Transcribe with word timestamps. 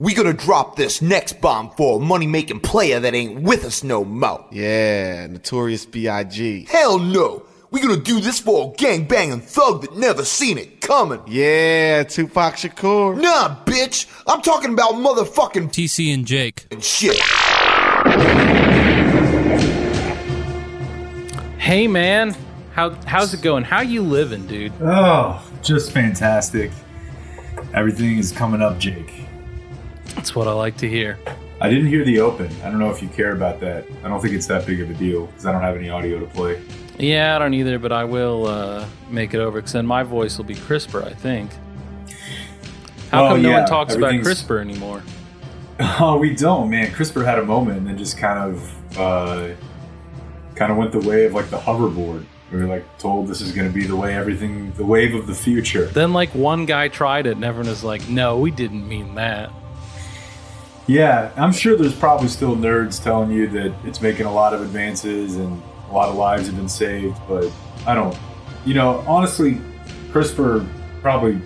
We 0.00 0.14
gonna 0.14 0.32
drop 0.32 0.76
this 0.76 1.02
next 1.02 1.42
bomb 1.42 1.72
for 1.72 1.98
a 1.98 2.02
money 2.02 2.26
making 2.26 2.60
player 2.60 3.00
that 3.00 3.14
ain't 3.14 3.42
with 3.42 3.66
us 3.66 3.84
no 3.84 4.02
more. 4.02 4.46
Yeah, 4.50 5.26
Notorious 5.26 5.84
B.I.G. 5.84 6.68
Hell 6.70 6.98
no! 6.98 7.42
We 7.70 7.82
gonna 7.82 7.98
do 7.98 8.18
this 8.18 8.40
for 8.40 8.72
a 8.72 8.76
gang 8.78 9.06
gangbanging 9.06 9.42
thug 9.42 9.82
that 9.82 9.98
never 9.98 10.24
seen 10.24 10.56
it 10.56 10.80
coming. 10.80 11.20
Yeah, 11.26 12.04
Tupac 12.04 12.54
Shakur. 12.54 13.20
Nah, 13.20 13.62
bitch! 13.66 14.06
I'm 14.26 14.40
talking 14.40 14.72
about 14.72 14.94
motherfucking 14.94 15.68
TC 15.68 16.14
and 16.14 16.26
Jake. 16.26 16.66
and 16.70 16.82
shit. 16.82 17.20
Hey 21.58 21.86
man, 21.86 22.34
how 22.72 22.92
how's 23.04 23.34
it 23.34 23.42
going? 23.42 23.64
How 23.64 23.82
you 23.82 24.00
living, 24.00 24.46
dude? 24.46 24.72
Oh, 24.80 25.46
just 25.62 25.92
fantastic. 25.92 26.70
Everything 27.74 28.16
is 28.16 28.32
coming 28.32 28.62
up, 28.62 28.78
Jake. 28.78 29.19
That's 30.14 30.34
what 30.34 30.48
I 30.48 30.52
like 30.52 30.76
to 30.78 30.88
hear. 30.88 31.18
I 31.60 31.68
didn't 31.68 31.88
hear 31.88 32.04
the 32.04 32.20
open. 32.20 32.50
I 32.62 32.70
don't 32.70 32.78
know 32.78 32.90
if 32.90 33.02
you 33.02 33.08
care 33.08 33.32
about 33.32 33.60
that. 33.60 33.84
I 34.02 34.08
don't 34.08 34.20
think 34.20 34.34
it's 34.34 34.46
that 34.46 34.66
big 34.66 34.80
of 34.80 34.90
a 34.90 34.94
deal 34.94 35.26
because 35.26 35.46
I 35.46 35.52
don't 35.52 35.60
have 35.60 35.76
any 35.76 35.90
audio 35.90 36.18
to 36.18 36.26
play. 36.26 36.60
Yeah, 36.98 37.36
I 37.36 37.38
don't 37.38 37.54
either, 37.54 37.78
but 37.78 37.92
I 37.92 38.04
will 38.04 38.46
uh, 38.46 38.86
make 39.08 39.34
it 39.34 39.38
over 39.40 39.58
because 39.58 39.72
then 39.72 39.86
my 39.86 40.02
voice 40.02 40.36
will 40.38 40.44
be 40.44 40.54
crisper. 40.54 41.02
I 41.02 41.12
think. 41.12 41.50
How 43.10 43.22
Well, 43.22 43.32
come 43.32 43.42
no 43.42 43.50
yeah, 43.50 43.58
one 43.60 43.68
talks 43.68 43.94
about 43.94 44.12
CRISPR 44.14 44.60
anymore? 44.60 45.02
Oh, 45.98 46.18
we 46.18 46.34
don't, 46.34 46.68
man. 46.68 46.90
CRISPR 46.92 47.24
had 47.24 47.38
a 47.38 47.44
moment 47.44 47.78
and 47.78 47.86
then 47.86 47.96
just 47.96 48.18
kind 48.18 48.38
of, 48.38 48.98
uh, 48.98 49.48
kind 50.54 50.70
of 50.70 50.76
went 50.76 50.92
the 50.92 51.00
way 51.00 51.24
of 51.24 51.32
like 51.32 51.48
the 51.48 51.56
hoverboard. 51.56 52.26
We 52.52 52.58
were 52.58 52.66
like 52.66 52.98
told 52.98 53.28
this 53.28 53.40
is 53.40 53.52
going 53.52 53.66
to 53.66 53.72
be 53.72 53.86
the 53.86 53.96
way 53.96 54.14
everything, 54.14 54.72
the 54.72 54.84
wave 54.84 55.14
of 55.14 55.26
the 55.26 55.34
future. 55.34 55.86
Then 55.86 56.12
like 56.12 56.34
one 56.34 56.66
guy 56.66 56.88
tried 56.88 57.26
it, 57.26 57.32
and 57.36 57.44
everyone 57.44 57.70
was 57.70 57.82
like, 57.82 58.06
"No, 58.10 58.36
we 58.38 58.50
didn't 58.50 58.86
mean 58.86 59.14
that." 59.14 59.50
Yeah, 60.90 61.30
I'm 61.36 61.52
sure 61.52 61.76
there's 61.76 61.94
probably 61.94 62.26
still 62.26 62.56
nerds 62.56 63.00
telling 63.00 63.30
you 63.30 63.46
that 63.50 63.72
it's 63.84 64.00
making 64.00 64.26
a 64.26 64.32
lot 64.32 64.52
of 64.52 64.60
advances 64.60 65.36
and 65.36 65.62
a 65.88 65.92
lot 65.92 66.08
of 66.08 66.16
lives 66.16 66.48
have 66.48 66.56
been 66.56 66.68
saved, 66.68 67.16
but 67.28 67.48
I 67.86 67.94
don't. 67.94 68.16
You 68.66 68.74
know, 68.74 69.04
honestly, 69.06 69.60
CRISPR 70.10 70.66
probably 71.00 71.40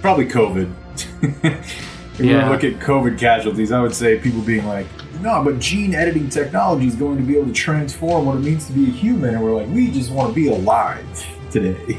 probably 0.00 0.24
COVID. 0.24 0.72
if 1.22 2.18
we 2.18 2.30
Yeah. 2.30 2.46
to 2.46 2.50
look 2.50 2.64
at 2.64 2.80
COVID 2.80 3.18
casualties, 3.18 3.70
I 3.70 3.82
would 3.82 3.94
say 3.94 4.18
people 4.18 4.40
being 4.40 4.66
like, 4.66 4.86
"No, 5.20 5.44
but 5.44 5.58
gene 5.58 5.94
editing 5.94 6.30
technology 6.30 6.86
is 6.86 6.94
going 6.94 7.18
to 7.18 7.22
be 7.22 7.36
able 7.36 7.48
to 7.48 7.52
transform 7.52 8.24
what 8.24 8.36
it 8.36 8.40
means 8.40 8.66
to 8.68 8.72
be 8.72 8.84
a 8.84 8.90
human," 8.90 9.34
and 9.34 9.44
we're 9.44 9.54
like, 9.54 9.68
"We 9.68 9.90
just 9.90 10.10
want 10.10 10.30
to 10.30 10.34
be 10.34 10.48
alive 10.48 11.04
today." 11.50 11.98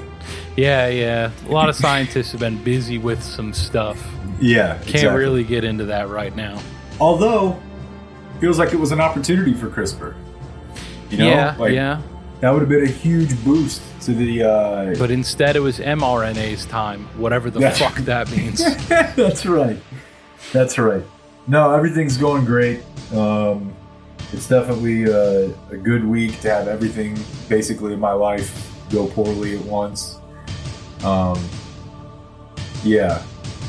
Yeah, 0.55 0.88
yeah. 0.88 1.30
A 1.47 1.52
lot 1.52 1.69
of 1.69 1.75
scientists 1.75 2.31
have 2.31 2.39
been 2.39 2.58
busy 2.63 2.97
with 2.97 3.21
some 3.21 3.53
stuff. 3.53 3.99
Yeah, 4.39 4.75
Can't 4.75 4.89
exactly. 4.89 5.19
really 5.19 5.44
get 5.44 5.64
into 5.64 5.86
that 5.86 6.09
right 6.09 6.36
now. 6.36 6.61
Although, 7.00 7.59
feels 8.39 8.59
like 8.59 8.73
it 8.73 8.80
was 8.80 8.92
an 8.92 9.00
opportunity 9.02 9.53
for 9.53 9.69
CRISPR. 9.69 10.16
You 11.09 11.17
know, 11.17 11.30
yeah, 11.30 11.55
like, 11.58 11.73
yeah. 11.73 12.02
That 12.42 12.52
would 12.52 12.59
have 12.59 12.69
been 12.69 12.83
a 12.83 12.88
huge 12.92 13.42
boost 13.44 13.81
to 14.02 14.14
the. 14.14 14.44
Uh, 14.44 14.95
But 15.00 15.09
instead, 15.09 15.55
it 15.55 15.61
was 15.61 15.80
mRNA's 15.80 16.66
time, 16.66 17.05
whatever 17.17 17.50
the 17.50 17.72
fuck 17.72 17.95
that 18.00 18.30
means. 18.30 18.59
that's 18.88 19.45
right. 19.45 19.77
That's 20.52 20.77
right. 20.77 21.03
No, 21.47 21.72
everything's 21.72 22.17
going 22.17 22.44
great. 22.45 22.83
Um, 23.14 23.73
it's 24.33 24.49
definitely 24.49 25.05
uh, 25.05 25.49
a 25.70 25.77
good 25.77 26.03
week 26.03 26.39
to 26.42 26.49
have 26.49 26.67
everything 26.67 27.17
basically 27.47 27.94
in 27.94 27.99
my 27.99 28.11
life 28.11 28.72
go 28.92 29.08
poorly 29.08 29.58
at 29.58 29.64
once. 29.66 30.20
Um, 31.03 31.39
yeah. 32.83 33.23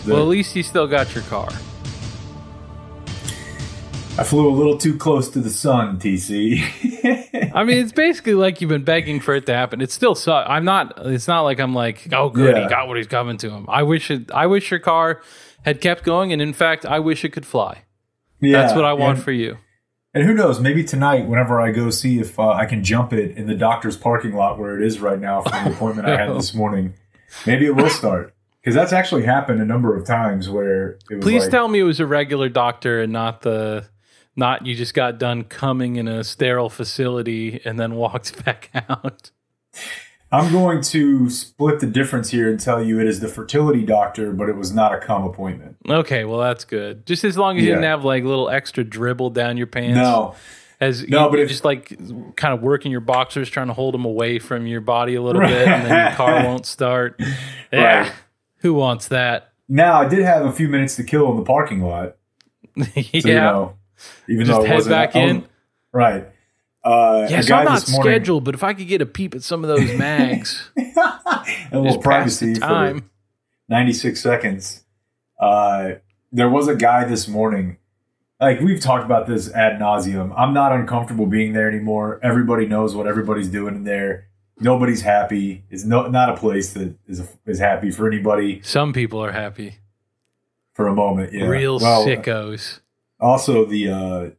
The- 0.07 0.15
well, 0.15 0.23
at 0.23 0.29
least 0.29 0.55
you 0.57 0.63
still 0.63 0.87
got 0.87 1.15
your 1.15 1.25
car. 1.25 1.49
I 4.19 4.25
flew 4.25 4.49
a 4.49 4.55
little 4.57 4.79
too 4.79 4.97
close 4.97 5.29
to 5.31 5.41
the 5.41 5.51
sun, 5.51 5.99
TC. 5.99 7.53
I 7.55 7.65
mean, 7.65 7.79
it's 7.79 7.93
basically 7.93 8.33
like 8.33 8.63
you've 8.63 8.71
been 8.71 8.85
begging 8.85 9.21
for 9.21 9.35
it 9.35 9.45
to 9.47 9.53
happen. 9.55 9.83
It's 9.83 9.93
still 9.93 10.15
su 10.15 10.33
I'm 10.33 10.65
not. 10.65 10.95
It's 11.05 11.29
not 11.29 11.43
like 11.43 11.61
I'm 11.61 11.75
like, 11.75 12.09
oh, 12.13 12.31
good, 12.31 12.57
he 12.57 12.67
got 12.67 12.89
what 12.89 12.97
he's 12.97 13.09
coming 13.09 13.37
to 13.39 13.51
him. 13.51 13.67
I 13.69 13.83
wish 13.83 14.11
it. 14.11 14.31
I 14.33 14.47
wish 14.47 14.71
your 14.71 14.81
car 14.81 15.21
had 15.67 15.83
kept 15.83 16.03
going, 16.03 16.33
and 16.33 16.41
in 16.41 16.55
fact, 16.55 16.87
I 16.87 16.99
wish 17.01 17.27
it 17.27 17.33
could 17.35 17.45
fly. 17.45 17.83
yeah, 18.41 18.63
That's 18.63 18.75
what 18.75 18.87
I 18.87 18.95
want 18.95 19.17
and- 19.17 19.25
for 19.25 19.33
you. 19.33 19.59
And 20.15 20.25
who 20.25 20.33
knows? 20.33 20.61
Maybe 20.61 20.83
tonight, 20.83 21.27
whenever 21.27 21.61
I 21.61 21.73
go 21.73 21.91
see 21.91 22.19
if 22.19 22.39
uh, 22.41 22.49
I 22.49 22.65
can 22.65 22.83
jump 22.83 23.13
it 23.13 23.37
in 23.37 23.47
the 23.49 23.55
doctor's 23.55 23.99
parking 23.99 24.33
lot 24.35 24.59
where 24.59 24.81
it 24.81 24.87
is 24.87 24.99
right 24.99 25.21
now 25.21 25.43
from 25.43 25.65
the 25.65 25.73
appointment 25.73 26.09
I 26.09 26.17
had 26.17 26.35
this 26.35 26.55
morning, 26.55 26.95
maybe 27.47 27.67
it 27.67 27.77
will 27.77 27.91
start. 27.91 28.33
Because 28.67 28.75
that's 28.75 28.93
actually 28.93 29.23
happened 29.23 29.63
a 29.63 29.65
number 29.65 29.95
of 29.97 30.05
times 30.05 30.51
where 30.51 30.99
it 31.09 31.15
was 31.15 31.23
Please 31.25 31.43
like, 31.43 31.53
tell 31.53 31.69
me 31.69 31.79
it 31.79 31.85
was 31.85 32.01
a 32.01 32.07
regular 32.07 32.49
doctor 32.49 33.01
and 33.01 33.13
not 33.13 33.43
the, 33.43 33.87
not 34.35 34.67
you 34.67 34.75
just 34.75 34.93
got 34.93 35.19
done 35.21 35.45
coming 35.45 35.95
in 35.95 36.09
a 36.09 36.25
sterile 36.25 36.69
facility 36.69 37.61
and 37.65 37.79
then 37.79 37.95
walked 37.95 38.45
back 38.45 38.71
out. 38.89 39.31
I'm 40.33 40.51
going 40.51 40.83
to 40.83 41.31
split 41.31 41.79
the 41.79 41.87
difference 41.87 42.31
here 42.31 42.51
and 42.51 42.59
tell 42.59 42.83
you 42.83 42.99
it 42.99 43.07
is 43.07 43.21
the 43.21 43.29
fertility 43.29 43.85
doctor, 43.85 44.33
but 44.33 44.49
it 44.49 44.57
was 44.57 44.75
not 44.75 44.93
a 44.93 44.99
cum 44.99 45.23
appointment. 45.23 45.77
Okay, 45.89 46.25
well 46.25 46.41
that's 46.41 46.65
good. 46.65 47.07
Just 47.07 47.23
as 47.23 47.39
long 47.39 47.59
as 47.59 47.63
you 47.63 47.69
Yeah. 47.69 47.77
didn't 47.77 47.89
have 47.91 48.05
like 48.05 48.25
little 48.25 48.51
extra 48.51 48.83
dribble 48.83 49.31
down 49.31 49.57
your 49.57 49.69
pants. 49.69 49.97
No, 49.97 50.35
as 50.81 51.07
No, 51.07 51.27
you, 51.27 51.31
but 51.31 51.37
you're 51.37 51.45
if- 51.45 51.51
just 51.53 51.65
like 51.65 51.97
kind 52.35 52.53
of 52.53 52.63
working 52.63 52.91
your 52.91 53.01
boxers, 53.01 53.49
trying 53.49 53.69
to 53.69 53.75
hold 53.75 53.95
them 53.95 54.05
away 54.05 54.41
from 54.41 54.67
your 54.67 54.81
body 54.81 55.15
a 55.15 55.23
little 55.23 55.41
bit, 55.43 55.69
and 55.69 55.87
then 55.87 56.07
your 56.09 56.17
car 56.17 56.45
won't 56.45 56.67
start. 56.67 57.21
Yeah, 57.73 58.01
Right. 58.01 58.13
Who 58.59 58.75
wants 58.75 59.09
that? 59.09 59.53
now 59.69 60.01
I 60.01 60.09
did 60.09 60.25
have 60.25 60.47
a 60.47 60.53
few 60.53 60.69
minutes 60.69 60.95
to 60.97 61.03
kill 61.05 61.29
in 61.33 61.37
the 61.39 61.43
parking 61.43 61.83
lot. 61.83 62.17
yeah, 62.77 62.85
So, 62.95 63.29
you 63.29 63.35
know, 63.35 63.77
even 64.29 64.47
just 64.47 64.59
though 64.59 64.65
it 64.65 64.69
head 64.69 64.75
wasn't 64.77 64.93
back 64.93 65.17
I 65.17 65.25
was- 65.25 65.31
in. 65.33 65.45
right. 65.93 66.29
Uh, 66.85 67.27
Yes, 67.29 67.51
I'm 67.51 67.65
not 67.65 67.89
morning- 67.91 68.03
scheduled, 68.13 68.45
but 68.45 68.55
if 68.55 68.63
I 68.63 68.73
could 68.75 68.87
get 68.87 69.03
a 69.03 69.07
peep 69.07 69.35
at 69.35 69.43
some 69.43 69.65
of 69.65 69.69
those 69.69 69.93
mags, 69.99 70.71
a 70.77 70.83
little 71.73 71.85
just 71.85 71.97
pass 71.97 72.03
privacy 72.05 72.53
the 72.55 72.61
for 72.61 72.67
time. 72.67 73.11
96 73.69 74.21
seconds. 74.21 74.85
Uh, 75.41 75.95
there 76.31 76.49
was 76.49 76.69
a 76.69 76.77
guy 76.77 77.05
this 77.05 77.27
morning. 77.27 77.79
Like 78.41 78.61
we've 78.61 78.81
talked 78.81 79.05
about 79.05 79.27
this 79.27 79.51
ad 79.53 79.81
nauseum. 79.81 80.33
I'm 80.37 80.55
not 80.55 80.71
uncomfortable 80.73 81.27
being 81.27 81.55
there 81.55 81.69
anymore. 81.69 82.21
Everybody 82.23 82.67
knows 82.67 82.95
what 82.95 83.07
everybody's 83.09 83.49
doing 83.49 83.75
in 83.75 83.83
there. 83.85 84.29
Nobody's 84.59 85.03
happy. 85.03 85.65
It's 85.71 85.85
no, 85.85 86.07
not 86.09 86.31
a 86.31 86.37
place 86.37 86.73
that 86.73 86.95
is 87.07 87.29
is 87.45 87.59
happy 87.59 87.91
for 87.91 88.07
anybody 88.07 88.61
Some 88.63 88.93
people 88.93 89.23
are 89.23 89.33
happy, 89.33 89.79
for 90.73 90.87
a 90.87 90.95
moment. 90.95 91.33
Yeah. 91.33 91.47
real 91.47 91.79
Well, 91.79 92.07
sickos. 92.07 92.81
Also, 93.21 93.65
the 93.65 93.89
uh, 93.89 94.31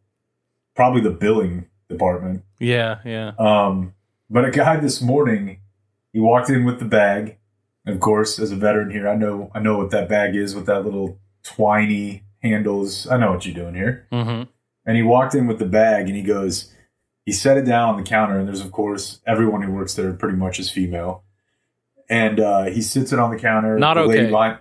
probably 0.76 1.02
the 1.02 1.12
billing 1.12 1.68
department. 1.90 2.44
Yeah, 2.60 3.00
yeah. 3.06 3.34
Um, 3.38 3.94
but 4.30 4.46
a 4.46 4.52
guy 4.52 4.78
this 4.78 5.02
morning, 5.02 5.60
he 6.14 6.20
walked 6.20 6.50
in 6.50 6.66
with 6.66 6.80
the 6.80 6.86
bag. 6.86 7.38
Of 7.86 8.00
course, 8.00 8.38
as 8.40 8.52
a 8.52 8.56
veteran 8.56 8.92
here, 8.92 9.08
I 9.08 9.16
know 9.16 9.52
I 9.54 9.60
know 9.60 9.78
what 9.78 9.92
that 9.92 10.10
bag 10.10 10.36
is 10.36 10.56
with 10.56 10.66
that 10.66 10.84
little 10.84 11.20
twiny 11.44 12.24
handles. 12.42 13.08
I 13.08 13.18
know 13.18 13.32
what 13.32 13.46
you're 13.46 13.56
doing 13.56 13.76
here. 13.76 14.08
hmm 14.12 14.44
And 14.86 14.98
he 14.98 15.04
walked 15.04 15.36
in 15.36 15.48
with 15.48 15.60
the 15.60 15.66
bag, 15.66 16.08
and 16.08 16.16
he 16.16 16.24
goes, 16.24 16.74
he 17.28 17.34
set 17.34 17.58
it 17.58 17.66
down 17.66 17.90
on 17.90 17.98
the 17.98 18.04
counter, 18.04 18.40
and 18.40 18.48
there's 18.48 18.62
of 18.62 18.72
course 18.72 19.20
everyone 19.28 19.62
who 19.62 19.74
works 19.74 19.96
there 19.96 20.14
pretty 20.14 20.38
much 20.38 20.60
is 20.60 20.72
female. 20.72 21.24
And 22.10 22.40
uh, 22.40 22.64
he 22.68 22.82
sits 22.82 23.12
it 23.12 23.20
on 23.20 23.32
the 23.32 23.38
counter. 23.38 23.78
Not 23.78 23.96
the 23.96 24.04
lady 24.06 24.22
okay. 24.24 24.32
line- 24.32 24.60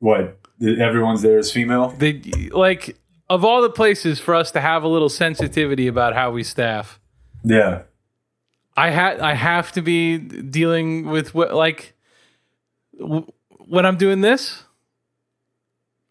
what? 0.00 0.38
Everyone's 0.60 1.22
there 1.22 1.38
is 1.38 1.50
female. 1.50 1.88
They 1.96 2.20
like 2.52 2.98
of 3.30 3.42
all 3.42 3.62
the 3.62 3.70
places 3.70 4.20
for 4.20 4.34
us 4.34 4.50
to 4.50 4.60
have 4.60 4.82
a 4.82 4.88
little 4.88 5.08
sensitivity 5.08 5.86
about 5.86 6.12
how 6.12 6.30
we 6.30 6.42
staff. 6.42 7.00
Yeah. 7.42 7.84
I 8.76 8.90
ha- 8.90 9.16
I 9.22 9.32
have 9.32 9.72
to 9.72 9.80
be 9.80 10.18
dealing 10.18 11.06
with 11.06 11.34
what 11.34 11.54
like 11.54 11.94
w- 13.00 13.26
when 13.66 13.86
I'm 13.86 13.96
doing 13.96 14.20
this. 14.20 14.62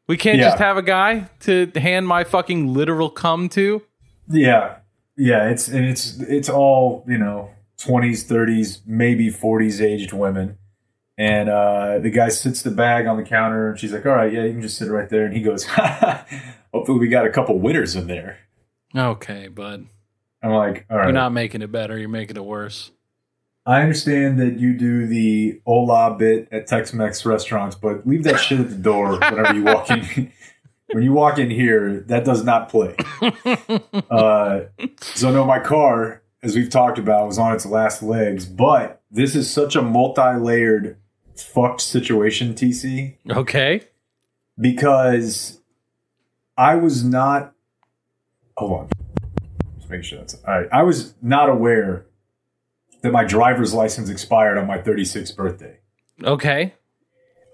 We 0.08 0.18
can't 0.18 0.40
Yeah. 0.40 0.46
just 0.46 0.58
have 0.58 0.76
a 0.78 0.82
guy 0.82 1.30
to 1.42 1.70
hand 1.76 2.08
my 2.08 2.24
fucking 2.24 2.74
literal 2.74 3.10
cum 3.12 3.48
to. 3.50 3.84
Yeah, 4.28 4.78
yeah. 5.18 5.50
It's 5.50 5.68
and 5.68 5.86
it's 5.86 6.20
it's 6.22 6.50
all 6.50 7.04
you 7.08 7.18
know, 7.18 7.50
twenties, 7.78 8.24
thirties, 8.24 8.82
maybe 8.86 9.30
forties 9.30 9.82
aged 9.82 10.14
women. 10.14 10.58
And 11.20 11.50
uh, 11.50 11.98
the 11.98 12.12
guy 12.12 12.30
sits 12.30 12.62
the 12.62 12.70
bag 12.70 13.08
on 13.08 13.18
the 13.18 13.24
counter, 13.24 13.72
and 13.72 13.80
she's 13.80 13.92
like, 13.92 14.06
"All 14.06 14.14
right, 14.14 14.32
yeah, 14.32 14.44
you 14.44 14.52
can 14.52 14.62
just 14.62 14.78
sit 14.78 14.88
right 14.88 15.10
there." 15.10 15.26
And 15.26 15.36
he 15.36 15.42
goes, 15.42 15.64
"Hopefully, 16.74 17.00
we 17.00 17.08
got 17.08 17.26
a 17.26 17.32
couple 17.32 17.58
winners 17.58 17.96
in 17.96 18.06
there." 18.06 18.38
Okay, 18.96 19.48
bud. 19.48 19.88
I'm 20.44 20.52
like, 20.52 20.86
"All 20.92 20.98
right." 20.98 21.06
You're 21.06 21.14
not 21.14 21.34
making 21.34 21.64
it 21.64 21.72
better. 21.72 21.98
You're 21.98 22.08
making 22.08 22.38
it 22.38 22.46
worse. 22.46 22.92
I 23.66 23.82
understand 23.82 24.40
that 24.40 24.60
you 24.60 24.78
do 24.78 25.08
the 25.08 25.60
hola 25.66 26.16
bit 26.18 26.48
at 26.54 26.68
Tex-Mex 26.68 27.26
restaurants, 27.26 27.76
but 27.76 28.08
leave 28.08 28.24
that 28.24 28.38
shit 28.38 28.62
at 28.62 28.70
the 28.70 28.76
door 28.76 29.20
whenever 29.20 29.54
you 29.56 29.64
walk 29.64 29.90
in. 29.90 30.32
when 30.92 31.04
you 31.04 31.14
walk 31.14 31.38
in 31.38 31.50
here, 31.50 32.02
that 32.08 32.24
does 32.26 32.44
not 32.44 32.70
play. 32.70 32.96
uh, 34.10 34.62
so 35.02 35.32
no, 35.32 35.46
my 35.46 35.60
car, 35.60 36.22
as 36.44 36.56
we've 36.56 36.70
talked 36.70 36.98
about, 36.98 37.28
was 37.28 37.38
on 37.38 37.54
its 37.54 37.66
last 37.66 38.02
legs, 38.02 38.46
but 38.46 39.02
this 39.12 39.36
is 39.36 39.50
such 39.52 39.76
a 39.76 39.82
multi-layered 39.82 40.98
fucked 41.36 41.82
situation, 41.82 42.54
TC, 42.54 43.16
Okay. 43.30 43.82
because 44.60 45.60
I 46.58 46.76
was 46.76 47.04
not. 47.04 47.54
Hold 48.58 48.72
on. 48.72 48.90
Just 49.78 49.90
make 49.90 50.04
sure 50.04 50.18
that's 50.20 50.36
all 50.48 50.60
right. 50.60 50.68
I 50.72 50.84
was 50.84 51.14
not 51.22 51.50
aware 51.50 52.06
that 53.04 53.12
my 53.12 53.24
driver's 53.24 53.74
license 53.74 54.10
expired 54.10 54.58
on 54.58 54.66
my 54.66 54.80
36th 54.80 55.36
birthday. 55.36 55.78
Okay. 56.24 56.74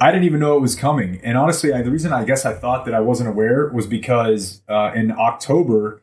I 0.03 0.11
didn't 0.11 0.25
even 0.25 0.41
know 0.41 0.57
it 0.57 0.59
was 0.59 0.75
coming. 0.75 1.21
And 1.23 1.37
honestly, 1.37 1.71
I, 1.71 1.81
the 1.81 1.89
reason 1.89 2.11
I 2.11 2.25
guess 2.25 2.45
I 2.45 2.53
thought 2.53 2.83
that 2.83 2.93
I 2.93 2.99
wasn't 2.99 3.29
aware 3.29 3.69
was 3.69 3.87
because 3.87 4.61
uh, 4.67 4.91
in 4.93 5.13
October 5.13 6.01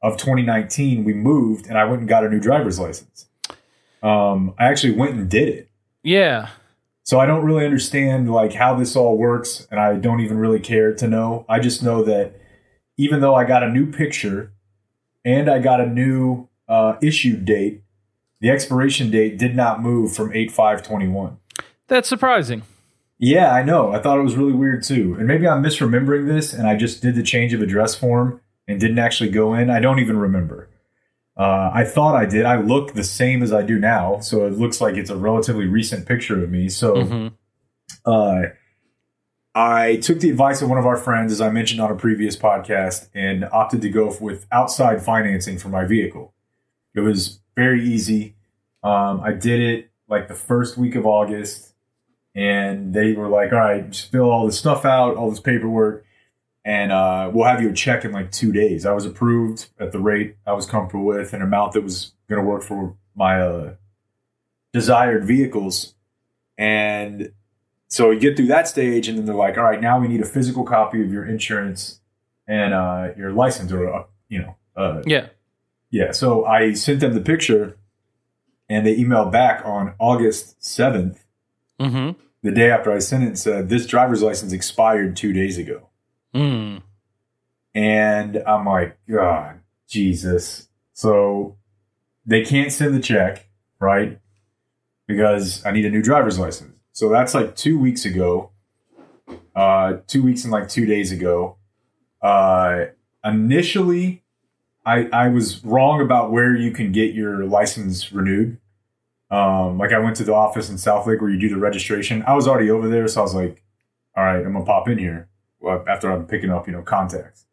of 0.00 0.16
2019, 0.16 1.02
we 1.02 1.12
moved 1.12 1.66
and 1.66 1.76
I 1.76 1.84
went 1.84 1.98
and 1.98 2.08
got 2.08 2.24
a 2.24 2.28
new 2.28 2.38
driver's 2.38 2.78
license. 2.78 3.26
Um, 4.00 4.54
I 4.60 4.66
actually 4.66 4.92
went 4.92 5.14
and 5.14 5.28
did 5.28 5.48
it. 5.48 5.68
Yeah. 6.04 6.50
So 7.02 7.18
I 7.18 7.26
don't 7.26 7.44
really 7.44 7.64
understand 7.64 8.30
like 8.30 8.52
how 8.52 8.76
this 8.76 8.94
all 8.94 9.18
works, 9.18 9.66
and 9.72 9.80
I 9.80 9.96
don't 9.96 10.20
even 10.20 10.38
really 10.38 10.60
care 10.60 10.94
to 10.94 11.08
know. 11.08 11.44
I 11.48 11.58
just 11.58 11.82
know 11.82 12.04
that 12.04 12.40
even 12.96 13.20
though 13.20 13.34
I 13.34 13.42
got 13.42 13.64
a 13.64 13.68
new 13.68 13.90
picture 13.90 14.52
and 15.24 15.50
I 15.50 15.58
got 15.58 15.80
a 15.80 15.86
new 15.86 16.48
uh, 16.68 16.94
issue 17.02 17.38
date, 17.38 17.82
the 18.40 18.50
expiration 18.50 19.10
date 19.10 19.36
did 19.36 19.56
not 19.56 19.82
move 19.82 20.14
from 20.14 20.32
eight 20.32 20.52
five 20.52 20.84
twenty 20.84 21.08
one. 21.08 21.38
That's 21.88 22.08
surprising. 22.08 22.62
Yeah, 23.24 23.52
I 23.52 23.62
know. 23.62 23.92
I 23.92 24.00
thought 24.00 24.18
it 24.18 24.22
was 24.22 24.34
really 24.34 24.52
weird 24.52 24.82
too, 24.82 25.14
and 25.16 25.28
maybe 25.28 25.46
I'm 25.46 25.62
misremembering 25.62 26.26
this, 26.26 26.52
and 26.52 26.66
I 26.66 26.74
just 26.74 27.00
did 27.00 27.14
the 27.14 27.22
change 27.22 27.52
of 27.54 27.62
address 27.62 27.94
form 27.94 28.40
and 28.66 28.80
didn't 28.80 28.98
actually 28.98 29.30
go 29.30 29.54
in. 29.54 29.70
I 29.70 29.78
don't 29.78 30.00
even 30.00 30.16
remember. 30.16 30.68
Uh, 31.36 31.70
I 31.72 31.84
thought 31.84 32.16
I 32.16 32.26
did. 32.26 32.44
I 32.46 32.56
look 32.60 32.94
the 32.94 33.04
same 33.04 33.40
as 33.44 33.52
I 33.52 33.62
do 33.62 33.78
now, 33.78 34.18
so 34.18 34.44
it 34.44 34.54
looks 34.54 34.80
like 34.80 34.96
it's 34.96 35.08
a 35.08 35.16
relatively 35.16 35.66
recent 35.66 36.04
picture 36.04 36.42
of 36.42 36.50
me. 36.50 36.68
So, 36.68 36.94
Mhm. 36.96 37.32
uh, 38.04 38.42
I 39.54 39.96
took 39.96 40.18
the 40.18 40.28
advice 40.28 40.60
of 40.60 40.68
one 40.68 40.78
of 40.78 40.86
our 40.86 40.96
friends, 40.96 41.30
as 41.30 41.40
I 41.40 41.48
mentioned 41.50 41.80
on 41.80 41.92
a 41.92 41.94
previous 41.94 42.36
podcast, 42.36 43.08
and 43.14 43.44
opted 43.52 43.82
to 43.82 43.88
go 43.88 44.12
with 44.20 44.46
outside 44.50 45.00
financing 45.00 45.58
for 45.58 45.68
my 45.68 45.84
vehicle. 45.84 46.34
It 46.92 47.00
was 47.00 47.40
very 47.54 47.84
easy. 47.84 48.34
Um, 48.82 49.20
I 49.20 49.30
did 49.32 49.60
it 49.60 49.90
like 50.08 50.26
the 50.26 50.34
first 50.34 50.76
week 50.76 50.96
of 50.96 51.06
August, 51.06 51.71
and 52.34 52.94
they 52.94 53.12
were 53.12 53.28
like, 53.28 53.52
"All 53.52 53.58
right, 53.58 53.90
just 53.90 54.10
fill 54.10 54.30
all 54.30 54.46
this 54.46 54.58
stuff 54.58 54.84
out, 54.84 55.16
all 55.16 55.30
this 55.30 55.40
paperwork." 55.40 56.04
and 56.64 56.92
uh, 56.92 57.30
we'll 57.32 57.46
have 57.46 57.60
you 57.60 57.70
a 57.70 57.72
check 57.72 58.04
in 58.04 58.12
like 58.12 58.30
two 58.30 58.52
days. 58.52 58.86
I 58.86 58.92
was 58.92 59.04
approved 59.04 59.68
at 59.80 59.90
the 59.92 59.98
rate 59.98 60.36
I 60.46 60.52
was 60.52 60.66
comfortable 60.66 61.04
with, 61.04 61.32
an 61.32 61.42
amount 61.42 61.72
that 61.72 61.82
was 61.82 62.12
going 62.28 62.40
to 62.40 62.48
work 62.48 62.62
for 62.62 62.94
my 63.16 63.40
uh, 63.40 63.74
desired 64.72 65.24
vehicles. 65.24 65.94
And 66.56 67.32
so 67.88 68.10
you 68.10 68.20
get 68.20 68.36
through 68.36 68.46
that 68.46 68.68
stage, 68.68 69.08
and 69.08 69.18
then 69.18 69.26
they're 69.26 69.34
like, 69.34 69.58
"All 69.58 69.64
right, 69.64 69.80
now 69.80 69.98
we 69.98 70.08
need 70.08 70.20
a 70.20 70.26
physical 70.26 70.64
copy 70.64 71.02
of 71.02 71.12
your 71.12 71.26
insurance 71.26 72.00
and 72.46 72.72
uh, 72.72 73.08
your 73.16 73.32
license, 73.32 73.72
or 73.72 73.92
uh, 73.92 74.04
you 74.28 74.38
know, 74.40 74.56
uh, 74.76 75.02
Yeah. 75.04 75.28
yeah." 75.90 76.12
So 76.12 76.44
I 76.44 76.74
sent 76.74 77.00
them 77.00 77.12
the 77.14 77.20
picture, 77.20 77.76
and 78.68 78.86
they 78.86 78.96
emailed 78.96 79.32
back 79.32 79.62
on 79.64 79.94
August 79.98 80.62
seventh, 80.64 81.24
Mm-hmm. 81.80 82.18
the 82.42 82.52
day 82.52 82.70
after 82.70 82.92
I 82.92 82.98
sent 83.00 83.24
it, 83.24 83.38
said 83.38 83.68
this 83.68 83.86
driver's 83.86 84.22
license 84.22 84.52
expired 84.52 85.16
two 85.16 85.32
days 85.32 85.58
ago. 85.58 85.88
Mm. 86.34 86.82
And 87.74 88.42
I'm 88.46 88.64
like, 88.64 88.98
God, 89.10 89.60
Jesus. 89.88 90.68
So 90.92 91.56
they 92.24 92.44
can't 92.44 92.70
send 92.70 92.94
the 92.94 93.00
check, 93.00 93.48
right? 93.80 94.20
Because 95.06 95.64
I 95.64 95.72
need 95.72 95.84
a 95.84 95.90
new 95.90 96.02
driver's 96.02 96.38
license. 96.38 96.76
So 96.92 97.08
that's 97.08 97.34
like 97.34 97.56
two 97.56 97.78
weeks 97.78 98.04
ago. 98.04 98.50
Uh, 99.54 99.98
two 100.06 100.22
weeks 100.22 100.44
and 100.44 100.52
like 100.52 100.68
two 100.68 100.86
days 100.86 101.12
ago. 101.12 101.56
Uh, 102.22 102.86
initially, 103.24 104.22
I 104.84 105.04
I 105.12 105.28
was 105.28 105.64
wrong 105.64 106.00
about 106.00 106.32
where 106.32 106.56
you 106.56 106.70
can 106.70 106.92
get 106.92 107.14
your 107.14 107.44
license 107.44 108.12
renewed. 108.12 108.58
Um, 109.32 109.78
like 109.78 109.92
I 109.92 109.98
went 109.98 110.16
to 110.16 110.24
the 110.24 110.34
office 110.34 110.68
in 110.68 110.76
South 110.76 111.06
Lake 111.06 111.22
where 111.22 111.30
you 111.30 111.40
do 111.40 111.48
the 111.48 111.56
registration. 111.56 112.22
I 112.26 112.34
was 112.34 112.46
already 112.46 112.70
over 112.70 112.88
there, 112.88 113.08
so 113.08 113.20
I 113.20 113.22
was 113.22 113.34
like, 113.34 113.64
all 114.14 114.22
right, 114.22 114.44
I'm 114.44 114.52
gonna 114.52 114.64
pop 114.64 114.88
in 114.88 114.98
here 114.98 115.28
after 115.88 116.12
I'm 116.12 116.26
picking 116.26 116.50
up, 116.50 116.66
you 116.66 116.72
know, 116.74 116.82
contacts. 116.82 117.46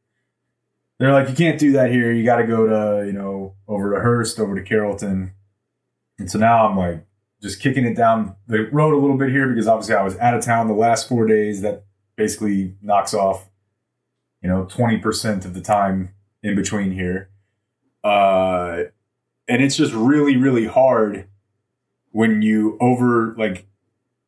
They're 0.99 1.13
like, 1.13 1.29
you 1.29 1.35
can't 1.35 1.57
do 1.57 1.71
that 1.73 1.91
here. 1.91 2.11
You 2.11 2.25
got 2.25 2.37
to 2.37 2.45
go 2.45 2.67
to, 2.67 3.07
you 3.07 3.13
know, 3.13 3.55
over 3.69 3.95
to 3.95 4.01
Hurst, 4.01 4.37
over 4.37 4.55
to 4.55 4.61
Carrollton. 4.61 5.31
And 6.17 6.29
so 6.29 6.37
now 6.37 6.67
I'm 6.67 6.75
like 6.75 7.05
just 7.41 7.61
kicking 7.61 7.85
it 7.85 7.95
down 7.95 8.35
the 8.47 8.67
road 8.71 8.93
a 8.93 8.97
little 8.97 9.17
bit 9.17 9.29
here 9.29 9.47
because 9.47 9.65
obviously 9.65 9.95
I 9.95 10.03
was 10.03 10.17
out 10.17 10.33
of 10.33 10.43
town 10.43 10.67
the 10.67 10.73
last 10.73 11.07
four 11.07 11.25
days. 11.25 11.61
That 11.61 11.85
basically 12.17 12.75
knocks 12.81 13.13
off, 13.13 13.49
you 14.43 14.49
know, 14.49 14.65
20% 14.65 15.45
of 15.45 15.53
the 15.53 15.61
time 15.61 16.13
in 16.43 16.55
between 16.55 16.91
here. 16.91 17.29
Uh, 18.03 18.83
and 19.47 19.63
it's 19.63 19.77
just 19.77 19.93
really, 19.93 20.35
really 20.35 20.65
hard 20.65 21.29
when 22.11 22.41
you 22.41 22.77
over, 22.79 23.35
like, 23.37 23.67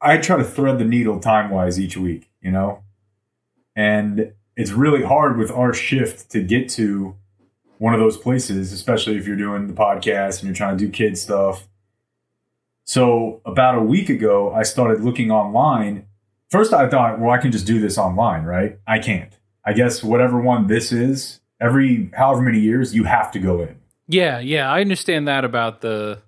I 0.02 0.18
try 0.18 0.38
to 0.38 0.44
thread 0.44 0.80
the 0.80 0.86
needle 0.86 1.20
time 1.20 1.50
wise 1.50 1.80
each 1.80 1.98
week, 1.98 2.30
you 2.42 2.52
know? 2.52 2.84
And 3.76 4.34
it's 4.56 4.72
really 4.72 5.04
hard 5.04 5.38
with 5.38 5.52
our 5.52 5.74
shift 5.74 6.32
to 6.32 6.42
get 6.42 6.70
to 6.70 7.16
one 7.78 7.94
of 7.94 8.00
those 8.00 8.18
places, 8.18 8.72
especially 8.72 9.18
if 9.18 9.26
you're 9.26 9.36
doing 9.36 9.68
the 9.68 9.74
podcast 9.74 10.40
and 10.40 10.44
you're 10.44 10.56
trying 10.56 10.78
to 10.78 10.86
do 10.86 10.92
kid 10.92 11.18
stuff. 11.18 11.68
So 12.84 13.42
about 13.46 13.78
a 13.78 13.82
week 13.82 14.10
ago, 14.10 14.54
I 14.54 14.64
started 14.64 15.02
looking 15.02 15.32
online. 15.32 16.06
First, 16.50 16.74
I 16.74 16.90
thought, 16.90 17.20
well, 17.20 17.32
I 17.32 17.38
can 17.38 17.52
just 17.52 17.66
do 17.66 17.80
this 17.80 17.98
online, 17.98 18.44
right? 18.44 18.78
I 18.86 19.00
can't. 19.00 19.38
I 19.66 19.74
guess 19.74 20.04
whatever 20.04 20.40
one 20.40 20.68
this 20.68 20.92
is, 20.92 21.40
every 21.60 22.12
however 22.16 22.42
many 22.42 22.60
years, 22.60 22.94
you 22.94 23.06
have 23.06 23.32
to 23.32 23.40
go 23.40 23.62
in. 23.62 23.78
Yeah, 24.08 24.40
yeah. 24.40 24.70
I 24.70 24.82
understand 24.82 25.28
that 25.28 25.46
about 25.46 25.82
the 25.82 26.22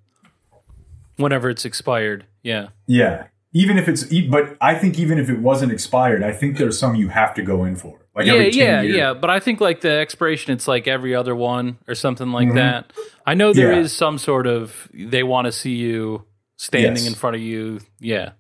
whenever 1.18 1.50
it's 1.50 1.66
expired. 1.66 2.26
Yeah. 2.42 2.70
Yeah. 2.88 3.28
Even 3.56 3.78
if 3.78 3.88
it's, 3.88 4.04
but 4.30 4.58
I 4.62 4.76
think 4.76 4.98
even 4.98 5.20
if 5.20 5.30
it 5.30 5.40
wasn't 5.40 5.72
expired, 5.72 6.24
I 6.24 6.32
think 6.32 6.58
there's 6.58 6.78
some 6.80 6.96
you 6.96 7.10
have 7.10 7.34
to 7.36 7.44
go 7.44 7.64
in 7.66 7.76
for. 7.76 8.00
Like 8.16 8.26
yeah, 8.28 8.34
every 8.34 8.52
10 8.52 8.60
yeah, 8.60 8.82
years. 8.82 8.96
yeah. 8.96 9.14
But 9.14 9.30
I 9.30 9.40
think 9.40 9.60
like 9.62 9.82
the 9.82 9.92
expiration, 9.92 10.54
it's 10.54 10.68
like 10.68 10.88
every 10.88 11.16
other 11.16 11.36
one 11.36 11.78
or 11.88 11.96
something 11.96 12.32
like 12.32 12.54
that. 12.54 12.94
I 13.26 13.34
know 13.34 13.54
there 13.54 13.72
is 13.74 13.92
Yeah. 13.94 13.98
some 13.98 14.18
sort 14.18 14.48
of 14.48 14.88
they 14.94 15.24
want 15.24 15.46
to 15.46 15.52
see 15.52 15.76
you 15.76 16.24
standing 16.58 16.94
Yes. 17.04 17.08
in 17.08 17.14
front 17.16 17.36
of 17.36 17.42
you. 17.42 17.80
Yeah. 18.00 18.32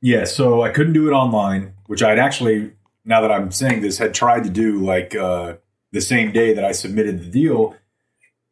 Yeah, 0.00 0.24
so 0.24 0.62
I 0.62 0.70
couldn't 0.70 0.94
do 0.94 1.06
it 1.08 1.12
online, 1.12 1.74
which 1.86 2.02
I'd 2.02 2.18
actually, 2.18 2.72
now 3.04 3.20
that 3.20 3.30
I'm 3.30 3.52
saying 3.52 3.82
this, 3.82 3.98
had 3.98 4.12
tried 4.14 4.42
to 4.44 4.50
do 4.50 4.84
like 4.84 5.14
uh, 5.14 5.54
the 5.92 6.00
same 6.00 6.32
day 6.32 6.54
that 6.54 6.64
I 6.64 6.72
submitted 6.72 7.20
the 7.20 7.30
deal. 7.30 7.76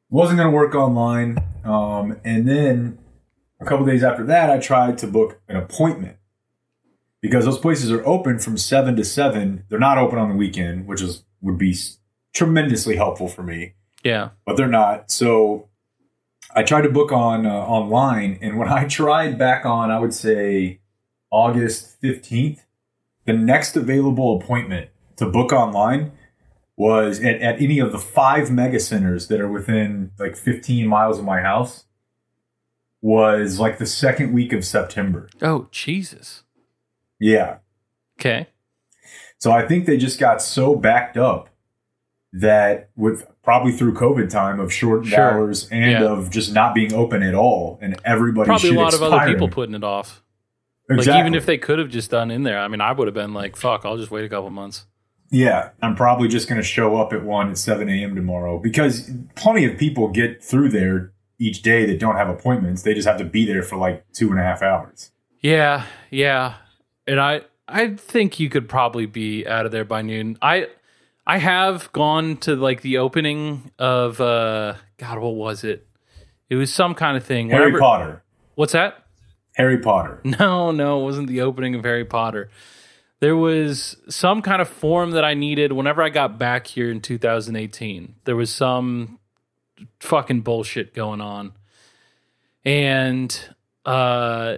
Wasn't 0.09 0.39
going 0.39 0.51
to 0.51 0.55
work 0.57 0.77
online. 0.77 1.39
Um, 1.65 2.21
and 2.25 2.47
then 2.49 2.99
a 3.61 3.65
couple 3.65 3.85
days 3.87 4.03
after 4.03 4.25
that, 4.25 4.51
I 4.51 4.59
tried 4.59 4.99
to 4.99 5.07
book 5.07 5.41
an 5.49 5.57
appointment 5.57 6.17
because 7.21 7.45
those 7.45 7.59
places 7.59 7.91
are 7.91 8.05
open 8.07 8.39
from 8.39 8.57
seven 8.57 8.97
to 8.97 9.05
seven. 9.05 9.65
They're 9.69 9.79
not 9.79 9.99
open 9.99 10.19
on 10.19 10.29
the 10.31 10.35
weekend, 10.37 10.87
which 10.87 11.03
is 11.03 11.25
would 11.43 11.59
be 11.59 11.77
tremendously 12.35 12.97
helpful 12.97 13.29
for 13.29 13.43
me 13.43 13.73
Yeah. 14.05 14.31
but 14.47 14.57
they're 14.57 14.69
not. 14.69 15.11
So 15.11 15.69
I 16.55 16.63
tried 16.63 16.83
to 16.83 16.91
book 16.91 17.13
on 17.13 17.47
uh, 17.47 17.51
online, 17.51 18.39
and 18.43 18.59
when 18.59 18.69
I 18.69 18.85
tried 18.87 19.39
back 19.39 19.65
on, 19.65 19.91
I 19.91 19.99
would 19.99 20.15
say 20.15 20.81
August 21.31 22.01
fifteenth, 22.01 22.67
the 23.27 23.33
next 23.33 23.77
available 23.77 24.39
appointment 24.41 24.91
to 25.17 25.27
book 25.27 25.53
online 25.53 26.13
was 26.77 27.21
at, 27.21 27.37
at 27.43 27.61
any 27.61 27.79
of 27.79 27.93
the 27.93 27.99
five 27.99 28.51
mega 28.51 28.81
centers 28.81 29.29
that 29.29 29.39
are 29.39 29.51
within 29.51 30.11
like 30.19 30.35
15 30.35 30.87
miles 30.87 31.19
of 31.19 31.25
my 31.27 31.43
house 31.43 31.85
was 33.03 33.59
like 33.59 33.79
the 33.79 33.87
second 33.87 34.33
week 34.33 34.53
of 34.53 34.65
September. 34.65 35.29
Oh, 35.41 35.69
Jesus. 35.71 36.43
Yeah. 37.19 37.57
Okay. 38.19 38.49
So 39.39 39.51
I 39.53 39.67
think 39.67 39.87
they 39.87 39.97
just 39.97 40.21
got 40.21 40.43
so 40.43 40.75
backed 40.77 41.17
up 41.17 41.49
that 42.33 42.91
with 42.97 43.27
probably 43.43 43.73
through 43.73 43.95
COVID 43.95 44.29
time 44.31 44.61
of 44.61 44.73
shortened 44.73 45.09
Sure. 45.11 45.21
hours 45.33 45.69
and 45.71 45.91
Yeah. 45.93 46.05
of 46.05 46.31
just 46.31 46.53
not 46.53 46.75
being 46.75 46.93
open 46.93 47.23
at 47.23 47.35
all, 47.35 47.79
and 47.83 47.97
everybody 48.05 48.47
Probably 48.47 48.71
a 48.71 48.75
lot 48.75 48.95
of 48.95 49.03
other 49.03 49.27
people 49.27 49.49
putting 49.49 49.75
it 49.75 49.83
off. 49.83 50.23
exactly. 50.89 51.13
Like 51.15 51.21
even 51.21 51.35
if 51.35 51.47
they 51.47 51.59
could 51.59 51.79
have 51.79 51.89
just 51.89 52.11
done 52.11 52.31
in 52.31 52.43
there, 52.43 52.59
I 52.59 52.69
mean, 52.69 52.81
I 52.81 52.93
would 52.93 53.09
have 53.09 53.15
been 53.15 53.33
like, 53.35 53.57
"Fuck, 53.57 53.85
I'll 53.85 53.97
just 53.97 54.11
wait 54.11 54.25
a 54.25 54.29
couple 54.29 54.51
months." 54.51 54.87
yeah, 55.33 55.71
I'm 55.81 55.95
probably 55.95 56.27
just 56.27 56.49
going 56.49 56.61
to 56.61 56.67
show 56.67 56.97
up 56.97 57.13
at 57.13 57.23
one 57.25 57.51
at 57.51 57.57
7 57.59 57.89
a.m. 57.89 58.17
tomorrow 58.17 58.59
because 58.59 59.09
plenty 59.37 59.65
of 59.65 59.79
people 59.79 60.09
get 60.09 60.43
through 60.43 60.69
there 60.71 61.13
each 61.41 61.63
day 61.63 61.85
that 61.87 61.99
don't 61.99 62.15
have 62.17 62.29
appointments. 62.29 62.83
They 62.83 62.95
just 62.95 63.09
have 63.09 63.19
to 63.19 63.25
be 63.25 63.45
there 63.47 63.63
for 63.65 63.77
like 63.77 64.05
two 64.13 64.31
and 64.31 64.39
a 64.39 64.43
half 64.45 64.63
hours. 64.63 65.11
Yeah, 65.41 65.87
yeah. 66.11 66.55
And 67.07 67.19
I 67.19 67.41
I 67.67 67.95
think 67.97 68.39
you 68.39 68.49
could 68.51 68.69
probably 68.69 69.07
be 69.07 69.47
out 69.47 69.67
of 69.67 69.73
there 69.73 69.85
by 69.85 70.03
noon. 70.03 70.37
I 70.43 70.69
I 71.27 71.39
have 71.39 71.91
gone 71.93 72.37
to 72.39 72.55
like 72.57 72.83
the 72.83 72.99
opening 72.99 73.71
of 73.79 74.21
uh 74.21 74.75
God, 74.99 75.19
what 75.19 75.35
was 75.35 75.65
it? 75.65 75.87
It 76.49 76.57
was 76.57 76.73
some 76.73 76.95
kind 76.95 77.17
of 77.17 77.25
thing. 77.25 77.49
Harry 77.51 77.67
Whenever- 77.67 77.81
Potter. 77.81 78.23
What's 78.55 78.73
that? 78.75 79.07
Harry 79.55 79.79
Potter. 79.79 80.21
No, 80.25 80.71
no, 80.73 81.01
it 81.01 81.05
wasn't 81.05 81.29
the 81.29 81.41
opening 81.41 81.75
of 81.75 81.85
Harry 81.85 82.05
Potter. 82.05 82.51
there 83.21 83.37
was 83.37 83.97
some 84.09 84.43
kind 84.43 84.61
of 84.61 84.69
form 84.69 85.13
that 85.13 85.25
I 85.25 85.35
needed 85.35 85.73
whenever 85.73 86.03
I 86.03 86.09
got 86.11 86.39
back 86.39 86.67
here 86.67 86.91
in 86.91 87.01
2018. 87.01 88.17
There 88.25 88.37
was 88.37 88.51
some 88.53 89.19
fucking 90.01 90.41
bullshit 90.43 90.95
going 90.95 91.21
on. 91.21 91.53
And 92.65 93.37
uh 93.85 94.57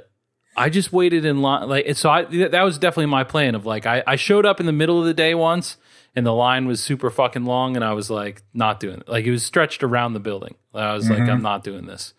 I 0.57 0.69
just 0.69 0.93
waited 0.93 1.25
in 1.25 1.41
line 1.41 1.69
like 1.69 1.97
so 1.97 2.11
I 2.11 2.25
that 2.25 2.63
was 2.63 2.79
definitely 2.79 3.07
my 3.07 3.25
plan 3.25 3.55
of 3.55 3.65
like 3.65 3.87
I, 3.87 4.03
I 4.07 4.17
showed 4.17 4.45
up 4.45 4.61
in 4.61 4.67
the 4.67 4.73
middle 4.73 4.99
of 4.99 5.07
the 5.07 5.15
day 5.15 5.35
once 5.35 5.77
and 6.15 6.27
the 6.27 6.33
line 6.35 6.67
was 6.67 6.83
super 6.83 7.11
fucking 7.11 7.45
long 7.45 7.75
and 7.77 7.85
I 7.85 7.93
was 7.93 8.11
like 8.11 8.43
not 8.53 8.81
doing 8.81 8.99
it. 9.01 9.09
Like 9.09 9.25
it 9.25 9.31
was 9.31 9.45
stretched 9.45 9.83
around 9.83 10.13
the 10.13 10.21
building. 10.21 10.57
I 10.75 10.93
was 10.95 11.09
like 11.09 11.21
I'm 11.21 11.43
not 11.43 11.65
doing 11.65 11.87
this. 11.87 12.13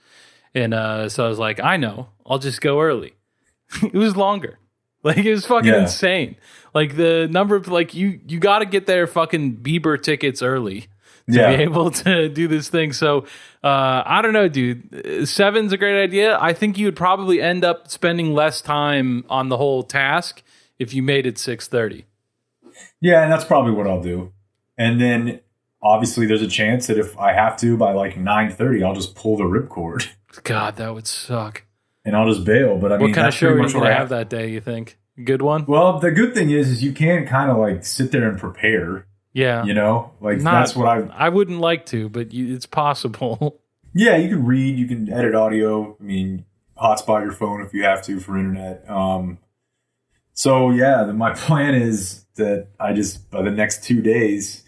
And 0.55 0.73
uh 0.73 1.09
so 1.09 1.25
I 1.25 1.29
was 1.29 1.39
like 1.39 1.59
I 1.59 1.77
know. 1.77 2.09
I'll 2.25 2.39
just 2.39 2.61
go 2.61 2.79
early. 2.81 3.13
it 3.83 3.93
was 3.93 4.15
longer. 4.15 4.59
Like 5.03 5.17
it 5.17 5.31
was 5.31 5.45
fucking 5.45 5.69
Yeah. 5.69 5.81
insane. 5.81 6.37
Like 6.73 6.95
the 6.95 7.27
number 7.29 7.55
of 7.57 7.67
like 7.67 7.93
you 7.93 8.21
you 8.25 8.39
got 8.39 8.59
to 8.59 8.65
get 8.65 8.85
there 8.85 9.05
fucking 9.05 9.57
Bieber 9.57 10.01
tickets 10.01 10.41
early 10.41 10.87
Yeah. 11.27 11.55
be 11.55 11.63
able 11.63 11.91
to 11.91 12.29
do 12.29 12.47
this 12.47 12.69
thing. 12.69 12.93
So 12.93 13.25
uh, 13.63 14.03
I 14.05 14.21
don't 14.21 14.33
know, 14.33 14.47
dude. 14.47 15.27
Seven's 15.27 15.71
a 15.71 15.77
great 15.77 16.01
idea. 16.03 16.37
I 16.39 16.53
think 16.53 16.77
you 16.77 16.85
would 16.87 16.95
probably 16.95 17.41
end 17.41 17.63
up 17.63 17.87
spending 17.89 18.33
less 18.33 18.61
time 18.61 19.23
on 19.29 19.49
the 19.49 19.57
whole 19.57 19.83
task 19.83 20.43
if 20.79 20.93
you 20.93 21.01
made 21.03 21.25
it 21.25 21.37
six 21.37 21.67
thirty. 21.67 22.05
Yeah, 23.01 23.23
and 23.23 23.31
that's 23.31 23.45
probably 23.45 23.71
what 23.71 23.87
I'll 23.87 24.01
do. 24.01 24.33
And 24.77 24.99
then 24.99 25.39
obviously 25.81 26.25
there's 26.25 26.41
a 26.41 26.47
chance 26.47 26.87
that 26.87 26.97
if 26.97 27.17
I 27.17 27.33
have 27.33 27.57
to 27.57 27.77
by 27.77 27.93
like 27.93 28.15
9:30, 28.15 28.83
I'll 28.83 28.95
just 28.95 29.15
pull 29.15 29.37
the 29.37 29.43
ripcord 29.43 30.07
God, 30.43 30.77
that 30.77 30.93
would 30.93 31.05
suck. 31.07 31.63
and 32.05 32.15
I'll 32.15 32.27
just 32.27 32.43
bail. 32.45 32.77
But 32.77 32.91
I 32.91 32.97
mean, 32.97 33.09
what 33.09 33.15
kind 33.15 33.27
of 33.27 33.33
show 33.33 33.49
are 33.49 33.55
you 33.55 33.61
what 33.63 33.73
gonna 33.73 33.85
I 33.85 33.93
have 33.93 34.09
that 34.09 34.29
day? 34.29 34.49
You 34.49 34.61
think 34.61 34.97
good 35.23 35.41
one? 35.41 35.65
Well, 35.67 35.99
the 35.99 36.11
good 36.11 36.33
thing 36.33 36.49
is, 36.49 36.69
is 36.69 36.83
you 36.83 36.91
can 36.91 37.27
kind 37.27 37.51
of 37.51 37.57
like 37.57 37.85
sit 37.85 38.11
there 38.11 38.27
and 38.27 38.39
prepare. 38.39 39.05
Yeah, 39.33 39.63
You 39.65 39.73
know, 39.73 40.11
like 40.21 40.39
Not- 40.39 40.51
that's 40.53 40.75
what 40.75 40.87
I. 40.87 41.25
I 41.25 41.29
wouldn't 41.29 41.59
like 41.59 41.87
to, 41.87 42.07
but 42.07 42.33
you, 42.33 42.53
it's 42.53 42.65
possible. 42.65 43.59
Yeah, 43.95 44.17
you 44.17 44.27
can 44.27 44.43
read, 44.43 44.79
you 44.79 44.87
can 44.87 45.07
edit 45.13 45.35
audio. 45.35 45.95
I 45.99 46.03
mean, 46.03 46.45
hotspot 46.75 47.21
your 47.21 47.31
phone 47.31 47.61
if 47.61 47.75
you 47.75 47.83
have 47.83 48.01
to 48.05 48.19
for 48.19 48.35
internet. 48.39 48.89
Um, 48.89 49.37
so 50.33 50.71
yeah, 50.71 51.03
the, 51.03 51.13
my 51.13 51.31
plan 51.35 51.75
is 51.75 52.25
that 52.35 52.69
I 52.79 52.93
just 52.93 53.29
by 53.29 53.43
the 53.43 53.51
next 53.51 53.83
two 53.83 54.01
days 54.01 54.63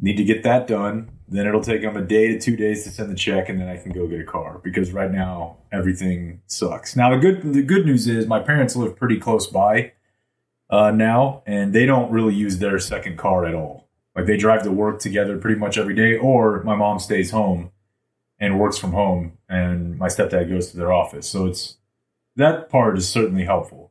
need 0.00 0.16
to 0.16 0.22
get 0.24 0.44
that 0.44 0.68
done. 0.68 1.10
Then 1.28 1.46
it'll 1.48 1.60
take 1.62 1.82
them 1.82 1.96
a 1.96 2.02
day 2.02 2.28
to 2.28 2.38
two 2.38 2.54
days 2.54 2.84
to 2.84 2.90
send 2.90 3.10
the 3.10 3.16
check, 3.16 3.48
and 3.48 3.60
then 3.60 3.68
I 3.68 3.78
can 3.78 3.90
go 3.90 4.06
get 4.06 4.20
a 4.20 4.24
car 4.24 4.60
because 4.62 4.92
right 4.92 5.10
now 5.10 5.56
everything 5.72 6.42
sucks. 6.46 6.94
Now 6.94 7.10
the 7.10 7.16
good 7.16 7.42
the 7.54 7.62
good 7.62 7.84
news 7.84 8.06
is 8.06 8.28
my 8.28 8.38
parents 8.38 8.76
live 8.76 8.94
pretty 8.96 9.18
close 9.18 9.48
by 9.48 9.92
uh, 10.70 10.92
now, 10.92 11.42
and 11.46 11.72
they 11.72 11.84
don't 11.84 12.12
really 12.12 12.34
use 12.34 12.58
their 12.58 12.78
second 12.78 13.18
car 13.18 13.44
at 13.44 13.56
all. 13.56 13.88
Like 14.14 14.26
they 14.26 14.36
drive 14.36 14.62
to 14.64 14.70
work 14.70 14.98
together 15.00 15.38
pretty 15.38 15.58
much 15.58 15.78
every 15.78 15.94
day, 15.94 16.16
or 16.16 16.62
my 16.64 16.74
mom 16.74 16.98
stays 16.98 17.30
home 17.30 17.70
and 18.38 18.58
works 18.58 18.76
from 18.76 18.92
home, 18.92 19.38
and 19.48 19.98
my 19.98 20.08
stepdad 20.08 20.48
goes 20.48 20.70
to 20.70 20.76
their 20.76 20.92
office. 20.92 21.28
So 21.28 21.46
it's 21.46 21.78
that 22.36 22.68
part 22.68 22.98
is 22.98 23.08
certainly 23.08 23.44
helpful. 23.44 23.90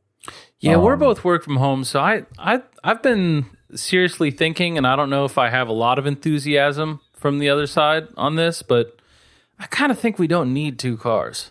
Yeah, 0.60 0.76
we're 0.76 0.92
Um, 0.92 1.00
both 1.00 1.24
work 1.24 1.42
from 1.42 1.56
home, 1.56 1.84
so 1.84 1.98
I 2.00 2.26
I 2.38 2.62
I've 2.84 3.02
been 3.02 3.46
seriously 3.74 4.30
thinking, 4.30 4.76
and 4.78 4.86
I 4.86 4.94
don't 4.94 5.10
know 5.10 5.24
if 5.24 5.38
I 5.38 5.50
have 5.50 5.68
a 5.68 5.72
lot 5.72 5.98
of 5.98 6.06
enthusiasm 6.06 7.00
from 7.14 7.38
the 7.38 7.48
other 7.48 7.66
side 7.66 8.08
on 8.16 8.36
this, 8.36 8.62
but 8.62 9.00
I 9.58 9.66
kind 9.66 9.90
of 9.90 9.98
think 9.98 10.18
we 10.18 10.26
don't 10.28 10.52
need 10.52 10.78
two 10.78 10.96
cars. 10.96 11.50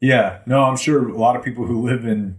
Yeah, 0.00 0.40
no, 0.46 0.64
I'm 0.64 0.76
sure 0.76 1.08
a 1.08 1.16
lot 1.16 1.36
of 1.36 1.42
people 1.42 1.66
who 1.66 1.82
live 1.82 2.04
in 2.04 2.38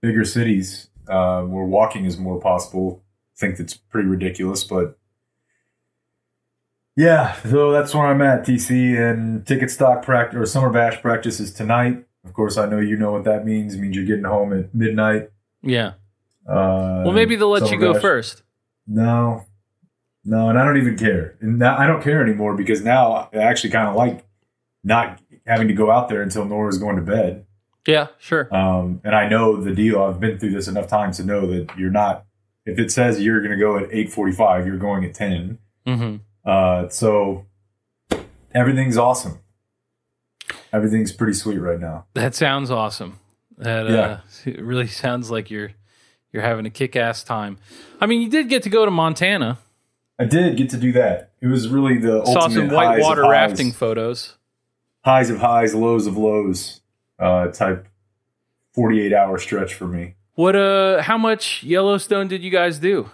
bigger 0.00 0.24
cities 0.24 0.88
uh, 1.08 1.42
where 1.42 1.64
walking 1.64 2.04
is 2.04 2.18
more 2.18 2.40
possible 2.40 3.01
think 3.42 3.58
that's 3.58 3.74
pretty 3.74 4.08
ridiculous, 4.08 4.64
but 4.64 4.98
yeah, 6.96 7.34
so 7.42 7.72
that's 7.72 7.94
where 7.94 8.06
I'm 8.06 8.20
at, 8.20 8.44
TC, 8.44 8.98
and 8.98 9.44
Ticketstock 9.44 10.02
practice 10.04 10.36
or 10.38 10.44
summer 10.46 10.70
bash 10.70 11.00
practice 11.00 11.40
is 11.40 11.52
tonight. 11.52 12.04
Of 12.24 12.34
course, 12.34 12.56
I 12.58 12.66
know 12.66 12.78
you 12.80 12.96
know 12.96 13.12
what 13.12 13.24
that 13.24 13.44
means. 13.46 13.74
It 13.74 13.80
means 13.80 13.96
you're 13.96 14.04
getting 14.04 14.24
home 14.24 14.52
at 14.52 14.74
midnight. 14.74 15.30
Yeah. 15.62 15.92
Uh, 16.46 17.02
Well, 17.04 17.12
maybe 17.12 17.34
they'll 17.36 17.48
let 17.50 17.70
you 17.70 17.78
go 17.78 17.94
bash. 17.94 18.02
first. 18.02 18.42
No, 18.86 19.46
no, 20.24 20.50
and 20.50 20.58
I 20.58 20.64
don't 20.64 20.76
even 20.76 20.96
care. 20.98 21.36
And 21.40 21.58
now, 21.58 21.78
I 21.78 21.86
don't 21.86 22.02
care 22.02 22.22
anymore 22.22 22.54
because 22.56 22.82
now 22.82 23.28
I 23.32 23.38
actually 23.38 23.70
kind 23.70 23.88
of 23.88 23.94
like 23.96 24.24
not 24.84 25.20
having 25.46 25.68
to 25.68 25.74
go 25.74 25.90
out 25.90 26.08
there 26.08 26.20
until 26.22 26.44
Nora's 26.44 26.78
going 26.78 26.96
to 26.96 27.02
bed. 27.02 27.46
Yeah, 27.86 28.08
sure. 28.18 28.54
Um, 28.54 29.00
and 29.02 29.14
I 29.16 29.28
know 29.28 29.56
the 29.60 29.74
deal. 29.74 30.02
I've 30.02 30.20
been 30.20 30.38
through 30.38 30.52
this 30.52 30.68
enough 30.68 30.88
times 30.88 31.16
to 31.16 31.24
know 31.24 31.46
that 31.46 31.76
you're 31.78 31.90
not. 31.90 32.26
If 32.64 32.78
it 32.78 32.90
says 32.92 33.20
you're 33.20 33.40
going 33.40 33.50
to 33.52 33.58
go 33.58 33.76
at 33.78 33.88
eight 33.92 34.12
forty-five, 34.12 34.66
you're 34.66 34.76
going 34.78 35.04
at 35.04 35.14
ten. 35.14 35.58
hmm 35.86 36.16
Uh, 36.44 36.88
so 36.88 37.46
everything's 38.54 38.96
awesome. 38.96 39.38
Everything's 40.72 41.12
pretty 41.12 41.34
sweet 41.34 41.58
right 41.58 41.78
now. 41.80 42.06
That 42.14 42.34
sounds 42.34 42.70
awesome. 42.70 43.18
That 43.58 43.86
uh, 43.86 43.90
Yeah. 43.92 44.20
it 44.52 44.62
really 44.62 44.86
sounds 44.86 45.30
like 45.30 45.50
you're 45.50 45.72
you're 46.32 46.42
having 46.42 46.64
a 46.64 46.70
kick-ass 46.70 47.24
time. 47.24 47.58
I 48.00 48.06
mean, 48.06 48.22
you 48.22 48.30
did 48.30 48.48
get 48.48 48.62
to 48.62 48.70
go 48.70 48.84
to 48.86 48.90
Montana. 48.90 49.58
I 50.18 50.24
did 50.24 50.56
get 50.56 50.70
to 50.70 50.78
do 50.78 50.92
that. 50.92 51.32
It 51.42 51.46
was 51.48 51.68
really 51.68 51.98
the 51.98 52.24
Saw 52.24 52.40
ultimate 52.42 52.68
some 52.68 52.68
whitewater 52.70 53.22
highs. 53.24 53.30
rafting 53.30 53.72
photos. 53.72 54.36
highs 55.04 55.28
of 55.30 55.38
highs, 55.38 55.74
lows 55.74 56.06
of 56.06 56.16
lows, 56.16 56.80
uh, 57.18 57.48
type 57.48 57.86
forty-eight 58.72 59.12
hour 59.12 59.36
stretch 59.38 59.74
for 59.74 59.86
me. 59.86 60.14
What 60.34 60.56
uh 60.56 61.02
how 61.02 61.18
much 61.18 61.62
Yellowstone 61.62 62.28
did 62.28 62.42
you 62.42 62.50
guys 62.50 62.78
do? 62.78 63.10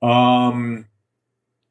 Um, 0.00 0.86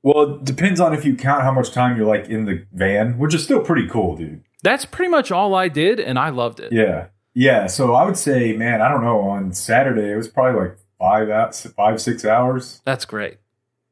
well, 0.03 0.35
it 0.35 0.45
depends 0.45 0.79
on 0.79 0.93
if 0.93 1.05
you 1.05 1.15
count 1.15 1.43
how 1.43 1.51
much 1.51 1.71
time 1.71 1.97
you're 1.97 2.07
like 2.07 2.29
in 2.29 2.45
the 2.45 2.65
van, 2.73 3.17
which 3.17 3.33
is 3.33 3.43
still 3.43 3.61
pretty 3.61 3.87
cool, 3.87 4.15
dude. 4.15 4.43
That's 4.63 4.85
pretty 4.85 5.09
much 5.09 5.31
all 5.31 5.53
I 5.55 5.67
did 5.67 5.99
and 5.99 6.17
I 6.19 6.29
loved 6.29 6.59
it. 6.59 6.71
Yeah, 6.71 7.07
yeah. 7.33 7.67
So 7.67 7.93
I 7.95 8.03
would 8.05 8.17
say, 8.17 8.53
man, 8.53 8.81
I 8.81 8.89
don't 8.89 9.01
know. 9.03 9.19
On 9.21 9.53
Saturday, 9.53 10.11
it 10.11 10.15
was 10.15 10.27
probably 10.27 10.61
like 10.61 10.77
five 10.99 11.29
out, 11.29 11.55
five 11.75 12.01
six 12.01 12.23
hours, 12.25 12.81
That's 12.85 13.05
great. 13.05 13.37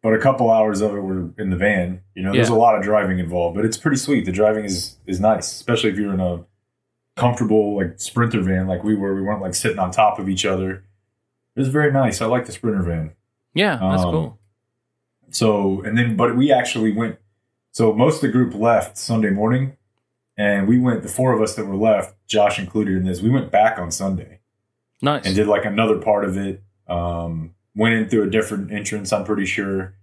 but 0.03 0.13
a 0.13 0.19
couple 0.19 0.51
hours 0.51 0.81
of 0.81 0.95
it 0.95 0.99
were 1.01 1.31
in 1.37 1.49
the 1.49 1.57
van. 1.57 2.01
You 2.15 2.23
know, 2.23 2.33
there's 2.33 2.49
a 2.49 2.55
lot 2.55 2.75
of 2.75 2.83
driving 2.83 3.19
involved, 3.19 3.55
but 3.55 3.65
it's 3.65 3.77
pretty 3.77 3.97
sweet. 3.97 4.25
The 4.25 4.31
driving 4.31 4.65
is 4.65 4.97
is 5.05 5.19
nice, 5.19 5.51
especially 5.51 5.89
if 5.89 5.97
you're 5.97 6.13
in 6.13 6.19
a 6.19 6.45
comfortable 7.19 7.75
like 7.75 7.99
sprinter 7.99 8.41
van 8.41 8.67
like 8.67 8.83
we 8.83 8.95
were. 8.95 9.13
We 9.15 9.21
weren't 9.21 9.41
like 9.41 9.53
sitting 9.55 9.79
on 9.79 9.91
top 9.91 10.17
of 10.19 10.27
each 10.29 10.45
other. 10.45 10.83
It 11.55 11.59
was 11.59 11.67
very 11.69 11.91
nice. 11.91 12.21
I 12.21 12.25
like 12.25 12.45
the 12.45 12.51
sprinter 12.51 12.81
van. 12.83 13.11
Yeah, 13.53 13.77
that's 13.81 14.03
Um, 14.03 14.11
cool. 14.11 14.39
So 15.31 15.81
and 15.83 15.97
then, 15.97 16.15
but 16.15 16.35
we 16.35 16.51
actually 16.51 16.91
went. 16.91 17.17
So 17.71 17.93
most 17.93 18.15
of 18.15 18.21
the 18.21 18.29
group 18.29 18.53
left 18.55 18.97
Sunday 18.97 19.29
morning, 19.29 19.77
and 20.37 20.67
we 20.67 20.79
went. 20.79 21.03
The 21.03 21.09
four 21.09 21.33
of 21.33 21.41
us 21.41 21.55
that 21.55 21.65
were 21.65 21.75
left, 21.75 22.15
Josh 22.27 22.57
included 22.59 22.95
in 22.97 23.03
this, 23.05 23.21
we 23.21 23.29
went 23.29 23.51
back 23.51 23.77
on 23.77 23.91
Sunday 23.91 24.39
Nice. 25.01 25.25
and 25.25 25.35
did 25.35 25.47
like 25.47 25.65
another 25.65 25.97
part 25.99 26.25
of 26.25 26.37
it. 26.37 26.63
Um, 26.87 27.53
went 27.75 27.93
in 27.93 28.09
through 28.09 28.23
a 28.23 28.29
different 28.29 28.71
entrance, 28.71 29.13
I'm 29.13 29.23
pretty 29.23 29.45
sure, 29.45 29.93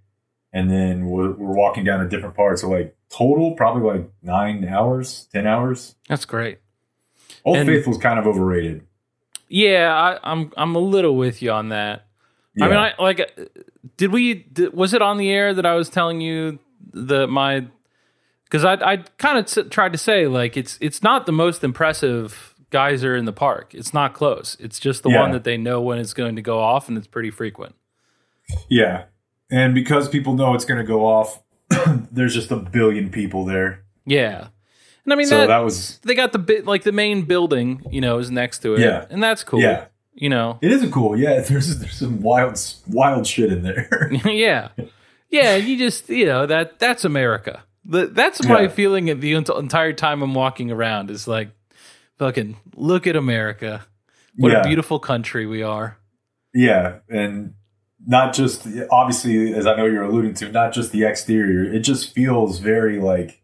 and 0.53 0.71
then 0.71 1.07
we're, 1.07 1.33
we're 1.33 1.53
walking 1.55 1.83
down 1.83 2.01
a 2.01 2.09
different 2.09 2.37
part. 2.37 2.61
So 2.61 2.71
like 2.71 2.97
total, 3.11 3.53
probably 3.57 3.83
like 3.83 4.11
nine 4.23 4.65
hours, 4.65 5.27
ten 5.33 5.47
hours. 5.49 5.97
That's 6.09 6.25
great. 6.25 6.59
Old 7.45 7.57
And- 7.59 7.69
Faithful's 7.69 7.99
kind 7.99 8.19
of 8.19 8.27
overrated. 8.27 8.83
Yeah, 9.49 9.95
I, 9.95 10.33
I'm 10.33 10.53
I'm 10.57 10.75
a 10.75 10.81
little 10.81 11.17
with 11.17 11.41
you 11.41 11.53
on 11.53 11.69
that. 11.69 12.07
I 12.61 12.67
mean, 12.69 12.77
I 12.77 12.95
like. 12.99 13.21
uh, 13.21 13.45
Did 13.97 14.11
we? 14.13 14.35
Did, 14.35 14.73
was 14.75 14.93
it 14.95 15.03
on 15.03 15.19
the 15.19 15.31
air 15.31 15.55
that 15.55 15.65
I 15.67 15.75
was 15.75 15.89
telling 15.89 16.21
you 16.21 16.59
the 16.93 17.27
my? 17.29 17.67
Because 18.45 18.65
I 18.65 18.73
I 18.75 18.97
kind 19.19 19.39
of 19.39 19.71
tried 19.71 19.93
to 19.93 19.99
say 19.99 20.27
like 20.27 20.57
it's 20.57 20.79
it's 20.81 21.03
not 21.03 21.27
the 21.27 21.33
most 21.33 21.63
impressive 21.63 22.55
geyser 22.71 23.15
in 23.15 23.25
the 23.25 23.33
park. 23.33 23.73
It's 23.75 23.95
not 23.95 24.15
close. 24.15 24.57
It's 24.59 24.81
just 24.81 25.03
the 25.05 25.11
Yeah. 25.11 25.21
one 25.21 25.31
that 25.33 25.45
they 25.45 25.57
know 25.57 25.81
when 25.81 25.99
it's 25.99 26.15
going 26.15 26.35
to 26.37 26.43
go 26.43 26.59
off, 26.59 26.89
and 26.89 26.97
it's 26.99 27.07
pretty 27.07 27.31
frequent. 27.31 27.75
yeah, 28.69 29.05
and 29.51 29.75
because 29.75 30.09
people 30.09 30.35
know 30.35 30.55
it's 30.55 30.65
going 30.65 30.79
to 30.81 30.87
go 30.87 31.05
off, 31.07 31.43
there's 32.11 32.35
just 32.35 32.51
a 32.51 32.57
billion 32.57 33.11
people 33.11 33.45
there. 33.45 33.85
Yeah, 34.07 34.49
and 35.07 35.13
I 35.13 35.17
mean 35.17 35.27
so 35.27 35.39
that, 35.39 35.47
that 35.47 35.59
was 35.65 35.99
they 36.03 36.15
got 36.15 36.33
the 36.33 36.39
bit 36.39 36.67
like 36.67 36.83
the 36.83 36.93
main 36.93 37.23
building, 37.23 37.83
you 37.91 38.03
know, 38.03 38.19
is 38.19 38.31
next 38.31 38.59
to 38.61 38.75
it. 38.75 38.81
Yeah. 38.81 39.07
and 39.09 39.23
that's 39.23 39.43
cool. 39.43 39.61
Yeah. 39.61 39.87
you 40.13 40.29
know. 40.29 40.59
It 40.61 40.71
isn't 40.73 40.91
cool. 40.93 41.17
Yeah, 41.19 41.41
there's 41.49 41.79
there's 41.79 41.97
some 41.97 42.21
wild 42.21 42.61
wild 42.89 43.27
shit 43.27 43.51
in 43.53 43.63
there. 43.63 43.89
yeah, 44.27 44.69
yeah. 45.31 45.57
You 45.57 45.79
just 45.79 46.09
you 46.11 46.27
know 46.27 46.45
that 46.47 46.79
that's 46.79 47.05
America. 47.07 47.63
The, 47.85 48.09
that's 48.09 48.45
my 48.45 48.63
Yeah. 48.63 48.69
feeling 48.69 49.11
of 49.11 49.21
the 49.21 49.33
entire 49.35 49.93
time 49.95 50.21
I'm 50.23 50.35
walking 50.35 50.71
around 50.73 51.09
is 51.11 51.29
like, 51.29 51.51
fucking 52.19 52.57
look 52.75 53.07
at 53.07 53.15
America. 53.17 53.87
What 54.37 54.51
Yeah. 54.53 54.61
a 54.61 54.65
beautiful 54.65 54.99
country 54.99 55.47
we 55.47 55.63
are. 55.63 55.97
yeah, 56.53 56.99
and 57.09 57.55
not 58.09 58.35
just 58.35 58.67
obviously 58.91 59.53
as 59.55 59.67
I 59.67 59.75
know 59.77 59.85
you're 59.87 60.03
alluding 60.05 60.35
to, 60.35 60.51
not 60.53 60.73
just 60.73 60.93
the 60.93 61.05
exterior. 61.05 61.65
It 61.73 61.81
just 61.81 62.13
feels 62.15 62.59
very 62.59 62.99
like 63.01 63.41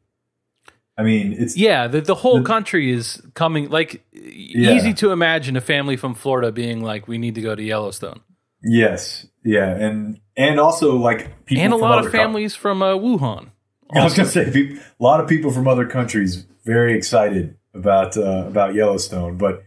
I 0.98 1.02
mean, 1.02 1.32
it's 1.38 1.56
Yeah, 1.56 1.86
the, 1.88 2.00
the 2.02 2.14
whole 2.14 2.38
The- 2.38 2.44
country 2.44 2.90
is 2.90 3.22
coming. 3.34 3.70
Like, 3.70 4.04
Yeah. 4.12 4.72
easy 4.72 4.92
to 4.94 5.10
imagine 5.12 5.56
a 5.56 5.60
family 5.60 5.96
from 5.96 6.14
Florida 6.14 6.52
being 6.52 6.82
like, 6.82 7.08
"We 7.08 7.18
need 7.18 7.34
to 7.36 7.40
go 7.40 7.54
to 7.54 7.62
Yellowstone," 7.62 8.20
yes, 8.62 9.26
yeah, 9.44 9.70
and 9.70 10.20
and 10.36 10.60
also 10.60 10.96
like 10.96 11.44
people 11.46 11.64
and 11.64 11.72
a 11.72 11.76
lot 11.76 11.98
of 11.98 12.06
co- 12.12 12.18
families 12.18 12.54
from 12.54 12.82
uh, 12.82 12.94
Wuhan. 12.94 13.48
I 13.94 14.04
was 14.04 14.14
gonna 14.14 14.28
say 14.28 14.44
a 14.48 15.02
lot 15.02 15.20
of 15.20 15.28
people 15.28 15.50
from 15.50 15.66
other 15.68 15.86
countries 15.86 16.46
very 16.64 16.94
excited 16.94 17.56
about 17.74 18.16
uh, 18.16 18.44
about 18.46 18.74
Yellowstone, 18.74 19.36
but 19.38 19.62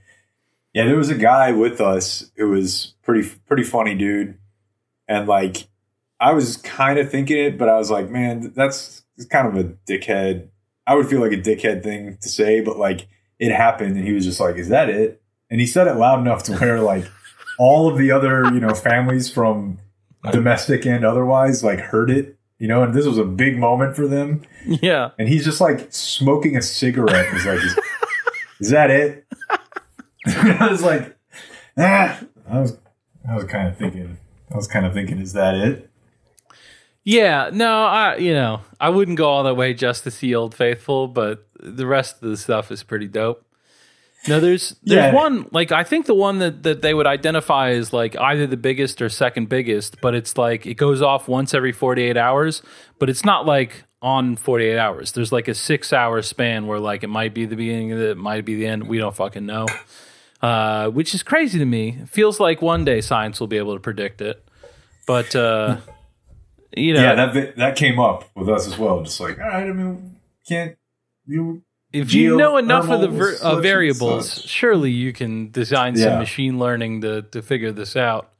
yeah, 0.74 0.86
there 0.86 0.96
was 0.98 1.10
a 1.10 1.16
guy 1.16 1.52
with 1.52 1.82
us 1.82 2.32
who 2.38 2.50
was 2.50 2.94
pretty 3.04 3.28
pretty 3.48 3.64
funny 3.64 3.96
dude, 3.96 4.38
and 5.08 5.28
like 5.28 5.68
I 6.20 6.34
was 6.34 6.58
kind 6.58 6.98
of 7.00 7.10
thinking 7.10 7.38
it, 7.38 7.58
but 7.58 7.68
I 7.70 7.78
was 7.78 7.90
like, 7.92 8.10
man, 8.10 8.54
that's 8.56 9.04
kind 9.30 9.48
of 9.48 9.58
a 9.58 9.70
dickhead. 9.88 10.50
I 10.88 10.96
would 10.96 11.08
feel 11.08 11.22
like 11.22 11.32
a 11.32 11.38
dickhead 11.38 11.84
thing 11.84 12.18
to 12.22 12.30
say, 12.30 12.62
but 12.62 12.78
like 12.78 13.08
it 13.40 13.52
happened, 13.52 13.98
and 13.98 14.06
he 14.06 14.14
was 14.14 14.26
just 14.26 14.40
like, 14.40 14.56
"Is 14.56 14.70
that 14.70 14.90
it?" 14.90 15.22
And 15.50 15.60
he 15.60 15.68
said 15.68 15.88
it 15.88 15.96
loud 15.96 16.20
enough 16.20 16.44
to 16.44 16.56
where 16.58 16.82
like 16.82 17.06
all 17.58 17.90
of 17.90 17.98
the 17.98 18.12
other 18.12 18.46
you 18.54 18.60
know 18.60 18.74
families 18.74 19.30
from 19.32 19.80
domestic 20.32 20.86
and 20.86 21.06
otherwise 21.06 21.64
like 21.64 21.80
heard 21.80 22.10
it, 22.10 22.38
you 22.60 22.68
know, 22.68 22.84
and 22.84 22.94
this 22.94 23.06
was 23.06 23.18
a 23.18 23.26
big 23.26 23.58
moment 23.58 23.96
for 23.96 24.08
them 24.08 24.44
Yeah, 24.66 25.12
and 25.20 25.28
he's 25.28 25.46
just 25.46 25.62
like 25.62 25.88
smoking 25.92 26.56
a 26.58 26.62
cigarette. 26.62 27.32
He's 27.32 27.46
like, 27.46 27.64
is, 27.64 27.80
is 28.60 28.70
that 28.72 28.90
it? 28.90 29.26
I 30.28 30.68
was 30.70 30.82
like, 30.82 31.16
ah. 31.78 32.20
I 32.48 32.60
was, 32.60 32.78
I 33.28 33.36
was 33.36 33.46
kind 33.46 33.68
of 33.68 33.78
thinking, 33.78 34.18
I 34.52 34.56
was 34.56 34.68
kind 34.68 34.86
of 34.86 34.94
thinking, 34.94 35.20
is 35.20 35.34
that 35.34 35.56
it? 35.56 35.90
Yeah. 37.06 37.50
No, 37.54 37.86
I 37.86 38.18
you 38.18 38.34
know 38.34 38.62
I 38.80 38.90
wouldn't 38.90 39.18
go 39.18 39.30
all 39.30 39.44
that 39.44 39.56
way 39.56 39.74
just 39.74 40.04
to 40.04 40.12
see 40.12 40.36
Old 40.36 40.54
Faithful, 40.54 41.08
but 41.08 41.48
the 41.58 41.86
rest 41.88 42.22
of 42.22 42.30
the 42.30 42.36
stuff 42.38 42.72
is 42.72 42.84
pretty 42.84 43.08
dope. 43.08 43.42
No, 44.28 44.40
there's 44.40 44.76
there's 44.84 45.14
Yeah. 45.14 45.14
one 45.14 45.48
like 45.52 45.72
I 45.72 45.84
think 45.84 46.06
the 46.08 46.16
one 46.16 46.40
that 46.40 46.64
that 46.64 46.82
they 46.82 46.94
would 46.94 47.08
identify 47.08 47.70
as 47.70 47.94
like 47.94 48.18
either 48.18 48.48
the 48.48 48.58
biggest 48.58 49.02
or 49.02 49.08
second 49.10 49.48
biggest, 49.50 50.02
but 50.02 50.14
it's 50.16 50.38
like 50.38 50.66
it 50.66 50.74
goes 50.76 51.02
off 51.02 51.28
once 51.28 51.54
every 51.54 51.72
48 51.72 52.18
hours, 52.18 52.62
but 53.00 53.10
it's 53.10 53.24
not 53.24 53.46
like 53.46 53.84
on 54.02 54.36
48 54.36 54.78
hours. 54.78 55.12
There's 55.14 55.32
like 55.32 55.48
a 55.48 55.56
6 55.56 55.94
hour 55.94 56.22
span 56.22 56.68
where 56.68 56.80
like 56.80 57.04
it 57.04 57.08
might 57.10 57.34
be 57.34 57.46
the 57.46 57.56
beginning 57.56 57.92
of 57.92 58.00
it, 58.00 58.10
it 58.12 58.18
might 58.18 58.46
be 58.46 58.56
the 58.56 58.68
end, 58.68 58.88
we 58.88 58.98
don't 58.98 59.16
fucking 59.16 59.46
know. 59.46 59.66
Uh, 60.42 60.90
which 60.90 61.16
is 61.16 61.24
crazy 61.24 61.58
to 61.58 61.66
me. 61.66 61.98
It 62.04 62.10
feels 62.10 62.40
like 62.40 62.62
one 62.62 62.86
day 62.86 63.02
science 63.02 63.40
will 63.40 63.48
be 63.48 63.58
able 63.58 63.74
to 63.74 63.80
predict 63.80 64.22
it. 64.22 64.44
But 65.08 65.36
uh 65.36 65.78
you 66.76 66.94
know, 66.94 67.02
Yeah, 67.02 67.26
that 67.26 67.56
that 67.58 67.76
came 67.76 68.00
up 68.00 68.30
with 68.36 68.50
us 68.50 68.68
as 68.68 68.78
well. 68.78 69.04
Just 69.04 69.20
like, 69.20 69.38
all 69.40 69.46
right, 69.48 69.68
I 69.68 69.74
mean, 69.74 70.18
can't 70.48 70.78
you? 71.26 71.64
if 71.94 72.14
you 72.14 72.36
know 72.36 72.58
enough 72.58 72.90
of 72.90 73.00
the 73.02 73.08
ver- 73.08 73.38
uh, 73.42 73.56
variables, 73.62 74.42
surely 74.44 74.92
you 74.92 75.14
can 75.14 75.52
design 75.52 75.96
some 75.96 76.14
Yeah. 76.14 76.20
machine 76.20 76.60
learning 76.60 77.02
to 77.02 77.22
to 77.24 77.42
figure 77.42 77.72
this 77.72 77.96
out. 77.96 78.32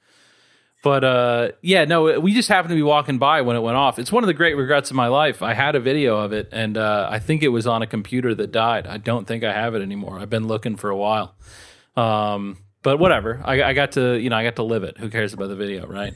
But 0.84 1.04
uh, 1.04 1.52
yeah, 1.62 1.86
no, 1.86 2.20
we 2.20 2.32
just 2.34 2.48
happened 2.48 2.70
to 2.70 2.76
be 2.76 2.84
walking 2.84 3.18
by 3.18 3.42
when 3.42 3.56
it 3.56 3.62
went 3.62 3.76
off. 3.76 3.98
It's 3.98 4.12
one 4.12 4.24
of 4.24 4.28
the 4.28 4.36
great 4.36 4.56
regrets 4.56 4.92
of 4.92 4.96
my 4.96 5.08
life. 5.08 5.42
I 5.42 5.56
had 5.56 5.74
a 5.76 5.80
video 5.80 6.18
of 6.20 6.32
it, 6.32 6.50
and 6.52 6.78
uh, 6.78 7.08
I 7.10 7.18
think 7.18 7.42
it 7.42 7.48
was 7.48 7.66
on 7.66 7.82
a 7.82 7.88
computer 7.88 8.36
that 8.36 8.52
died. 8.52 8.86
I 8.86 8.98
don't 8.98 9.26
think 9.28 9.44
I 9.44 9.52
have 9.52 9.74
it 9.74 9.82
anymore. 9.82 10.20
I've 10.20 10.30
been 10.30 10.48
looking 10.48 10.76
for 10.76 10.92
a 10.92 10.96
while. 10.98 11.34
Um, 11.96 12.58
but 12.84 13.00
whatever. 13.00 13.42
I, 13.44 13.64
I 13.64 13.74
got 13.74 13.94
to, 13.94 14.16
you 14.20 14.30
know, 14.30 14.36
I 14.36 14.44
got 14.44 14.58
to 14.58 14.64
live 14.64 14.84
it. 14.84 15.00
Who 15.00 15.10
cares 15.10 15.34
about 15.34 15.48
the 15.48 15.56
video, 15.56 15.88
right? 15.88 16.14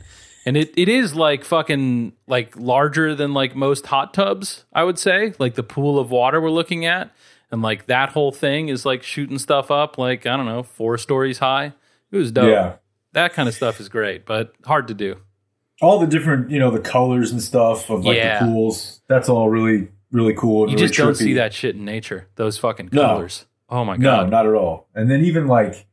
And 0.49 0.57
it, 0.57 0.73
it 0.75 0.89
is 0.89 1.13
like 1.13 1.43
fucking 1.45 2.13
like 2.25 2.55
larger 2.57 3.13
than 3.13 3.35
like 3.35 3.55
most 3.55 3.85
hot 3.85 4.15
tubs, 4.15 4.65
I 4.73 4.83
would 4.83 4.97
say. 4.97 5.33
Like 5.37 5.53
the 5.53 5.61
pool 5.61 5.99
of 5.99 6.09
water 6.09 6.41
we're 6.41 6.49
looking 6.49 6.87
at. 6.87 7.11
And 7.51 7.61
like 7.61 7.85
that 7.85 8.09
whole 8.09 8.31
thing 8.31 8.67
is 8.69 8.83
like 8.83 9.03
shooting 9.03 9.37
stuff 9.37 9.69
up 9.69 9.99
like, 9.99 10.25
I 10.25 10.35
don't 10.35 10.47
know, 10.47 10.63
four 10.63 10.97
stories 10.97 11.37
high. 11.37 11.73
It 12.11 12.17
was 12.17 12.31
dope. 12.31 12.49
Yeah, 12.49 12.77
That 13.13 13.33
kind 13.33 13.47
of 13.47 13.53
stuff 13.53 13.79
is 13.79 13.89
great, 13.89 14.25
but 14.25 14.53
hard 14.65 14.87
to 14.87 14.95
do. 14.95 15.17
all 15.83 15.99
the 15.99 16.07
different, 16.07 16.49
you 16.49 16.57
know, 16.57 16.71
the 16.71 16.79
colors 16.79 17.31
and 17.31 17.41
stuff 17.43 17.89
of 17.91 18.03
like 18.03 18.17
Yeah. 18.17 18.39
the 18.39 18.45
pools. 18.51 19.01
That's 19.07 19.29
all 19.29 19.49
really, 19.49 19.89
really 20.11 20.33
cool. 20.33 20.61
You 20.67 20.75
really 20.77 20.87
just 20.87 20.97
don't 20.97 21.13
see 21.15 21.33
that 21.33 21.53
shit 21.53 21.75
in 21.75 21.85
nature. 21.85 22.27
Those 22.37 22.57
fucking 22.57 22.89
No. 22.91 23.01
colors. 23.03 23.45
Oh 23.69 23.85
my 23.85 23.95
No, 23.97 24.17
god. 24.23 24.31
not 24.31 24.47
at 24.47 24.55
all. 24.55 24.87
And 24.95 25.11
then 25.11 25.21
even 25.23 25.45
like, 25.47 25.85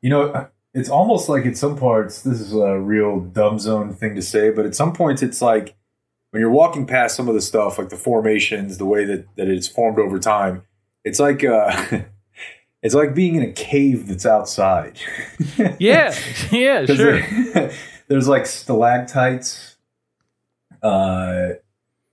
you 0.00 0.10
know, 0.10 0.48
it's 0.74 0.88
almost 0.88 1.28
like 1.28 1.46
at 1.46 1.56
some 1.56 1.76
parts, 1.76 2.22
this 2.22 2.40
is 2.40 2.52
a 2.52 2.78
real 2.78 3.20
dumb 3.20 3.58
zone 3.58 3.92
thing 3.94 4.14
to 4.16 4.22
say, 4.22 4.50
but 4.50 4.66
at 4.66 4.74
some 4.74 4.92
points 4.92 5.22
it's 5.22 5.40
like 5.40 5.76
when 6.30 6.40
you're 6.40 6.50
walking 6.50 6.84
past 6.86 7.14
some 7.16 7.28
of 7.28 7.34
the 7.34 7.40
stuff, 7.40 7.78
like 7.78 7.90
the 7.90 7.96
formations, 7.96 8.78
the 8.78 8.84
way 8.84 9.04
that, 9.04 9.24
that 9.36 9.48
it's 9.48 9.68
formed 9.68 9.98
over 10.00 10.18
time, 10.18 10.62
it's 11.04 11.20
like 11.20 11.44
uh 11.44 12.00
it's 12.82 12.94
like 12.94 13.14
being 13.14 13.36
in 13.36 13.42
a 13.42 13.52
cave 13.52 14.08
that's 14.08 14.26
outside. 14.26 14.98
Yeah. 15.78 16.14
Yeah, 16.50 16.84
sure. 16.86 17.20
there- 17.20 17.72
there's 18.08 18.28
like 18.28 18.44
stalactites. 18.46 19.76
Uh, 20.82 21.50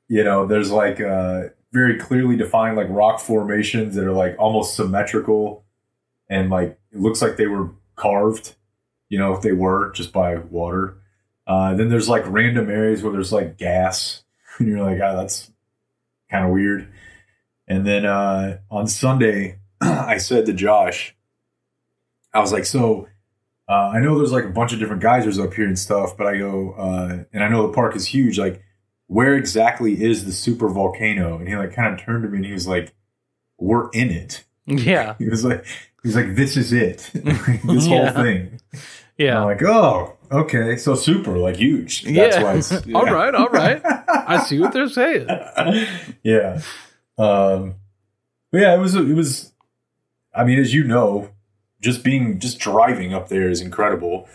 you 0.08 0.24
know, 0.24 0.46
there's 0.46 0.72
like 0.72 1.02
uh, 1.02 1.44
very 1.74 1.98
clearly 2.00 2.36
defined 2.38 2.78
like 2.78 2.88
rock 2.90 3.20
formations 3.20 3.96
that 3.96 4.06
are 4.06 4.12
like 4.14 4.36
almost 4.40 4.76
symmetrical, 4.76 5.66
and 6.30 6.50
like 6.50 6.80
it 6.92 7.00
looks 7.00 7.22
like 7.22 7.36
they 7.38 7.48
were 7.48 7.70
carved. 8.02 8.56
You 9.10 9.20
know, 9.20 9.34
if 9.34 9.42
they 9.42 9.52
were 9.52 9.92
just 9.92 10.14
by 10.14 10.38
water. 10.38 10.98
Uh, 11.46 11.74
then 11.74 11.90
there's 11.90 12.08
like 12.08 12.24
random 12.28 12.70
areas 12.70 13.04
where 13.04 13.12
there's 13.12 13.34
like 13.34 13.58
gas, 13.58 14.24
and 14.58 14.68
you're 14.68 14.82
like, 14.82 15.00
ah, 15.02 15.16
that's 15.16 15.52
kind 16.30 16.46
of 16.46 16.52
weird. 16.52 16.88
And 17.68 17.86
then 17.86 18.06
uh, 18.06 18.60
on 18.70 18.88
Sunday, 18.88 19.60
I 19.82 20.18
said 20.18 20.46
to 20.46 20.54
Josh, 20.54 21.16
I 22.34 22.40
was 22.40 22.52
like, 22.52 22.66
so 22.66 23.08
uh, 23.68 23.92
I 23.94 24.00
know 24.00 24.18
there's 24.18 24.32
like 24.32 24.46
a 24.46 24.50
bunch 24.50 24.74
of 24.74 24.80
different 24.80 25.02
geysers 25.02 25.40
up 25.40 25.54
here 25.54 25.66
and 25.66 25.78
stuff, 25.78 26.18
but 26.18 26.28
I 26.28 26.38
go, 26.38 26.72
uh, 26.74 27.24
and 27.34 27.44
I 27.44 27.48
know 27.50 27.68
the 27.68 27.74
park 27.74 27.96
is 27.96 28.06
huge. 28.06 28.40
Like, 28.40 28.64
where 29.08 29.36
exactly 29.36 30.02
is 30.02 30.26
the 30.26 30.32
super 30.32 30.70
volcano? 30.70 31.38
And 31.38 31.48
he 31.48 31.56
like 31.56 31.74
kind 31.74 31.94
of 31.94 32.00
turned 32.00 32.24
to 32.24 32.30
me 32.30 32.38
and 32.38 32.46
he 32.46 32.54
was 32.54 32.68
like, 32.68 32.94
"We're 33.58 33.90
in 33.92 34.10
it." 34.10 34.46
Yeah. 34.66 35.16
He 35.20 35.28
was 35.28 35.44
like, 35.44 35.66
"He's 36.04 36.16
like, 36.16 36.36
this 36.36 36.58
is 36.58 36.74
it. 36.74 37.10
this 37.14 37.88
Yeah. 37.88 38.12
whole 38.12 38.24
thing." 38.24 38.60
Yeah. 39.18 39.40
I'm 39.40 39.46
like, 39.46 39.62
"Oh, 39.64 40.18
okay, 40.32 40.78
so 40.78 40.96
super, 40.96 41.38
like 41.38 41.58
huge." 41.58 42.04
That's 42.04 42.36
yeah. 42.38 42.44
why 42.44 42.54
it's 42.56 42.72
all 42.96 43.06
right, 43.06 43.34
all 43.36 43.50
right. 43.50 43.82
I 44.08 44.40
see 44.44 44.60
what 44.60 44.74
they're 44.74 44.90
saying. 44.90 45.28
yeah. 46.24 46.62
Um, 47.18 47.76
but 48.52 48.62
yeah, 48.62 48.76
it 48.76 48.80
was, 48.80 48.96
it 48.96 49.14
was, 49.16 49.52
I 50.34 50.44
mean, 50.44 50.60
as 50.60 50.74
you 50.74 50.84
know, 50.84 51.30
just 51.82 52.04
being, 52.04 52.40
just 52.40 52.60
driving 52.60 53.14
up 53.14 53.30
there 53.30 53.50
is 53.50 53.62
incredible. 53.62 54.28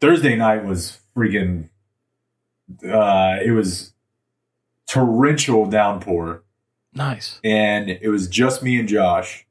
Thursday 0.00 0.36
night 0.36 0.64
was 0.64 0.98
freaking, 1.16 1.68
uh, 2.84 3.38
it 3.44 3.52
was 3.52 3.92
torrential 4.86 5.66
downpour 5.66 6.42
Nice. 6.94 7.40
and 7.44 7.88
it 7.90 8.08
was 8.08 8.28
just 8.28 8.62
me 8.62 8.78
and 8.78 8.88
Josh, 8.88 9.46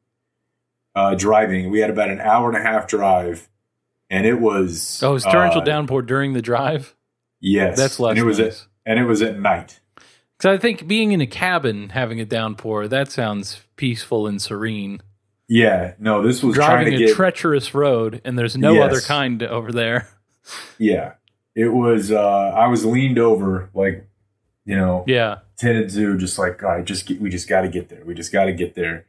uh, 0.98 1.16
driving. 1.16 1.70
We 1.70 1.80
had 1.80 1.90
about 1.90 2.10
an 2.10 2.20
hour 2.20 2.50
and 2.50 2.58
a 2.58 2.62
half 2.62 2.88
drive 2.88 3.48
and 4.10 4.26
it 4.26 4.40
was, 4.40 5.02
Oh, 5.04 5.12
it 5.12 5.14
was 5.14 5.24
torrential 5.24 5.62
uh, 5.62 5.66
downpour 5.66 6.02
during 6.02 6.34
the 6.34 6.42
drive. 6.42 6.96
Yes. 7.40 7.78
That's 7.78 8.00
less 8.00 8.12
and 8.12 8.20
it 8.20 8.24
was 8.24 8.40
nice. 8.40 8.62
at, 8.62 8.68
and 8.86 9.00
it 9.00 9.04
was 9.06 9.22
at 9.22 9.38
night. 9.40 9.80
Because 10.38 10.56
I 10.56 10.58
think 10.62 10.88
being 10.88 11.12
in 11.12 11.22
a 11.22 11.28
cabin 11.28 11.90
having 11.90 12.20
a 12.20 12.26
downpour 12.26 12.88
that 12.88 13.12
sounds 13.12 13.62
peaceful 13.76 14.28
and 14.28 14.42
serene. 14.42 15.02
Yeah. 15.48 15.94
No, 16.00 16.22
this 16.24 16.42
was 16.44 16.56
trying 16.56 16.86
Driving 16.86 16.94
a 16.96 16.98
get, 17.08 17.16
treacherous 17.16 17.74
road 17.74 18.22
and 18.26 18.38
there's 18.38 18.58
no 18.58 18.74
Yes. 18.74 18.84
other 18.92 19.02
kind 19.02 19.44
over 19.44 19.72
there. 19.72 20.08
Yeah. 20.78 21.14
It 21.56 21.74
was 21.74 22.12
uh 22.12 22.20
I 22.56 22.68
was 22.68 22.86
leaned 22.86 23.20
over 23.20 23.70
like 23.74 24.08
you 24.66 24.76
know, 24.78 25.04
Yeah. 25.08 25.40
tended 25.58 25.90
to 25.92 26.18
just 26.18 26.38
like 26.40 26.64
all 26.64 26.70
right, 26.70 26.86
just 26.86 27.06
get, 27.06 27.20
we 27.22 27.30
just 27.30 27.48
got 27.50 27.62
to 27.62 27.68
get 27.70 27.90
there. 27.90 28.04
We 28.06 28.14
just 28.14 28.32
got 28.32 28.46
to 28.46 28.54
get 28.54 28.74
there. 28.76 29.06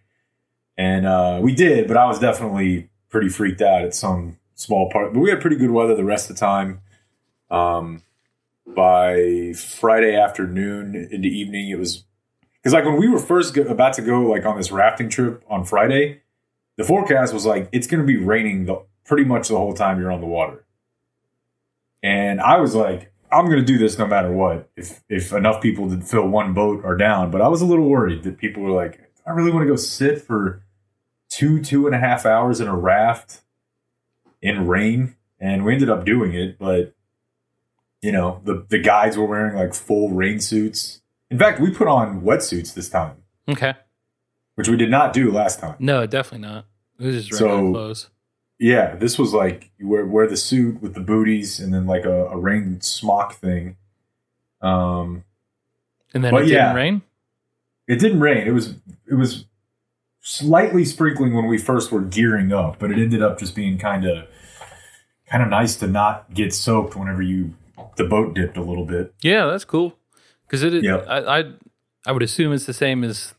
And 0.79 1.07
uh 1.07 1.41
we 1.43 1.55
did, 1.55 1.89
but 1.89 1.97
I 1.97 2.07
was 2.07 2.19
definitely 2.19 2.89
pretty 3.11 3.29
freaked 3.29 3.61
out 3.61 3.83
at 3.83 3.95
some 3.95 4.39
small 4.55 4.91
part. 4.91 5.13
But 5.13 5.21
we 5.21 5.29
had 5.29 5.41
pretty 5.41 5.57
good 5.57 5.71
weather 5.71 5.95
the 5.95 6.05
rest 6.05 6.31
of 6.31 6.37
the 6.37 6.41
time. 6.41 6.81
Um 7.51 8.03
by 8.67 9.53
Friday 9.55 10.15
afternoon 10.15 10.95
into 11.11 11.29
evening 11.29 11.71
it 11.71 11.79
was 11.79 12.05
cuz 12.63 12.73
like 12.73 12.85
when 12.85 12.97
we 12.97 13.09
were 13.09 13.19
first 13.19 13.55
go, 13.55 13.63
about 13.63 13.95
to 13.95 14.03
go 14.03 14.23
like 14.23 14.47
on 14.47 14.57
this 14.57 14.71
rafting 14.71 15.09
trip 15.09 15.43
on 15.51 15.65
Friday, 15.65 16.21
the 16.77 16.85
forecast 16.85 17.35
was 17.35 17.45
like 17.45 17.69
it's 17.73 17.87
going 17.87 18.01
to 18.01 18.07
be 18.07 18.17
raining 18.17 18.67
the 18.67 18.81
pretty 19.05 19.25
much 19.25 19.49
the 19.49 19.57
whole 19.57 19.75
time 19.75 19.99
you're 19.99 20.13
on 20.13 20.21
the 20.21 20.27
water. 20.27 20.65
And 22.03 22.41
I 22.41 22.59
was 22.59 22.75
like, 22.75 23.13
I'm 23.33 23.47
going 23.47 23.59
to 23.59 23.65
do 23.65 23.79
this 23.79 23.99
no 23.99 24.07
matter 24.07 24.31
what. 24.31 24.71
If 24.77 25.03
if 25.09 25.33
enough 25.33 25.61
people 25.61 25.91
to 25.91 26.01
fill 26.01 26.29
one 26.29 26.55
boat 26.55 26.85
are 26.85 26.97
down, 26.97 27.31
but 27.31 27.41
I 27.41 27.49
was 27.49 27.61
a 27.61 27.67
little 27.67 27.89
worried 27.89 28.23
that 28.23 28.39
people 28.39 28.63
were 28.63 28.71
like, 28.71 29.01
I 29.27 29.33
really 29.33 29.51
want 29.51 29.65
to 29.65 29.69
go 29.69 29.77
sit 29.77 30.23
for 30.23 30.63
two 31.39 31.63
two 31.63 31.87
and 31.87 31.95
a 31.95 31.99
half 31.99 32.27
hours 32.27 32.61
in 32.61 32.67
a 32.69 32.77
raft 32.77 33.41
in 34.43 34.67
rain, 34.67 35.15
and 35.41 35.65
we 35.65 35.73
ended 35.75 35.89
up 35.91 36.05
doing 36.05 36.33
it. 36.35 36.59
But 36.59 36.95
you 38.03 38.13
know, 38.13 38.41
the 38.45 38.65
the 38.69 38.79
guides 38.79 39.17
were 39.17 39.25
wearing 39.27 39.55
like 39.57 39.75
full 39.75 40.11
rain 40.11 40.41
suits. 40.41 41.01
In 41.31 41.39
fact, 41.39 41.61
we 41.61 41.71
put 41.71 41.89
on 41.89 42.23
wetsuits 42.23 42.75
this 42.75 42.89
time. 42.89 43.17
Okay. 43.49 43.75
which 44.57 44.69
we 44.69 44.77
did 44.77 44.91
not 44.91 45.13
do 45.13 45.31
last 45.31 45.61
time. 45.61 45.77
No, 45.79 46.05
definitely 46.07 46.47
not. 46.49 46.67
It 46.99 47.07
was 47.07 47.27
just 47.27 47.39
So- 47.39 47.71
clothes. 47.73 48.11
Yeah, 48.61 48.97
this 48.97 49.19
was 49.21 49.33
like 49.33 49.71
you 49.79 49.87
wear 49.87 50.05
wear 50.05 50.27
the 50.27 50.37
suit 50.37 50.83
with 50.83 50.95
the 50.95 51.01
booties 51.01 51.61
and 51.61 51.73
then 51.73 51.87
like 51.87 52.05
a, 52.05 52.27
a 52.27 52.37
rain 52.37 52.81
smock 52.81 53.35
thing. 53.35 53.77
Um, 54.61 55.23
And 56.13 56.25
then 56.25 56.35
it 56.35 56.47
yeah. 56.49 56.59
didn't 56.73 56.75
rain. 56.77 57.03
it 57.87 57.97
didn't 58.01 58.19
rain. 58.21 58.47
It 58.49 58.51
was 58.51 58.75
it 59.09 59.15
was 59.15 59.45
slightly 60.29 60.85
sprinkling 60.85 61.33
when 61.35 61.47
we 61.47 61.57
first 61.57 61.91
were 61.91 62.03
gearing 62.03 62.53
up, 62.53 62.79
but 62.79 62.91
it 62.91 62.99
ended 62.99 63.23
up 63.23 63.39
just 63.39 63.55
being 63.55 63.79
kind 63.79 64.05
of 64.05 64.27
kind 65.31 65.43
of 65.43 65.49
nice 65.49 65.77
to 65.77 65.87
not 65.87 66.33
get 66.35 66.53
soaked 66.55 66.95
whenever 66.95 67.23
you 67.23 67.55
the 67.97 68.05
boat 68.05 68.35
dipped 68.35 68.57
a 68.57 68.63
little 68.63 68.85
bit. 68.85 69.15
Yeah, 69.23 69.47
that's 69.47 69.65
cool. 69.65 69.97
Because 70.47 70.63
it, 70.63 70.83
Yep. 70.83 71.07
I, 71.09 71.19
I, 71.41 71.45
I 72.07 72.13
would 72.13 72.23
assume 72.23 72.53
it's 72.53 72.67
the 72.67 72.73
same 72.73 73.05
as 73.05 73.35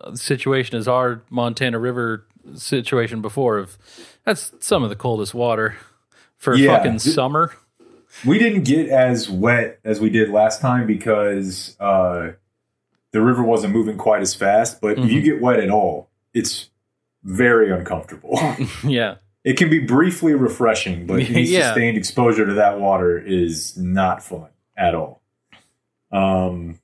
uh, 0.00 0.10
the 0.12 0.16
situation 0.16 0.76
as 0.78 0.86
our 0.88 1.22
Montana 1.30 1.78
River 1.78 2.24
situation 2.54 3.20
before. 3.20 3.58
Of 3.58 3.76
that's 4.24 4.52
some 4.60 4.82
of 4.84 4.90
the 4.90 4.96
coldest 4.96 5.34
water 5.34 5.76
for 6.36 6.54
Yeah. 6.54 6.76
fucking 6.76 7.00
summer. 7.00 7.52
We 8.26 8.38
didn't 8.38 8.62
get 8.64 8.88
as 8.88 9.28
wet 9.28 9.80
as 9.84 10.00
we 10.00 10.08
did 10.10 10.30
last 10.30 10.60
time 10.60 10.86
because 10.86 11.76
uh, 11.78 12.32
the 13.12 13.20
river 13.20 13.42
wasn't 13.42 13.72
moving 13.74 13.96
quite 13.98 14.22
as 14.22 14.34
fast. 14.34 14.80
But 14.80 14.98
if 14.98 15.10
you 15.12 15.20
get 15.20 15.40
wet 15.40 15.60
at 15.60 15.70
all, 15.70 16.07
it's 16.34 16.70
very 17.24 17.70
uncomfortable. 17.70 18.38
yeah, 18.84 19.16
it 19.44 19.56
can 19.56 19.70
be 19.70 19.78
briefly 19.80 20.34
refreshing, 20.34 21.06
but 21.06 21.20
any 21.28 21.42
Yeah. 21.42 21.68
sustained 21.68 21.96
exposure 21.96 22.46
to 22.46 22.54
that 22.54 22.78
water 22.80 23.18
is 23.18 23.76
not 23.76 24.22
fun 24.22 24.48
at 24.76 24.94
all. 24.94 25.22
Um, 26.10 26.78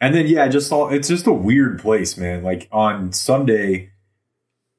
and 0.00 0.14
then 0.14 0.26
yeah, 0.26 0.48
just 0.48 0.70
all 0.72 0.88
it's 0.88 1.08
just 1.08 1.26
a 1.26 1.32
weird 1.32 1.80
place, 1.80 2.16
man. 2.16 2.42
Like 2.42 2.68
on 2.72 3.12
Sunday, 3.12 3.90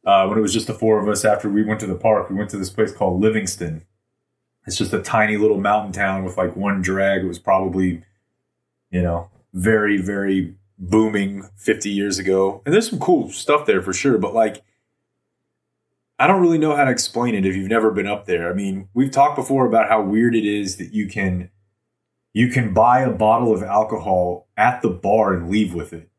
uh, 0.06 0.28
when 0.28 0.38
it 0.38 0.41
was 0.41 0.54
just 0.54 0.68
the 0.68 0.74
four 0.74 1.00
of 1.02 1.08
us 1.08 1.26
after 1.26 1.50
we 1.50 1.63
went 1.63 1.80
to 1.82 1.88
the 1.88 1.96
park, 1.96 2.30
we 2.30 2.36
went 2.36 2.50
to 2.52 2.58
this 2.58 2.70
place 2.70 2.91
called 2.91 3.22
Livingston. 3.22 3.86
It's 4.68 4.78
just 4.78 4.94
a 4.94 5.02
tiny 5.02 5.38
little 5.38 5.60
mountain 5.60 5.91
town 5.91 6.24
with 6.26 6.38
like 6.38 6.56
one 6.56 6.82
drag. 6.82 7.24
It 7.24 7.28
was 7.28 7.38
probably, 7.39 8.04
you 8.91 9.02
know, 9.02 9.30
very 9.54 9.98
very 10.02 10.56
booming 10.78 11.50
50 11.58 11.90
years 11.90 12.20
ago. 12.20 12.62
And 12.66 12.74
there's 12.74 12.90
some 12.90 13.00
cool 13.00 13.30
stuff 13.30 13.66
there 13.66 13.82
for 13.82 13.94
sure, 13.94 14.18
but 14.18 14.34
like 14.34 14.64
I 16.18 16.28
don't 16.28 16.42
really 16.42 16.58
know 16.58 16.76
how 16.76 16.86
to 16.86 16.92
explain 16.92 17.36
it 17.36 17.46
if 17.46 17.56
you've 17.56 17.70
never 17.70 17.92
been 17.92 18.08
up 18.08 18.26
there. 18.26 18.50
I 18.50 18.54
mean, 18.54 18.88
we've 18.94 19.12
talked 19.12 19.36
before 19.36 19.66
about 19.66 19.90
how 19.90 20.02
weird 20.02 20.36
it 20.36 20.46
is 20.46 20.78
that 20.78 20.94
you 20.94 21.08
can 21.08 21.50
you 22.34 22.50
can 22.50 22.74
buy 22.74 23.02
a 23.02 23.12
bottle 23.12 23.54
of 23.54 23.64
alcohol 23.64 24.48
at 24.58 24.82
the 24.82 24.90
bar 24.90 25.34
and 25.34 25.50
leave 25.50 25.74
with 25.74 25.94
it. 25.94 26.10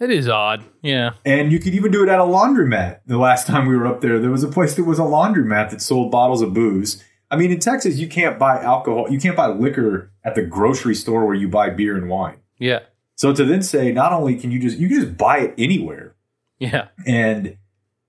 it 0.00 0.10
is 0.10 0.28
odd. 0.28 0.64
Yeah, 0.82 1.12
And 1.24 1.52
you 1.52 1.58
could 1.58 1.74
even 1.74 1.92
do 1.92 2.02
it 2.02 2.08
at 2.08 2.18
a 2.18 2.24
laundromat. 2.24 3.00
The 3.06 3.18
last 3.18 3.46
time 3.46 3.66
we 3.66 3.76
were 3.76 3.86
up 3.86 4.00
there, 4.00 4.18
there 4.18 4.30
was 4.30 4.42
a 4.42 4.48
place 4.48 4.74
that 4.74 4.84
was 4.84 4.98
a 4.98 5.02
laundromat 5.02 5.70
that 5.70 5.82
sold 5.82 6.10
bottles 6.10 6.40
of 6.40 6.54
booze. 6.54 7.04
I 7.30 7.36
mean, 7.36 7.50
in 7.50 7.60
Texas, 7.60 7.98
you 7.98 8.08
can't 8.08 8.38
buy 8.38 8.62
alcohol, 8.62 9.10
you 9.10 9.18
can't 9.18 9.36
buy 9.36 9.48
liquor 9.48 10.10
at 10.24 10.34
the 10.34 10.42
grocery 10.42 10.94
store 10.94 11.26
where 11.26 11.34
you 11.34 11.48
buy 11.48 11.70
beer 11.70 11.96
and 11.96 12.08
wine. 12.08 12.38
yeah, 12.58 12.80
So 13.16 13.32
to 13.34 13.44
then 13.44 13.62
say, 13.62 13.92
not 13.92 14.12
only 14.12 14.36
can 14.36 14.50
you 14.50 14.58
just 14.60 14.78
you 14.78 14.88
can 14.88 15.00
just 15.00 15.16
buy 15.16 15.38
it 15.38 15.54
anywhere, 15.58 16.14
yeah. 16.58 16.88
and 17.06 17.56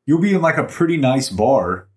you'll 0.06 0.22
be 0.22 0.34
in 0.34 0.41
like 0.41 0.58
a 0.58 0.63
pretty 0.65 0.98
nice 0.98 1.30
bar 1.30 1.88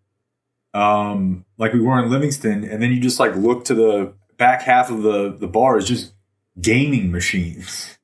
um 0.72 1.44
like 1.58 1.72
we 1.72 1.80
were 1.80 2.00
in 2.00 2.08
livingston 2.08 2.62
and 2.62 2.80
then 2.80 2.92
you 2.92 3.00
just 3.00 3.18
like 3.18 3.34
look 3.34 3.64
to 3.64 3.74
the 3.74 4.12
back 4.38 4.62
half 4.62 4.88
of 4.88 5.02
the 5.02 5.34
the 5.36 5.48
bar 5.48 5.76
is 5.76 5.84
just 5.84 6.12
gaming 6.60 7.10
machines 7.10 7.98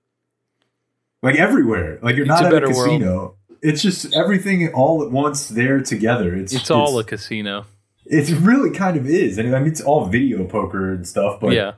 like 1.22 1.36
everywhere 1.36 2.00
like 2.02 2.16
you're 2.16 2.24
It's 2.26 2.40
not 2.40 2.42
a 2.42 2.46
at 2.46 2.52
a 2.52 2.56
better 2.56 2.66
world. 2.74 2.88
casino 3.00 3.36
it's 3.62 3.82
just 3.82 4.12
everything 4.16 4.68
all 4.74 5.04
at 5.04 5.12
once 5.12 5.48
there 5.48 5.80
together 5.80 6.34
it's 6.34 6.52
It's 6.52 6.68
all 6.70 6.98
a 6.98 7.04
casino. 7.04 7.66
it's 8.04 8.30
really 8.32 8.70
kind 8.76 8.96
of 8.96 9.06
is 9.06 9.38
and 9.38 9.54
i 9.54 9.60
mean 9.60 9.68
it's 9.70 9.80
all 9.80 10.06
video 10.06 10.44
poker 10.44 10.92
and 10.92 11.06
stuff 11.06 11.38
but 11.40 11.52
yeah, 11.52 11.74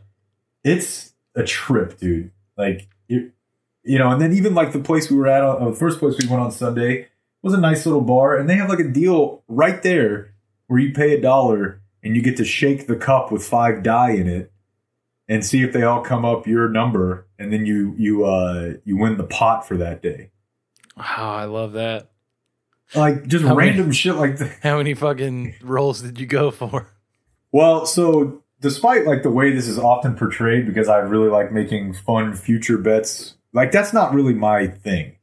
it's 0.65 1.13
a 1.35 1.45
trip, 1.45 1.99
dude. 1.99 2.33
Like, 2.57 2.89
it, 3.09 3.33
you 3.85 3.99
know, 3.99 4.11
and 4.11 4.21
then 4.21 4.33
even 4.33 4.55
like 4.55 4.73
the 4.73 4.81
place 4.81 5.11
we 5.11 5.17
were 5.17 5.29
at, 5.29 5.43
uh, 5.43 5.69
the 5.71 5.75
first 5.77 5.99
place 5.99 6.17
we 6.21 6.29
went 6.29 6.43
on 6.43 6.51
Sunday 6.53 7.09
was 7.43 7.55
a 7.55 7.61
nice 7.61 7.87
little 7.87 8.01
bar, 8.01 8.37
and 8.37 8.49
they 8.49 8.57
have 8.57 8.69
like 8.69 8.81
a 8.81 8.89
deal 8.89 9.43
right 9.49 9.83
there 9.83 10.35
where 10.67 10.81
you 10.81 10.93
pay 10.93 11.15
a 11.15 11.21
dollar 11.21 11.81
and 12.03 12.15
you 12.17 12.23
get 12.23 12.37
to 12.37 12.45
shake 12.45 12.87
the 12.87 12.97
cup 12.97 13.33
with 13.33 13.45
five 13.45 13.83
die 13.83 14.11
in 14.13 14.29
it 14.29 14.53
and 15.29 15.45
see 15.45 15.63
if 15.63 15.73
they 15.73 15.83
all 15.83 16.01
come 16.03 16.25
up 16.25 16.47
your 16.47 16.69
number, 16.69 17.27
and 17.39 17.53
then 17.53 17.65
you 17.67 17.95
you 17.99 18.25
uh 18.25 18.75
you 18.85 18.97
win 18.97 19.17
the 19.17 19.25
pot 19.25 19.67
for 19.67 19.77
that 19.77 20.03
day. 20.03 20.31
oh, 20.97 21.03
I 21.05 21.45
love 21.45 21.73
that. 21.73 22.11
Like 22.95 23.27
just 23.27 23.45
How 23.45 23.55
many- 23.55 23.71
random 23.71 23.93
shit 23.93 24.15
like 24.17 24.39
that. 24.39 24.59
How 24.63 24.79
many 24.79 24.95
fucking 24.95 25.57
rolls 25.63 26.01
did 26.03 26.19
you 26.19 26.27
go 26.27 26.51
for? 26.51 26.89
Well, 27.53 27.85
so 27.87 28.43
despite 28.61 29.07
like 29.07 29.23
the 29.23 29.31
way 29.31 29.53
this 29.53 29.67
is 29.69 29.79
often 29.79 30.15
portrayed, 30.17 30.67
because 30.67 30.89
I 30.89 30.99
really 30.99 31.29
like 31.29 31.53
making 31.53 31.95
fun 31.95 32.35
future 32.35 32.79
bets, 32.79 33.35
like 33.53 33.73
that's 33.73 33.93
not 33.93 34.15
really 34.15 34.35
my 34.35 34.67
thing. 34.69 35.17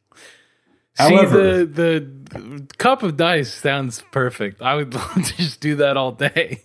However- 0.97 1.59
See, 1.65 1.65
the 1.65 2.11
the 2.31 2.67
cup 2.77 3.03
of 3.03 3.17
dice 3.17 3.53
sounds 3.53 4.03
perfect. 4.11 4.61
I 4.61 4.75
would 4.75 4.93
love 4.95 5.13
to 5.13 5.37
just 5.37 5.59
do 5.61 5.75
that 5.75 5.97
all 5.97 6.11
day. 6.11 6.63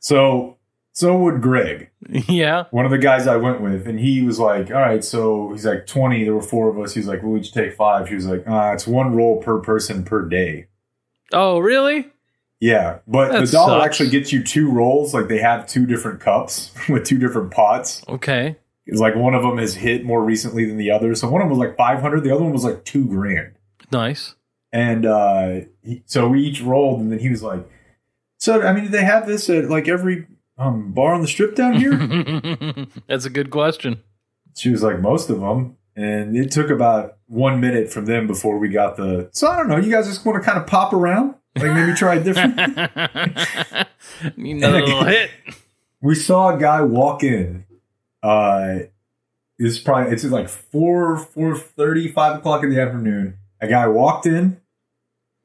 So 0.00 0.58
so 0.92 1.16
would 1.18 1.40
Greg, 1.42 1.90
yeah, 2.28 2.64
one 2.70 2.84
of 2.84 2.90
the 2.92 2.98
guys 2.98 3.26
I 3.26 3.36
went 3.36 3.60
with, 3.60 3.88
and 3.88 3.98
he 3.98 4.22
was 4.22 4.38
like, 4.38 4.70
"All 4.70 4.80
right." 4.80 5.02
So 5.02 5.50
he's 5.52 5.66
like, 5.66 5.86
"20." 5.86 6.24
There 6.24 6.34
were 6.34 6.42
four 6.42 6.68
of 6.68 6.78
us. 6.78 6.94
He's 6.94 7.06
like, 7.08 7.22
"We'll 7.22 7.38
each 7.38 7.52
take 7.52 7.74
five. 7.74 8.08
She 8.08 8.14
was 8.14 8.26
like, 8.26 8.44
"Ah, 8.46 8.72
it's 8.72 8.86
one 8.86 9.16
roll 9.16 9.42
per 9.42 9.58
person 9.60 10.04
per 10.04 10.22
day." 10.28 10.66
Oh, 11.32 11.58
really? 11.58 12.12
Yeah, 12.60 12.98
but 13.06 13.32
That 13.32 13.46
the 13.46 13.52
dollar 13.52 13.80
sucks. 13.80 13.86
actually 13.86 14.10
gets 14.10 14.32
you 14.32 14.42
two 14.42 14.70
rolls. 14.70 15.12
Like 15.12 15.28
they 15.28 15.38
have 15.38 15.66
two 15.66 15.86
different 15.86 16.20
cups 16.20 16.72
with 16.88 17.04
two 17.04 17.18
different 17.18 17.50
pots. 17.50 18.02
Okay. 18.08 18.56
It's 18.86 19.00
like 19.00 19.14
one 19.16 19.34
of 19.34 19.42
them 19.42 19.58
has 19.58 19.74
hit 19.74 20.04
more 20.04 20.22
recently 20.22 20.64
than 20.64 20.76
the 20.76 20.90
other. 20.90 21.14
So 21.14 21.28
one 21.30 21.40
of 21.42 21.48
them 21.48 21.58
was 21.58 21.66
like 21.66 21.76
five 21.76 22.00
hundred. 22.00 22.22
The 22.24 22.32
other 22.34 22.42
one 22.44 22.52
was 22.52 22.64
like 22.64 22.84
two 22.84 23.06
grand. 23.06 23.52
Nice. 23.92 24.34
And 24.72 25.06
uh, 25.06 25.60
he, 25.82 26.02
so 26.06 26.28
we 26.28 26.42
each 26.42 26.60
rolled, 26.60 27.00
and 27.00 27.10
then 27.12 27.18
he 27.20 27.28
was 27.30 27.42
like, 27.42 27.66
"So 28.38 28.62
I 28.62 28.72
mean, 28.72 28.84
do 28.84 28.90
they 28.90 29.04
have 29.04 29.26
this 29.26 29.48
at 29.48 29.70
like 29.70 29.88
every 29.88 30.26
um, 30.58 30.92
bar 30.92 31.14
on 31.14 31.20
the 31.22 31.28
strip 31.28 31.54
down 31.54 31.74
here?" 31.74 31.92
That's 33.08 33.24
a 33.24 33.30
good 33.30 33.50
question. 33.50 34.02
she 34.56 34.70
was 34.70 34.82
like, 34.82 35.00
"Most 35.00 35.30
of 35.30 35.40
them." 35.40 35.76
And 35.96 36.36
it 36.36 36.50
took 36.50 36.70
about 36.70 37.18
one 37.26 37.60
minute 37.60 37.90
from 37.92 38.06
them 38.06 38.26
before 38.26 38.58
we 38.58 38.68
got 38.68 38.96
the. 38.96 39.28
So 39.32 39.48
I 39.48 39.56
don't 39.56 39.68
know. 39.68 39.76
You 39.76 39.90
guys 39.92 40.06
just 40.08 40.26
want 40.26 40.42
to 40.42 40.46
kind 40.46 40.58
of 40.60 40.66
pop 40.66 40.92
around, 40.92 41.36
like 41.56 41.72
maybe 41.72 41.94
try 41.94 42.16
it 42.16 42.24
different. 42.24 42.56
you 44.36 44.54
know, 44.54 44.70
little 44.70 45.04
hit. 45.04 45.30
we 46.00 46.14
saw 46.14 46.54
a 46.54 46.58
guy 46.58 46.82
walk 46.82 47.22
in. 47.22 47.64
Uh, 48.22 48.78
it's 49.58 49.78
probably 49.78 50.12
it's 50.12 50.24
like 50.24 50.48
four 50.48 51.16
four 51.16 51.56
thirty 51.56 52.08
five 52.08 52.38
o'clock 52.38 52.64
in 52.64 52.70
the 52.70 52.80
afternoon. 52.80 53.38
A 53.60 53.68
guy 53.68 53.86
walked 53.86 54.26
in, 54.26 54.60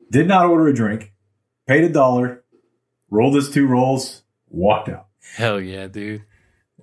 did 0.09 0.27
not 0.27 0.47
order 0.47 0.67
a 0.67 0.73
drink, 0.73 1.13
paid 1.67 1.83
a 1.83 1.89
dollar, 1.89 2.43
rolled 3.09 3.35
his 3.35 3.49
two 3.49 3.67
rolls, 3.67 4.23
walked 4.49 4.89
out. 4.89 5.07
Hell 5.35 5.61
yeah, 5.61 5.87
dude. 5.87 6.23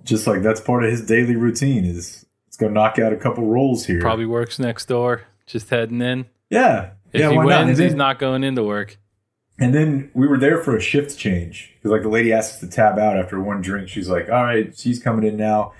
Just 0.03 0.25
like 0.25 0.41
that's 0.41 0.61
part 0.61 0.85
of 0.85 0.91
his 0.91 1.05
daily 1.05 1.35
routine 1.35 1.83
is 1.83 2.25
let's 2.45 2.57
go 2.57 2.69
knock 2.69 2.97
out 2.97 3.11
a 3.11 3.17
couple 3.17 3.45
rolls 3.45 3.85
here. 3.85 3.99
Probably 3.99 4.25
works 4.25 4.57
next 4.57 4.85
door. 4.85 5.23
Just 5.45 5.69
heading 5.69 6.01
in. 6.01 6.25
yeah. 6.49 6.91
If 7.13 7.21
yeah, 7.21 7.31
he 7.31 7.37
why 7.37 7.45
not? 7.45 7.65
Wins, 7.65 7.79
he's 7.79 7.89
then, 7.89 7.97
not 7.97 8.19
going 8.19 8.43
into 8.43 8.63
work. 8.63 8.97
And 9.59 9.73
then 9.73 10.11
we 10.13 10.27
were 10.27 10.37
there 10.37 10.61
for 10.61 10.75
a 10.75 10.81
shift 10.81 11.17
change 11.17 11.73
because 11.75 11.91
like 11.91 12.03
the 12.03 12.09
lady 12.09 12.31
asked 12.31 12.55
us 12.55 12.59
to 12.59 12.67
tab 12.67 12.99
out 12.99 13.17
after 13.17 13.39
one 13.41 13.61
drink. 13.61 13.89
She's 13.89 14.09
like, 14.09 14.29
"All 14.29 14.43
right, 14.43 14.77
she's 14.77 15.01
coming 15.01 15.25
in 15.27 15.35
now," 15.37 15.73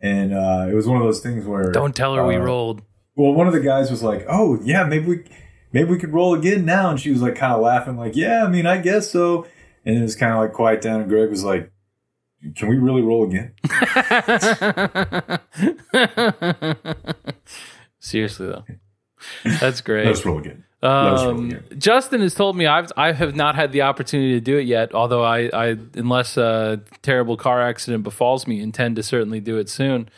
and 0.00 0.32
uh, 0.32 0.66
it 0.70 0.74
was 0.74 0.86
one 0.86 0.96
of 0.96 1.02
those 1.04 1.20
things 1.20 1.44
where 1.44 1.70
Don't 1.72 1.94
tell 1.94 2.14
her 2.14 2.26
we 2.26 2.36
uh, 2.36 2.40
rolled. 2.40 2.82
Well, 3.16 3.32
one 3.32 3.46
of 3.46 3.52
the 3.52 3.60
guys 3.60 3.90
was 3.90 4.02
like, 4.02 4.24
"Oh 4.28 4.58
yeah, 4.62 4.84
maybe 4.84 5.06
we 5.06 5.24
maybe 5.72 5.90
we 5.90 5.98
could 5.98 6.12
roll 6.12 6.34
again 6.34 6.64
now," 6.64 6.90
and 6.90 6.98
she 7.00 7.10
was 7.10 7.20
like, 7.20 7.34
kind 7.34 7.52
of 7.52 7.60
laughing, 7.60 7.96
like, 7.96 8.16
"Yeah, 8.16 8.44
I 8.44 8.48
mean, 8.48 8.66
I 8.66 8.78
guess 8.78 9.10
so." 9.10 9.46
And 9.84 9.96
it 9.96 10.02
was 10.02 10.16
kind 10.16 10.32
of 10.32 10.38
like 10.40 10.52
quiet 10.52 10.80
down, 10.80 11.00
and 11.00 11.08
Greg 11.10 11.28
was 11.30 11.44
like, 11.44 11.70
"Can 12.56 12.68
we 12.68 12.76
really 12.76 13.02
roll 13.02 13.24
again?" 13.24 13.52
Seriously 17.98 18.46
though, 18.46 18.64
that's 19.60 19.80
great. 19.80 20.06
Let's 20.06 20.24
roll 20.24 20.38
again. 20.38 20.64
Um. 20.80 21.58
Justin 21.76 22.20
has 22.20 22.34
told 22.34 22.56
me 22.56 22.66
I've 22.66 22.92
I 22.96 23.12
have 23.12 23.34
not 23.34 23.56
had 23.56 23.72
the 23.72 23.82
opportunity 23.82 24.34
to 24.34 24.40
do 24.40 24.58
it 24.58 24.66
yet. 24.66 24.94
Although 24.94 25.24
I, 25.24 25.50
I 25.52 25.76
unless 25.94 26.36
a 26.36 26.80
terrible 27.02 27.36
car 27.36 27.60
accident 27.60 28.04
befalls 28.04 28.46
me, 28.46 28.60
intend 28.60 28.96
to 28.96 29.02
certainly 29.02 29.40
do 29.40 29.58
it 29.58 29.68
soon. 29.68 30.08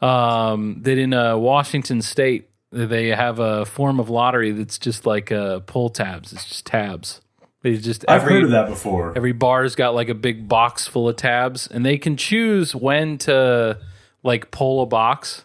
Um, 0.00 0.82
that 0.82 0.98
in 0.98 1.14
uh, 1.14 1.36
Washington 1.36 2.02
State 2.02 2.50
they 2.70 3.08
have 3.08 3.38
a 3.38 3.64
form 3.64 4.00
of 4.00 4.10
lottery 4.10 4.50
that's 4.50 4.78
just 4.78 5.06
like 5.06 5.32
uh, 5.32 5.60
pull 5.60 5.88
tabs. 5.88 6.32
It's 6.32 6.46
just 6.46 6.66
tabs. 6.66 7.20
They 7.62 7.76
just 7.76 8.04
I've 8.06 8.22
every 8.22 8.34
heard 8.34 8.44
of 8.44 8.50
that 8.50 8.68
before. 8.68 9.14
every 9.16 9.32
bar's 9.32 9.74
got 9.74 9.94
like 9.94 10.08
a 10.10 10.14
big 10.14 10.48
box 10.48 10.86
full 10.86 11.08
of 11.08 11.16
tabs, 11.16 11.66
and 11.66 11.84
they 11.84 11.96
can 11.96 12.16
choose 12.16 12.74
when 12.74 13.16
to 13.18 13.78
like 14.22 14.50
pull 14.50 14.82
a 14.82 14.86
box. 14.86 15.44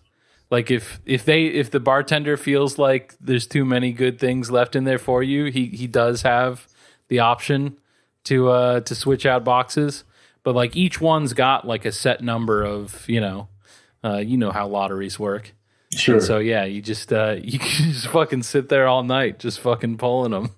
Like 0.51 0.71
if 0.71 0.99
if 1.05 1.25
they 1.25 1.45
if 1.45 1.69
the 1.69 1.79
bartender 1.79 2.35
feels 2.35 2.77
like 2.77 3.13
there's 3.21 3.45
too 3.45 3.65
many 3.65 3.91
good 3.91 4.19
things 4.19 4.49
left 4.49 4.75
in 4.75 4.83
there 4.83 4.97
for 4.97 5.21
you, 5.21 5.45
he 5.45 5.67
he 5.67 5.85
does 5.85 6.23
have 6.23 6.67
the 7.07 7.19
option 7.19 7.77
to 8.25 8.49
uh 8.49 8.79
to 8.81 8.95
switch 8.95 9.25
out 9.25 9.43
boxes. 9.43 10.03
But 10.43 10.55
like 10.55 10.75
each 10.75 10.99
one's 10.99 11.33
got 11.33 11.67
like 11.67 11.85
a 11.85 11.91
set 11.91 12.23
number 12.23 12.63
of 12.63 13.07
you 13.07 13.21
know, 13.21 13.47
uh, 14.03 14.17
you 14.17 14.37
know 14.37 14.51
how 14.51 14.67
lotteries 14.67 15.19
work. 15.19 15.53
Sure. 15.91 16.19
So 16.19 16.39
yeah, 16.39 16.65
you 16.65 16.81
just 16.81 17.13
uh 17.13 17.35
you 17.43 17.59
can 17.59 17.91
just 17.91 18.07
fucking 18.07 18.43
sit 18.43 18.69
there 18.69 18.87
all 18.87 19.03
night, 19.03 19.37
just 19.37 19.59
fucking 19.59 19.97
pulling 19.97 20.31
them. 20.31 20.55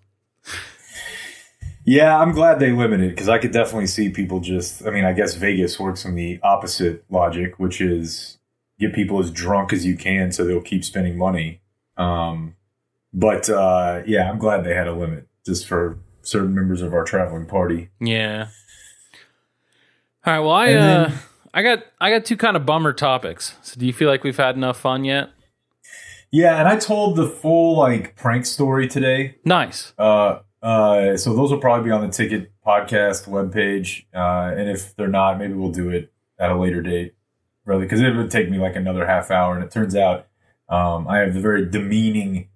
Yeah, 1.84 2.18
I'm 2.18 2.32
glad 2.32 2.60
they 2.60 2.72
limited 2.72 3.10
because 3.10 3.28
I 3.28 3.40
could 3.40 3.52
definitely 3.52 3.88
see 3.88 4.10
people 4.10 4.40
just. 4.40 4.86
I 4.86 4.92
mean, 4.92 5.04
I 5.04 5.14
guess 5.14 5.34
Vegas 5.34 5.80
works 5.80 6.06
on 6.06 6.14
the 6.14 6.40
opposite 6.44 7.04
logic, 7.10 7.58
which 7.58 7.82
is 7.82 8.38
get 8.82 8.94
people 8.94 9.20
as 9.20 9.32
drunk 9.32 9.72
as 9.72 9.86
you 9.86 9.96
can 9.96 10.32
so 10.34 10.44
they'll 10.44 10.60
keep 10.62 10.84
spending 10.84 11.18
money. 11.18 11.62
Um, 11.98 12.56
but 13.14 13.50
uh, 13.50 14.02
yeah, 14.06 14.30
I'm 14.30 14.38
glad 14.40 14.64
they 14.66 14.74
had 14.76 14.88
a 14.88 14.94
limit 14.94 15.28
just 15.46 15.68
for 15.68 16.00
certain 16.22 16.54
members 16.54 16.82
of 16.82 16.94
our 16.94 17.04
traveling 17.04 17.46
party. 17.46 17.90
Yeah. 18.02 18.48
All 20.26 20.34
right. 20.34 20.40
Well, 20.40 20.52
I 20.52 20.68
And 20.68 20.80
uh, 20.80 21.08
then- 21.10 21.20
I 21.54 21.64
got 21.64 21.80
I 22.00 22.10
got 22.12 22.24
two 22.26 22.38
kind 22.38 22.56
of 22.56 22.66
bummer 22.66 22.94
topics. 22.94 23.56
So, 23.62 23.78
do 23.80 23.86
you 23.86 23.92
feel 23.92 24.08
like 24.08 24.24
we've 24.24 24.38
had 24.38 24.56
enough 24.56 24.80
fun 24.80 25.04
yet? 25.04 25.30
Yeah, 26.32 26.58
and 26.60 26.68
I 26.70 26.78
told 26.78 27.18
the 27.18 27.28
full 27.28 27.78
like 27.78 28.16
prank 28.16 28.46
story 28.46 28.88
today. 28.88 29.36
Nice. 29.44 29.92
Uh, 29.98 30.40
uh, 30.64 31.18
so 31.18 31.36
those 31.36 31.52
will 31.52 31.60
probably 31.60 31.84
be 31.84 31.92
on 31.92 32.00
the 32.02 32.08
Ticket 32.14 32.52
Podcast 32.66 33.28
webpage. 33.28 34.06
Uh, 34.16 34.56
and 34.58 34.70
if 34.70 34.96
they're 34.96 35.10
not, 35.10 35.38
maybe 35.40 35.54
we'll 35.54 35.72
do 35.74 35.90
it 35.90 36.14
at 36.40 36.52
a 36.52 36.56
later 36.58 36.82
date, 36.82 37.16
really, 37.72 37.86
because 37.86 38.02
it 38.02 38.16
would 38.16 38.30
take 38.30 38.50
me 38.50 38.58
like 38.58 38.76
another 38.76 39.06
half 39.06 39.32
hour. 39.32 39.56
And 39.56 39.64
it 39.64 39.72
turns 39.72 39.96
out 39.96 40.28
um, 40.70 41.08
I 41.08 41.20
have 41.20 41.34
the 41.34 41.40
very 41.40 41.66
demeaning 41.66 42.50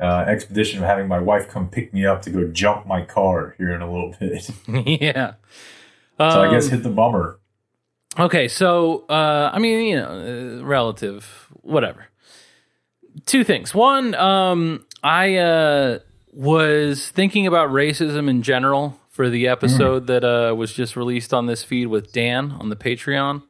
uh, 0.00 0.24
expedition 0.26 0.82
of 0.82 0.86
having 0.86 1.08
my 1.08 1.18
wife 1.18 1.48
come 1.48 1.68
pick 1.68 1.92
me 1.92 2.06
up 2.06 2.22
to 2.22 2.30
go 2.30 2.46
jump 2.48 2.86
my 2.86 3.04
car 3.04 3.54
here 3.58 3.70
in 3.72 3.82
a 3.82 3.90
little 3.90 4.14
bit. 4.18 4.50
Yeah. 5.00 5.34
So. 6.18 6.42
I 6.42 6.50
guess 6.50 6.66
Um, 6.66 6.70
hit 6.72 6.82
the 6.82 6.90
bummer. 6.90 7.38
Okay, 8.18 8.46
so 8.48 9.06
uh, 9.08 9.50
I 9.52 9.58
mean, 9.58 9.86
you 9.86 9.96
know, 9.96 10.60
uh, 10.60 10.64
relative, 10.64 11.46
whatever. 11.62 12.08
Two 13.24 13.42
things. 13.42 13.74
One, 13.74 14.14
um, 14.14 14.84
I 15.02 15.36
uh, 15.36 15.98
was 16.32 17.08
thinking 17.08 17.46
about 17.46 17.70
racism 17.70 18.28
in 18.28 18.42
general 18.42 18.98
for 19.08 19.30
the 19.30 19.48
episode 19.48 20.06
that 20.08 20.24
uh, 20.24 20.54
was 20.54 20.74
just 20.74 20.94
released 20.96 21.32
on 21.32 21.46
this 21.46 21.62
feed 21.62 21.86
with 21.86 22.12
Dan 22.12 22.52
on 22.52 22.68
the 22.68 22.76
Patreon, 22.76 23.42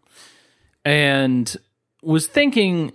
and 0.84 1.56
was 2.02 2.26
thinking, 2.26 2.92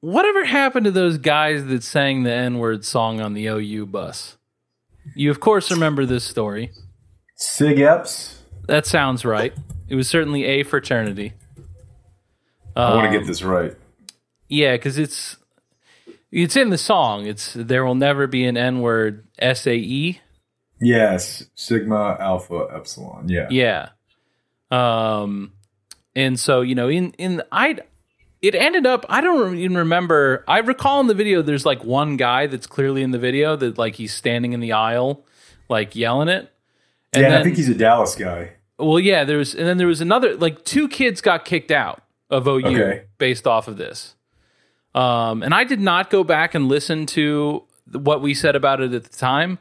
whatever 0.00 0.44
happened 0.44 0.84
to 0.84 0.90
those 0.90 1.18
guys 1.18 1.64
that 1.66 1.82
sang 1.82 2.22
the 2.22 2.32
N 2.32 2.58
word 2.58 2.84
song 2.84 3.20
on 3.20 3.34
the 3.34 3.46
OU 3.46 3.86
bus? 3.86 4.36
You, 5.14 5.30
of 5.30 5.40
course, 5.40 5.70
remember 5.70 6.04
this 6.04 6.24
story. 6.24 6.72
Sig 7.36 7.76
Eps. 7.78 8.34
That 8.66 8.86
sounds 8.86 9.24
right. 9.24 9.54
It 9.88 9.94
was 9.94 10.08
certainly 10.08 10.44
a 10.44 10.62
fraternity. 10.64 11.32
I 12.74 12.94
want 12.94 13.06
Um, 13.06 13.12
to 13.12 13.18
get 13.18 13.26
this 13.26 13.42
right. 13.42 13.74
Yeah, 14.48 14.72
because 14.72 14.98
it's 14.98 15.36
it's 16.32 16.56
in 16.56 16.70
the 16.70 16.78
song. 16.78 17.26
It's 17.26 17.52
there 17.54 17.84
will 17.84 17.94
never 17.94 18.26
be 18.26 18.44
an 18.44 18.56
N 18.56 18.80
word 18.80 19.24
S 19.38 19.66
A 19.66 19.74
E. 19.76 20.20
Yes, 20.80 21.44
Sigma 21.54 22.16
Alpha 22.20 22.66
Epsilon. 22.74 23.28
Yeah. 23.28 23.46
Yeah. 23.50 23.88
Um, 24.70 25.52
and 26.16 26.40
so 26.40 26.62
you 26.62 26.74
know, 26.74 26.88
in 26.88 27.12
in 27.12 27.42
I, 27.52 27.78
it 28.42 28.56
ended 28.56 28.86
up. 28.86 29.06
I 29.08 29.20
don't 29.20 29.56
even 29.56 29.76
remember. 29.76 30.44
I 30.48 30.58
recall 30.58 31.00
in 31.00 31.06
the 31.06 31.14
video, 31.14 31.42
there's 31.42 31.64
like 31.64 31.84
one 31.84 32.16
guy 32.16 32.48
that's 32.48 32.66
clearly 32.66 33.02
in 33.02 33.12
the 33.12 33.18
video 33.18 33.54
that 33.54 33.78
like 33.78 33.94
he's 33.94 34.12
standing 34.12 34.52
in 34.52 34.58
the 34.58 34.72
aisle, 34.72 35.24
like 35.68 35.94
yelling 35.94 36.28
it. 36.28 36.50
And 37.12 37.22
yeah, 37.22 37.30
then, 37.30 37.40
I 37.40 37.42
think 37.44 37.56
he's 37.56 37.68
a 37.68 37.74
Dallas 37.74 38.14
guy. 38.14 38.52
Well, 38.78 39.00
yeah, 39.00 39.24
there 39.24 39.38
was, 39.38 39.54
and 39.54 39.66
then 39.66 39.78
there 39.78 39.86
was 39.86 40.00
another, 40.02 40.36
like 40.36 40.64
two 40.64 40.88
kids 40.88 41.20
got 41.20 41.44
kicked 41.44 41.70
out 41.70 42.02
of 42.28 42.46
OU 42.46 42.66
Okay. 42.66 43.04
based 43.16 43.46
off 43.46 43.68
of 43.68 43.78
this. 43.78 44.14
Um, 44.94 45.42
and 45.42 45.54
I 45.54 45.64
did 45.64 45.80
not 45.80 46.10
go 46.10 46.24
back 46.24 46.54
and 46.54 46.68
listen 46.68 47.06
to 47.06 47.64
what 47.92 48.20
we 48.20 48.34
said 48.34 48.56
about 48.56 48.80
it 48.80 48.92
at 48.92 49.04
the 49.04 49.16
time, 49.16 49.58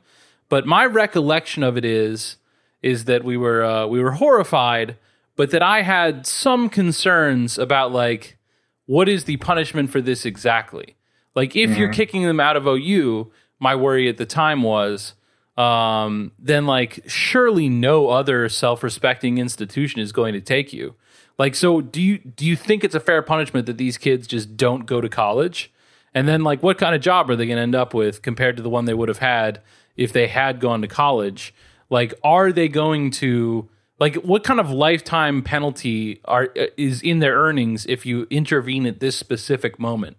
but 0.50 0.66
my 0.66 0.86
recollection 0.86 1.64
of 1.64 1.78
it 1.78 1.86
is, 1.86 2.38
is 2.82 3.06
that 3.06 3.24
we 3.24 3.38
were 3.38 3.64
uh, 3.64 3.88
we 3.88 4.02
were 4.02 4.12
horrified, 4.12 4.98
but 5.36 5.52
that 5.52 5.64
I 5.64 5.82
had 5.82 6.26
some 6.26 6.70
concerns 6.70 7.58
about 7.58 7.92
like 7.92 8.38
what 8.86 9.10
is 9.10 9.24
the 9.24 9.38
punishment 9.38 9.90
for 9.90 10.02
this 10.02 10.26
exactly? 10.26 10.96
Like 11.34 11.56
if 11.56 11.78
you're 11.78 11.92
kicking 11.92 12.24
them 12.24 12.40
out 12.40 12.56
of 12.56 12.68
OU, 12.68 13.32
my 13.60 13.76
worry 13.76 14.08
at 14.08 14.18
the 14.18 14.26
time 14.26 14.62
was 14.62 15.14
um, 15.58 16.32
then 16.38 16.66
like 16.66 17.04
surely 17.08 17.70
no 17.70 18.10
other 18.10 18.48
self-respecting 18.50 19.38
institution 19.38 20.02
is 20.02 20.12
going 20.12 20.34
to 20.34 20.42
take 20.42 20.74
you. 20.74 20.96
Like, 21.38 21.56
so 21.56 21.82
do 21.82 22.02
you 22.02 22.18
do 22.20 22.46
you 22.46 22.56
think 22.56 22.84
it's 22.84 22.96
a 22.96 23.00
fair 23.00 23.22
punishment 23.22 23.66
that 23.66 23.78
these 23.78 23.98
kids 23.98 24.28
just 24.28 24.56
don't 24.56 24.86
go 24.86 25.02
to 25.02 25.10
college? 25.10 25.72
And 26.14 26.28
then 26.28 26.44
like 26.44 26.64
what 26.64 26.78
kind 26.78 26.96
of 26.96 27.02
job 27.02 27.30
are 27.30 27.36
they 27.36 27.46
going 27.46 27.58
to 27.58 27.64
end 27.64 27.76
up 27.76 27.94
with 27.94 28.22
compared 28.22 28.56
to 28.58 28.64
the 28.64 28.70
one 28.70 28.86
they 28.86 28.94
would 28.94 29.10
have 29.10 29.18
had 29.18 29.62
if 29.98 30.14
they 30.14 30.28
had 30.28 30.60
gone 30.60 30.82
to 30.82 30.88
college? 30.88 31.54
Like, 31.90 32.14
are 32.24 32.52
they 32.52 32.68
going 32.68 33.12
to 33.12 33.70
like 34.00 34.16
what 34.16 34.44
kind 34.44 34.60
of 34.60 34.70
lifetime 34.72 35.42
penalty 35.42 36.22
are 36.26 36.50
is 36.78 37.02
in 37.02 37.20
their 37.20 37.36
earnings 37.36 37.86
if 37.86 38.06
you 38.06 38.28
intervene 38.30 38.86
at 38.86 39.00
this 39.00 39.18
specific 39.18 39.80
moment? 39.80 40.18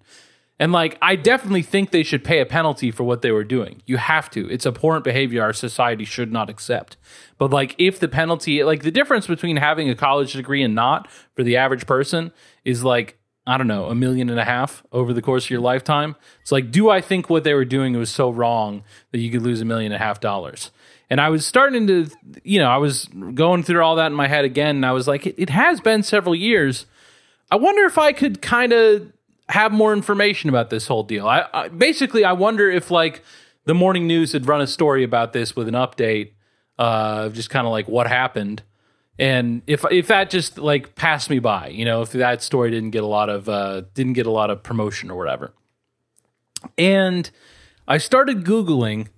And 0.59 0.73
like, 0.73 0.97
I 1.03 1.17
definitely 1.17 1.63
think 1.63 1.91
they 1.91 2.03
should 2.03 2.25
pay 2.25 2.41
a 2.41 2.47
penalty 2.47 2.91
for 2.91 3.05
what 3.05 3.21
they 3.21 3.31
were 3.31 3.45
doing. 3.45 3.83
You 3.85 3.99
have 3.99 4.31
to. 4.31 4.51
It's 4.51 4.65
abhorrent 4.65 5.05
behavior 5.05 5.43
our 5.43 5.53
society 5.53 6.05
should 6.05 6.33
not 6.33 6.49
accept. 6.49 6.97
But 7.37 7.51
like, 7.51 7.75
if 7.77 8.01
the 8.01 8.09
penalty, 8.09 8.65
like 8.65 8.83
the 8.83 8.91
difference 8.91 9.27
between 9.27 9.59
having 9.59 9.91
a 9.91 9.95
college 9.95 10.33
degree 10.33 10.63
and 10.63 10.75
not 10.75 11.11
for 11.35 11.43
the 11.43 11.59
average 11.59 11.87
person 11.87 12.33
is 12.65 12.83
like, 12.83 13.19
I 13.47 13.59
don't 13.59 13.69
know, 13.69 13.87
a 13.87 13.95
million 13.95 14.31
and 14.31 14.41
a 14.41 14.45
half 14.45 14.83
over 14.93 15.13
the 15.13 15.23
course 15.23 15.45
of 15.45 15.51
your 15.51 15.61
lifetime. 15.61 16.17
It's 16.41 16.51
like, 16.51 16.71
do 16.71 16.89
I 16.89 17.01
think 17.01 17.29
what 17.31 17.45
they 17.45 17.55
were 17.55 17.65
doing 17.65 17.97
was 17.97 18.11
so 18.11 18.31
wrong 18.31 18.83
that 19.13 19.19
you 19.19 19.31
could 19.31 19.43
lose 19.43 19.61
a 19.61 19.65
million 19.65 19.93
and 19.93 20.03
a 20.03 20.05
half 20.05 20.21
dollars? 20.21 20.71
And 21.09 21.21
I 21.21 21.29
was 21.29 21.47
starting 21.47 21.87
to, 21.87 22.09
you 22.43 22.59
know, 22.59 22.69
I 22.69 22.79
was 22.79 23.09
going 23.35 23.63
through 23.63 23.83
all 23.83 23.97
that 23.97 24.07
in 24.07 24.15
my 24.15 24.29
head 24.29 24.45
again. 24.45 24.77
And 24.77 24.87
I 24.87 24.93
was 24.93 25.07
like, 25.07 25.27
it, 25.27 25.35
it 25.39 25.51
has 25.51 25.81
been 25.81 26.03
several 26.03 26.35
years. 26.35 26.87
I 27.51 27.57
wonder 27.57 27.85
if 27.85 27.97
I 27.97 28.13
could 28.13 28.43
kind 28.43 28.73
of 28.73 29.13
have 29.49 29.71
more 29.71 29.93
information 29.93 30.51
about 30.51 30.71
this 30.71 30.89
whole 30.89 31.05
deal. 31.05 31.29
I, 31.29 31.47
I 31.55 31.69
basically 31.69 32.25
I 32.25 32.33
wonder 32.33 32.71
if 32.71 32.91
like 32.91 33.23
the 33.65 33.75
morning 33.75 34.07
news 34.07 34.33
had 34.33 34.47
run 34.47 34.61
a 34.61 34.67
story 34.67 35.05
about 35.05 35.33
this 35.33 35.55
with 35.55 35.69
an 35.69 35.75
update 35.75 36.31
uh, 36.79 37.29
just 37.31 37.51
kind 37.51 37.67
of 37.67 37.71
like 37.71 37.89
what 37.89 38.07
happened, 38.07 38.63
and 39.19 39.63
if 39.67 39.85
if 39.91 40.09
that 40.09 40.31
just 40.31 40.59
like 40.59 40.95
passed 40.95 41.31
me 41.31 41.39
by, 41.39 41.69
you 41.69 41.85
know, 41.85 42.03
if 42.03 42.13
that 42.13 42.43
story 42.43 42.71
didn't 42.71 42.91
get 42.91 43.03
a 43.03 43.07
lot 43.07 43.29
of 43.29 43.49
uh, 43.49 43.83
didn't 43.95 44.13
get 44.13 44.27
a 44.27 44.31
lot 44.31 44.51
of 44.51 44.63
promotion 44.63 45.11
or 45.11 45.17
whatever, 45.17 45.55
and 46.77 47.31
I 47.89 47.99
started 47.99 48.45
googling, 48.45 49.09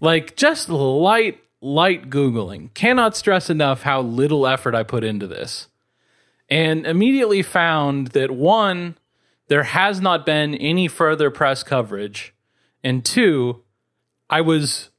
like 0.00 0.36
just 0.36 0.68
light 0.68 1.40
light 1.60 2.10
googling. 2.10 2.72
Cannot 2.74 3.16
stress 3.16 3.48
enough 3.48 3.82
how 3.82 4.00
little 4.02 4.46
effort 4.46 4.74
I 4.74 4.82
put 4.82 5.02
into 5.02 5.26
this 5.26 5.68
and 6.48 6.86
immediately 6.86 7.42
found 7.42 8.08
that 8.08 8.30
one, 8.30 8.96
there 9.48 9.62
has 9.62 10.00
not 10.00 10.26
been 10.26 10.54
any 10.54 10.88
further 10.88 11.30
press 11.30 11.62
coverage, 11.62 12.34
and 12.82 13.04
two, 13.04 13.62
I 14.28 14.40
was 14.40 14.90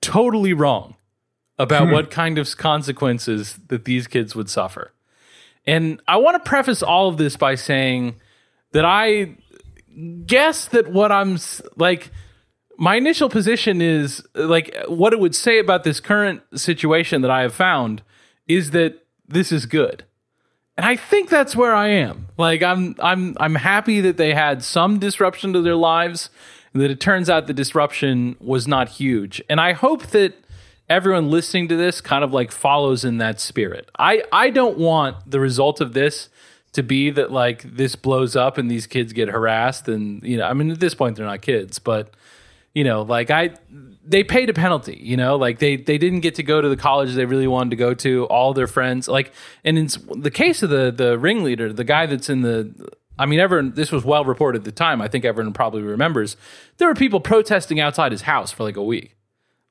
totally 0.00 0.52
wrong 0.52 0.96
about 1.58 1.88
hmm. 1.88 1.92
what 1.92 2.10
kind 2.10 2.38
of 2.38 2.56
consequences 2.56 3.58
that 3.68 3.84
these 3.84 4.06
kids 4.06 4.34
would 4.34 4.48
suffer. 4.48 4.92
And 5.66 6.00
I 6.08 6.16
want 6.16 6.42
to 6.42 6.48
preface 6.48 6.82
all 6.82 7.08
of 7.08 7.18
this 7.18 7.36
by 7.36 7.54
saying 7.54 8.16
that 8.72 8.84
I 8.84 9.36
guess 10.24 10.66
that 10.66 10.90
what 10.90 11.12
I'm 11.12 11.38
like 11.76 12.10
my 12.80 12.96
initial 12.96 13.28
position 13.28 13.82
is 13.82 14.26
like 14.34 14.74
what 14.88 15.12
it 15.12 15.20
would 15.20 15.34
say 15.34 15.58
about 15.58 15.84
this 15.84 16.00
current 16.00 16.40
situation 16.58 17.20
that 17.20 17.30
I 17.30 17.42
have 17.42 17.52
found 17.52 18.02
is 18.48 18.70
that 18.70 19.06
this 19.28 19.52
is 19.52 19.66
good. 19.66 20.04
And 20.78 20.86
I 20.86 20.96
think 20.96 21.28
that's 21.28 21.54
where 21.54 21.74
I 21.74 21.88
am. 21.88 22.28
Like 22.38 22.62
I'm 22.62 22.96
I'm 22.98 23.36
I'm 23.38 23.56
happy 23.56 24.00
that 24.00 24.16
they 24.16 24.32
had 24.32 24.64
some 24.64 24.98
disruption 24.98 25.52
to 25.52 25.60
their 25.60 25.76
lives 25.76 26.30
and 26.72 26.82
that 26.82 26.90
it 26.90 27.00
turns 27.00 27.28
out 27.28 27.46
the 27.46 27.52
disruption 27.52 28.36
was 28.40 28.66
not 28.66 28.88
huge. 28.88 29.42
And 29.50 29.60
I 29.60 29.74
hope 29.74 30.06
that 30.08 30.42
everyone 30.88 31.30
listening 31.30 31.68
to 31.68 31.76
this 31.76 32.00
kind 32.00 32.24
of 32.24 32.32
like 32.32 32.50
follows 32.50 33.04
in 33.04 33.18
that 33.18 33.40
spirit. 33.40 33.90
I 33.98 34.22
I 34.32 34.48
don't 34.48 34.78
want 34.78 35.30
the 35.30 35.38
result 35.38 35.82
of 35.82 35.92
this 35.92 36.30
to 36.72 36.82
be 36.82 37.10
that 37.10 37.30
like 37.30 37.76
this 37.76 37.94
blows 37.94 38.36
up 38.36 38.56
and 38.56 38.70
these 38.70 38.86
kids 38.86 39.12
get 39.12 39.28
harassed 39.28 39.86
and 39.86 40.22
you 40.22 40.38
know, 40.38 40.46
I 40.46 40.54
mean 40.54 40.70
at 40.70 40.80
this 40.80 40.94
point 40.94 41.16
they're 41.16 41.26
not 41.26 41.42
kids, 41.42 41.78
but 41.78 42.14
you 42.74 42.84
know, 42.84 43.02
like 43.02 43.30
I 43.30 43.50
they 44.04 44.24
paid 44.24 44.48
a 44.50 44.54
penalty, 44.54 44.98
you 45.00 45.16
know, 45.16 45.36
like 45.36 45.58
they 45.58 45.76
they 45.76 45.98
didn't 45.98 46.20
get 46.20 46.36
to 46.36 46.42
go 46.42 46.60
to 46.60 46.68
the 46.68 46.76
college 46.76 47.12
they 47.14 47.26
really 47.26 47.46
wanted 47.46 47.70
to 47.70 47.76
go 47.76 47.94
to. 47.94 48.24
All 48.26 48.54
their 48.54 48.66
friends, 48.66 49.08
like, 49.08 49.32
and 49.64 49.78
in 49.78 49.88
the 50.16 50.30
case 50.30 50.62
of 50.62 50.70
the 50.70 50.90
the 50.90 51.18
ringleader, 51.18 51.72
the 51.72 51.84
guy 51.84 52.06
that's 52.06 52.28
in 52.28 52.42
the 52.42 52.72
I 53.18 53.26
mean, 53.26 53.38
everyone, 53.38 53.72
this 53.74 53.92
was 53.92 54.02
well 54.02 54.24
reported 54.24 54.60
at 54.60 54.64
the 54.64 54.72
time. 54.72 55.02
I 55.02 55.08
think 55.08 55.26
everyone 55.26 55.52
probably 55.52 55.82
remembers. 55.82 56.38
There 56.78 56.88
were 56.88 56.94
people 56.94 57.20
protesting 57.20 57.78
outside 57.78 58.12
his 58.12 58.22
house 58.22 58.50
for 58.50 58.62
like 58.62 58.76
a 58.78 58.82
week. 58.82 59.14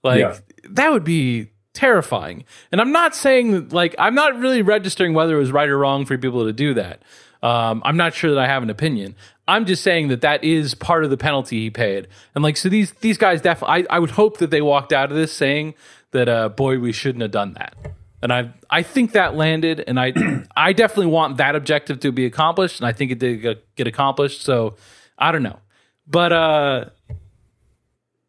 Like, 0.03 0.19
Yeah. 0.19 0.38
that 0.69 0.91
would 0.91 1.03
be 1.03 1.49
terrifying. 1.73 2.43
And 2.71 2.79
I'm 2.79 2.91
not 2.91 3.15
saying 3.15 3.51
that, 3.51 3.73
like, 3.73 3.95
I'm 3.97 4.13
not 4.13 4.38
really 4.38 4.62
registering 4.62 5.13
whether 5.15 5.35
it 5.35 5.39
was 5.39 5.51
right 5.51 5.67
or 5.67 5.79
wrong 5.79 6.05
for 6.05 6.15
people 6.17 6.45
to 6.45 6.53
do 6.53 6.75
that. 6.75 7.01
Um, 7.41 7.81
I'm 7.83 7.97
not 7.97 8.13
sure 8.13 8.29
that 8.31 8.39
I 8.39 8.45
have 8.45 8.62
an 8.62 8.69
opinion. 8.69 9.15
I'm 9.49 9.65
just 9.65 9.83
saying 9.83 10.09
that 10.09 10.21
that 10.21 10.43
is 10.43 10.75
part 10.75 11.03
of 11.03 11.09
the 11.09 11.17
penalty 11.17 11.62
he 11.62 11.69
paid. 11.69 12.07
And 12.35 12.43
like, 12.43 12.57
so 12.57 12.69
these 12.69 12.91
these 12.93 13.17
guys 13.17 13.41
definitely, 13.41 13.88
I, 13.89 13.95
I 13.95 13.99
would 13.99 14.12
hope 14.12 14.38
that 14.38 14.51
they 14.51 14.62
walked 14.62 14.93
out 14.93 15.12
of 15.12 15.17
this 15.17 15.33
saying 15.33 15.73
that, 16.12 16.29
uh, 16.29 16.49
boy, 16.49 16.79
we 16.79 16.91
shouldn't 16.91 17.21
have 17.21 17.31
done 17.31 17.53
that. 17.53 17.75
And 18.21 18.31
I 18.31 18.53
I 18.69 18.83
think 18.83 19.13
that 19.13 19.35
landed, 19.35 19.83
and 19.88 19.99
I 19.99 20.13
I 20.55 20.73
definitely 20.73 21.07
want 21.07 21.38
that 21.38 21.55
objective 21.55 21.99
to 22.01 22.12
be 22.12 22.25
accomplished, 22.25 22.79
and 22.79 22.88
I 22.88 22.91
think 22.91 23.12
it 23.12 23.19
did 23.19 23.41
get- 23.41 23.75
get 23.75 23.88
accomplished. 23.88 24.41
So 24.41 24.75
I 25.17 25.31
don't 25.31 25.43
know, 25.43 25.59
but 26.05 26.31
uh, 26.31 26.85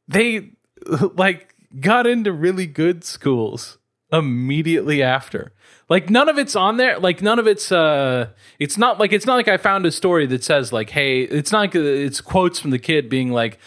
they 0.08 0.50
like 1.14 1.54
got 1.80 2.06
into 2.06 2.32
really 2.32 2.66
good 2.66 3.04
schools 3.04 3.78
immediately 4.12 5.02
after. 5.02 5.52
Like 5.90 6.08
none 6.08 6.28
of 6.28 6.38
it's 6.38 6.54
on 6.56 6.76
there. 6.76 6.98
Like 6.98 7.20
none 7.20 7.38
of 7.38 7.46
it's 7.48 7.70
uh 7.70 8.28
it's 8.60 8.78
not 8.78 9.00
like 9.00 9.12
it's 9.12 9.26
not 9.26 9.34
like 9.34 9.48
I 9.48 9.56
found 9.56 9.84
a 9.84 9.90
story 9.90 10.24
that 10.26 10.44
says 10.44 10.72
like 10.72 10.90
hey, 10.90 11.22
it's 11.22 11.52
not 11.52 11.58
like 11.58 11.74
it's 11.74 12.20
quotes 12.20 12.58
from 12.60 12.70
the 12.70 12.78
kid 12.78 13.10
being 13.10 13.32
like 13.32 13.58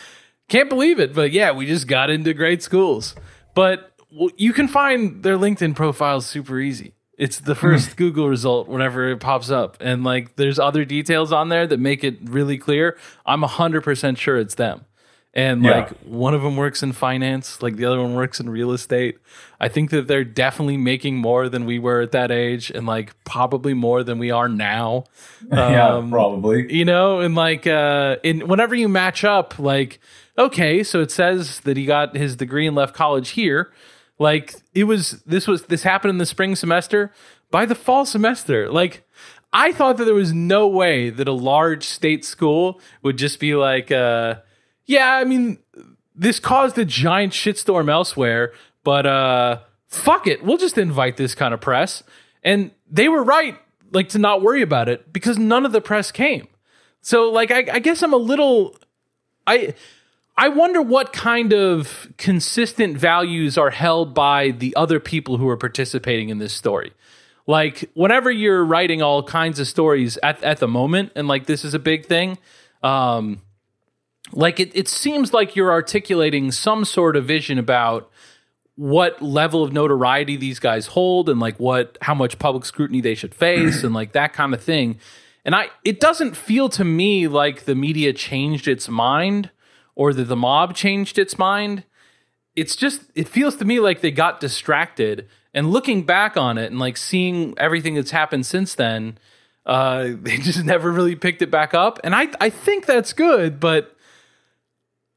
can't 0.48 0.70
believe 0.70 1.00
it, 1.00 1.14
but 1.14 1.32
yeah, 1.32 1.52
we 1.52 1.66
just 1.66 1.88
got 1.88 2.10
into 2.10 2.34
great 2.34 2.64
schools. 2.64 3.14
But 3.54 3.92
well, 4.12 4.30
you 4.38 4.54
can 4.54 4.68
find 4.68 5.22
their 5.22 5.38
LinkedIn 5.38 5.76
profiles 5.76 6.26
super 6.26 6.60
easy. 6.60 6.94
It's 7.18 7.40
the 7.40 7.56
first 7.56 7.98
Google 7.98 8.30
result 8.30 8.68
whenever 8.68 9.10
it 9.10 9.20
pops 9.20 9.50
up. 9.52 9.78
And 9.80 10.04
like 10.04 10.36
there's 10.38 10.60
other 10.60 10.86
details 10.86 11.32
on 11.34 11.50
there 11.50 11.68
that 11.68 11.80
make 11.80 12.04
it 12.04 12.18
really 12.24 12.58
clear. 12.58 12.98
I'm 13.26 13.42
100% 13.42 14.18
sure 14.18 14.38
it's 14.38 14.56
them. 14.56 14.86
And 15.36 15.64
Yeah. 15.64 15.72
like 15.72 15.90
one 16.06 16.36
of 16.36 16.44
them 16.44 16.56
works 16.56 16.84
in 16.84 16.92
finance, 16.94 17.62
like 17.64 17.76
the 17.76 17.86
other 17.86 18.00
one 18.00 18.14
works 18.14 18.40
in 18.40 18.50
real 18.50 18.72
estate. 18.72 19.18
I 19.60 19.68
think 19.68 19.90
that 19.90 20.08
they're 20.08 20.24
definitely 20.24 20.78
making 20.78 21.16
more 21.18 21.50
than 21.50 21.66
we 21.66 21.80
were 21.80 22.02
at 22.02 22.12
that 22.12 22.30
age 22.30 22.70
and 22.70 22.86
like 22.86 23.14
probably 23.24 23.74
more 23.74 24.04
than 24.04 24.20
we 24.20 24.30
are 24.30 24.48
now. 24.48 25.06
yeah, 25.52 25.96
Um, 25.96 26.12
probably. 26.12 26.72
you 26.72 26.86
know 26.86 27.20
and 27.20 27.34
like 27.34 27.66
uh 27.66 28.18
in 28.24 28.48
whenever 28.48 28.76
you 28.76 28.88
match 28.88 29.24
up 29.24 29.58
like 29.58 30.00
okay 30.38 30.84
so 30.84 31.02
it 31.02 31.10
says 31.12 31.60
that 31.62 31.78
he 31.78 31.86
got 31.86 32.16
his 32.16 32.36
degree 32.36 32.68
and 32.68 32.76
left 32.76 32.94
college 32.96 33.30
here 33.32 33.72
like 34.20 34.56
it 34.76 34.84
was 34.86 35.22
this 35.26 35.48
was 35.48 35.64
this 35.64 35.84
happened 35.84 36.12
in 36.12 36.18
the 36.20 36.26
spring 36.26 36.56
semester 36.56 37.12
by 37.52 37.66
the 37.66 37.76
fall 37.76 38.06
semester 38.06 38.70
like 38.72 39.04
i 39.52 39.72
thought 39.72 39.98
that 39.98 40.06
there 40.06 40.14
was 40.14 40.32
no 40.34 40.68
way 40.68 41.10
that 41.10 41.28
a 41.28 41.34
large 41.34 41.84
state 41.84 42.24
school 42.24 42.80
would 43.04 43.18
just 43.18 43.40
be 43.40 43.54
like 43.56 43.92
uh 43.92 44.36
yeah 44.86 45.14
i 45.14 45.24
mean 45.24 45.58
this 46.16 46.40
caused 46.40 46.78
a 46.78 46.86
giant 46.86 47.34
shitstorm 47.34 47.90
elsewhere 47.90 48.54
but 48.84 49.06
uh 49.06 49.60
fuck 49.94 50.28
it. 50.28 50.44
We'll 50.44 50.58
just 50.58 50.78
invite 50.78 51.18
this 51.18 51.36
kind 51.36 51.54
of 51.54 51.62
press. 51.62 52.04
And 52.44 52.72
they 52.90 53.08
were 53.08 53.24
right 53.24 53.58
like 53.92 54.10
to 54.10 54.18
not 54.18 54.42
worry 54.42 54.62
about 54.62 54.90
it 54.90 55.14
because 55.14 55.38
none 55.38 55.66
of 55.66 55.72
the 55.72 55.82
press 55.82 56.12
came. 56.12 56.48
So 57.02 57.30
like 57.30 57.52
I, 57.52 57.66
I 57.72 57.80
guess 57.80 58.02
I'm 58.02 58.14
a 58.14 58.18
little 58.18 58.76
I 59.46 59.76
I 60.36 60.50
wonder 60.50 60.82
what 60.82 61.14
kind 61.14 61.54
of 61.54 62.12
consistent 62.18 62.98
values 62.98 63.58
are 63.58 63.70
held 63.70 64.14
by 64.14 64.50
the 64.50 64.76
other 64.76 65.00
people 65.00 65.38
who 65.38 65.48
are 65.48 65.58
participating 65.58 66.30
in 66.30 66.40
this 66.40 66.54
story. 66.54 66.92
Like 67.46 67.90
whenever 67.94 68.32
you're 68.32 68.66
writing 68.66 69.02
all 69.02 69.22
kinds 69.22 69.60
of 69.60 69.68
stories 69.68 70.18
at, 70.24 70.42
at 70.44 70.58
the 70.58 70.68
moment, 70.68 71.12
and 71.16 71.28
like 71.28 71.46
this 71.46 71.64
is 71.64 71.74
a 71.74 71.80
big 71.80 72.06
thing, 72.06 72.38
um, 72.82 73.42
like 74.36 74.60
it, 74.60 74.72
it 74.76 74.88
seems 74.88 75.34
like 75.34 75.56
you're 75.56 75.72
articulating 75.72 76.52
some 76.52 76.86
sort 76.86 77.16
of 77.16 77.26
vision 77.26 77.58
about 77.58 78.12
what 78.76 79.22
level 79.22 79.64
of 79.64 79.72
notoriety 79.72 80.36
these 80.36 80.60
guys 80.60 80.88
hold 80.88 81.30
and 81.30 81.40
like 81.40 81.60
what 81.60 81.98
how 82.02 82.16
much 82.16 82.40
public 82.40 82.66
scrutiny 82.66 83.02
they 83.02 83.14
should 83.14 83.36
face 83.36 83.84
and 83.84 83.94
like 83.94 84.14
that 84.14 84.34
kind 84.34 84.54
of 84.54 84.62
thing. 84.64 84.98
And 85.46 85.54
i 85.56 85.68
it 85.84 86.00
doesn't 86.00 86.36
feel 86.36 86.70
to 86.70 86.84
me 86.84 87.28
like 87.28 87.66
the 87.66 87.76
media 87.76 88.14
changed 88.14 88.68
its 88.68 88.90
mind 88.90 89.52
or 89.96 90.14
that 90.14 90.26
the 90.26 90.36
mob 90.36 90.76
changed 90.76 91.20
its 91.20 91.38
mind. 91.38 91.84
It's 92.56 92.76
just 92.76 93.04
it 93.14 93.28
feels 93.28 93.56
to 93.58 93.66
me 93.66 93.80
like 93.80 94.02
they 94.02 94.12
got 94.12 94.40
distracted. 94.40 95.28
And 95.56 95.70
looking 95.70 96.04
back 96.04 96.36
on 96.36 96.58
it 96.58 96.72
and 96.72 96.80
like 96.80 96.98
seeing 96.98 97.54
everything 97.58 97.94
that's 97.94 98.12
happened 98.12 98.46
since 98.48 98.74
then 98.74 99.20
uh 99.68 100.10
they 100.22 100.38
just 100.38 100.64
never 100.66 100.92
really 100.92 101.16
picked 101.16 101.44
it 101.44 101.52
back 101.52 101.76
up. 101.76 102.00
And 102.04 102.16
i 102.16 102.28
i 102.42 102.50
think 102.50 102.88
that's 102.88 103.14
good 103.14 103.60
but 103.60 103.96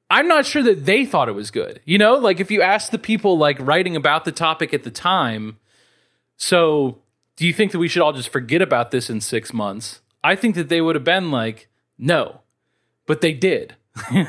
I'm 0.08 0.28
not 0.28 0.46
sure 0.46 0.62
that 0.62 0.86
they 0.86 1.04
thought 1.04 1.28
it 1.28 1.32
was 1.32 1.50
good. 1.50 1.80
You 1.84 1.98
know, 1.98 2.14
like 2.14 2.38
if 2.40 2.50
you 2.50 2.62
ask 2.62 2.90
the 2.90 2.98
people 2.98 3.36
like 3.38 3.58
writing 3.60 3.96
about 3.96 4.24
the 4.24 4.32
topic 4.32 4.72
at 4.72 4.84
the 4.84 4.90
time, 4.90 5.58
so 6.36 6.98
do 7.36 7.46
you 7.46 7.52
think 7.52 7.72
that 7.72 7.78
we 7.78 7.88
should 7.88 8.02
all 8.02 8.12
just 8.12 8.28
forget 8.28 8.62
about 8.62 8.90
this 8.90 9.10
in 9.10 9.20
six 9.20 9.52
months? 9.52 10.00
I 10.22 10.36
think 10.36 10.54
that 10.54 10.68
they 10.68 10.80
would 10.80 10.94
have 10.94 11.04
been 11.04 11.30
like, 11.30 11.68
no, 11.98 12.40
but 13.06 13.20
they 13.20 13.32
did. 13.32 13.74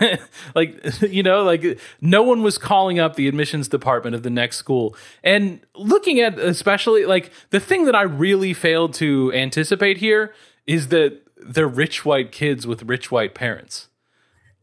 like, 0.55 1.01
you 1.01 1.23
know, 1.23 1.43
like 1.43 1.79
no 2.01 2.23
one 2.23 2.41
was 2.41 2.57
calling 2.57 2.99
up 2.99 3.15
the 3.15 3.27
admissions 3.27 3.67
department 3.67 4.15
of 4.15 4.23
the 4.23 4.29
next 4.29 4.57
school. 4.57 4.95
And 5.23 5.59
looking 5.75 6.19
at 6.19 6.39
especially 6.39 7.05
like 7.05 7.31
the 7.49 7.59
thing 7.59 7.85
that 7.85 7.95
I 7.95 8.03
really 8.03 8.53
failed 8.53 8.93
to 8.95 9.31
anticipate 9.33 9.97
here 9.97 10.33
is 10.65 10.87
that 10.89 11.21
they're 11.37 11.67
rich 11.67 12.03
white 12.03 12.31
kids 12.31 12.65
with 12.65 12.83
rich 12.83 13.11
white 13.11 13.35
parents. 13.35 13.89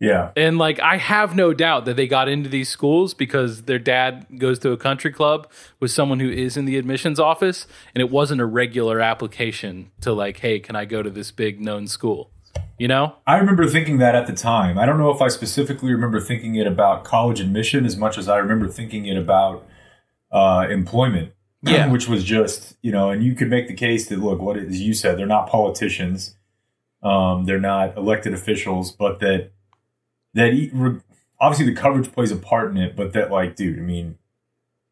Yeah. 0.01 0.33
And 0.37 0.59
like 0.59 0.81
I 0.81 0.97
have 0.97 1.37
no 1.37 1.55
doubt 1.55 1.85
that 1.85 1.97
they 1.97 2.07
got 2.07 2.29
into 2.29 2.49
these 2.49 2.69
schools 2.69 3.15
because 3.15 3.63
their 3.63 3.79
dad 3.79 4.27
goes 4.39 4.59
to 4.61 4.73
a 4.73 4.77
country 4.77 5.13
club 5.13 5.51
with 5.81 5.91
someone 5.91 6.21
who 6.21 6.29
is 6.29 6.57
in 6.57 6.65
the 6.65 6.77
admissions 6.77 7.21
office 7.21 7.67
and 7.95 8.03
it 8.03 8.11
wasn't 8.11 8.41
a 8.41 8.47
regular 8.47 9.01
application 9.01 9.91
to 10.01 10.13
like 10.13 10.39
hey, 10.39 10.59
can 10.59 10.77
I 10.77 10.85
go 10.85 11.03
to 11.03 11.11
this 11.11 11.31
big 11.31 11.61
known 11.61 11.87
school? 11.87 12.31
You 12.79 12.89
know? 12.89 13.17
I 13.27 13.39
remember 13.39 13.67
thinking 13.69 13.99
that 13.99 14.15
at 14.15 14.27
the 14.27 14.33
time. 14.33 14.79
I 14.79 14.87
don't 14.87 14.99
know 14.99 15.11
if 15.11 15.23
I 15.23 15.29
specifically 15.29 15.93
remember 15.93 16.21
thinking 16.21 16.57
it 16.57 16.67
about 16.67 17.05
college 17.05 17.41
admission 17.41 17.87
as 17.87 17.97
much 17.97 18.19
as 18.19 18.29
I 18.29 18.39
remember 18.39 18.69
thinking 18.69 19.07
it 19.07 19.17
about 19.17 19.67
uh, 20.33 20.67
employment. 20.69 21.33
Yeah. 21.63 21.87
which 21.91 22.09
was 22.09 22.25
just 22.25 22.77
you 22.83 22.93
know, 22.93 23.11
and 23.11 23.25
you 23.25 23.35
could 23.35 23.49
make 23.49 23.69
the 23.69 23.75
case 23.75 24.09
that 24.09 24.19
look, 24.19 24.41
what 24.41 24.59
as 24.59 24.83
you 24.83 24.93
said, 24.93 25.19
they're 25.19 25.25
not 25.25 25.49
politicians, 25.49 26.37
um, 27.03 27.47
they're 27.47 27.59
not 27.59 27.97
elected 27.97 28.35
officials, 28.35 28.93
but 28.93 29.21
that 29.21 29.53
that 30.35 30.53
e- 30.53 30.71
re- 30.73 31.01
obviously 31.41 31.73
the 31.73 31.81
coverage 31.81 32.13
plays 32.13 32.31
a 32.31 32.37
part 32.37 32.71
in 32.71 32.77
it, 32.77 32.97
but 32.97 33.13
that 33.13 33.31
like, 33.31 33.57
dude, 33.57 33.79
I 33.79 33.83
mean, 33.83 34.19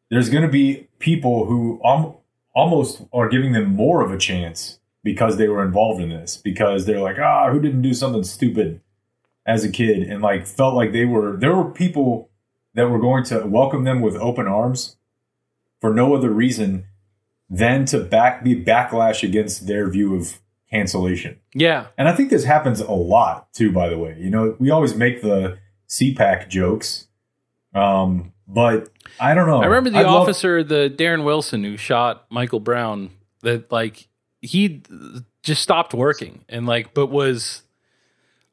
there's 0.09 0.29
going 0.29 0.43
to 0.43 0.49
be 0.49 0.87
people 0.99 1.45
who 1.45 1.81
al- 1.85 2.21
almost 2.53 3.03
are 3.11 3.29
giving 3.29 3.53
them 3.53 3.75
more 3.75 4.01
of 4.01 4.11
a 4.11 4.17
chance 4.17 4.79
because 5.03 5.37
they 5.37 5.47
were 5.47 5.63
involved 5.63 6.01
in 6.01 6.09
this 6.09 6.37
because 6.37 6.85
they're 6.85 6.99
like, 6.99 7.19
ah, 7.19 7.51
who 7.51 7.59
didn't 7.59 7.81
do 7.81 7.93
something 7.93 8.23
stupid 8.23 8.81
as 9.45 9.63
a 9.63 9.69
kid? 9.69 10.03
And 10.03 10.21
like 10.21 10.45
felt 10.45 10.75
like 10.75 10.91
they 10.91 11.05
were 11.05 11.35
there 11.37 11.55
were 11.55 11.71
people 11.71 12.29
that 12.73 12.89
were 12.89 12.99
going 12.99 13.23
to 13.25 13.45
welcome 13.45 13.83
them 13.83 14.01
with 14.01 14.15
open 14.15 14.47
arms 14.47 14.97
for 15.81 15.93
no 15.93 16.15
other 16.15 16.29
reason 16.29 16.85
than 17.49 17.85
to 17.85 17.99
back 17.99 18.43
be 18.43 18.55
backlash 18.55 19.21
against 19.21 19.67
their 19.67 19.89
view 19.89 20.15
of 20.15 20.39
cancellation. 20.73 21.37
Yeah. 21.53 21.87
And 21.97 22.07
I 22.09 22.15
think 22.15 22.29
this 22.31 22.43
happens 22.45 22.79
a 22.81 22.91
lot 22.91 23.53
too, 23.53 23.71
by 23.71 23.89
the 23.89 23.97
way. 23.97 24.17
You 24.19 24.29
know, 24.29 24.55
we 24.59 24.71
always 24.71 24.95
make 24.95 25.21
the 25.21 25.57
CPAC 25.87 26.49
jokes. 26.49 27.07
Um, 27.75 28.33
but 28.47 28.89
I 29.19 29.33
don't 29.35 29.47
know. 29.47 29.61
I 29.61 29.65
remember 29.65 29.89
the 29.91 29.99
I'd 29.99 30.05
love- 30.05 30.23
officer, 30.23 30.63
the 30.63 30.93
Darren 30.95 31.23
Wilson 31.23 31.63
who 31.63 31.77
shot 31.77 32.25
Michael 32.29 32.59
Brown, 32.59 33.11
that 33.41 33.71
like 33.71 34.07
he 34.41 34.81
just 35.43 35.61
stopped 35.61 35.93
working 35.93 36.43
and 36.49 36.65
like, 36.65 36.93
but 36.93 37.07
was 37.07 37.61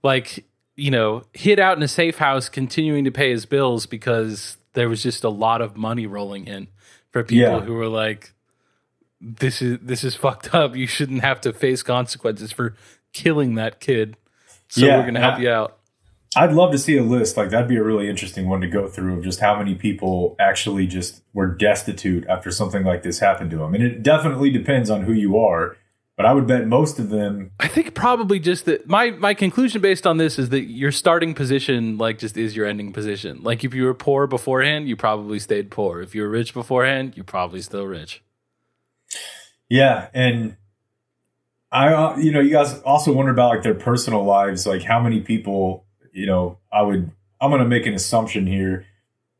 like, 0.02 0.44
you 0.76 0.90
know, 0.90 1.24
hid 1.32 1.58
out 1.58 1.76
in 1.76 1.82
a 1.82 1.88
safe 1.88 2.18
house, 2.18 2.48
continuing 2.48 3.04
to 3.04 3.10
pay 3.10 3.30
his 3.30 3.46
bills 3.46 3.86
because 3.86 4.56
there 4.72 4.88
was 4.88 5.02
just 5.02 5.24
a 5.24 5.28
lot 5.28 5.60
of 5.60 5.76
money 5.76 6.06
rolling 6.06 6.46
in 6.46 6.68
for 7.10 7.22
people 7.24 7.58
Yeah. 7.58 7.60
who 7.60 7.74
were 7.74 7.88
like, 7.88 8.32
this 9.20 9.60
is 9.62 9.78
this 9.82 10.04
is 10.04 10.14
fucked 10.14 10.54
up. 10.54 10.74
You 10.76 10.86
shouldn't 10.86 11.22
have 11.22 11.40
to 11.42 11.52
face 11.52 11.82
consequences 11.82 12.52
for 12.52 12.74
killing 13.12 13.54
that 13.56 13.80
kid. 13.80 14.16
So 14.68 14.84
Yeah, 14.86 14.98
we're 14.98 15.04
gonna 15.06 15.20
help 15.20 15.36
I- 15.36 15.40
you 15.42 15.50
out. 15.50 15.76
I'd 16.36 16.52
love 16.52 16.70
to 16.70 16.78
see 16.78 16.96
a 16.96 17.02
list. 17.02 17.36
Like 17.36 17.50
that'd 17.50 17.66
be 17.66 17.74
a 17.76 17.82
really 17.82 18.08
interesting 18.08 18.48
one 18.48 18.60
to 18.60 18.68
go 18.68 18.86
through 18.86 19.18
of 19.18 19.24
just 19.24 19.40
how 19.40 19.58
many 19.58 19.74
people 19.74 20.36
actually 20.38 20.86
just 20.86 21.22
were 21.34 21.48
destitute 21.48 22.24
after 22.28 22.52
something 22.52 22.84
like 22.84 23.02
this 23.02 23.18
happened 23.18 23.50
to 23.50 23.56
them. 23.58 23.74
And 23.74 23.82
it 23.82 24.04
definitely 24.04 24.50
depends 24.50 24.90
on 24.90 25.02
who 25.02 25.12
you 25.12 25.36
are. 25.38 25.76
But 26.16 26.26
I 26.26 26.32
would 26.34 26.46
bet 26.46 26.68
most 26.68 27.00
of 27.00 27.08
them. 27.08 27.50
I 27.58 27.66
think 27.66 27.94
probably 27.94 28.38
just 28.38 28.66
that 28.66 28.86
my 28.88 29.10
my 29.10 29.34
conclusion 29.34 29.80
based 29.80 30.06
on 30.06 30.18
this 30.18 30.38
is 30.38 30.50
that 30.50 30.64
your 30.70 30.92
starting 30.92 31.34
position 31.34 31.98
like 31.98 32.18
just 32.18 32.36
is 32.36 32.54
your 32.54 32.66
ending 32.66 32.92
position. 32.92 33.40
Like 33.42 33.64
if 33.64 33.74
you 33.74 33.84
were 33.84 33.94
poor 33.94 34.28
beforehand, 34.28 34.86
you 34.88 34.94
probably 34.96 35.40
stayed 35.40 35.70
poor. 35.72 36.00
If 36.00 36.14
you 36.14 36.22
were 36.22 36.28
rich 36.28 36.54
beforehand, 36.54 37.14
you're 37.16 37.24
probably 37.24 37.60
still 37.62 37.86
rich. 37.86 38.22
Yeah, 39.70 40.08
and 40.12 40.56
I, 41.70 41.92
uh, 41.92 42.16
you 42.16 42.32
know, 42.32 42.40
you 42.40 42.50
guys 42.50 42.80
also 42.80 43.12
wonder 43.12 43.30
about 43.30 43.50
like 43.50 43.62
their 43.62 43.74
personal 43.74 44.24
lives, 44.24 44.66
like 44.66 44.82
how 44.82 45.00
many 45.00 45.20
people, 45.20 45.86
you 46.12 46.26
know, 46.26 46.58
I 46.72 46.82
would, 46.82 47.10
I'm 47.40 47.50
going 47.50 47.62
to 47.62 47.68
make 47.68 47.86
an 47.86 47.94
assumption 47.94 48.46
here 48.46 48.84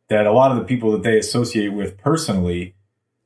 that 0.09 0.27
a 0.27 0.33
lot 0.33 0.53
of 0.53 0.59
the 0.59 0.65
people 0.65 0.93
that 0.93 1.03
they 1.03 1.19
associate 1.19 1.73
with 1.73 1.99
personally, 1.99 2.77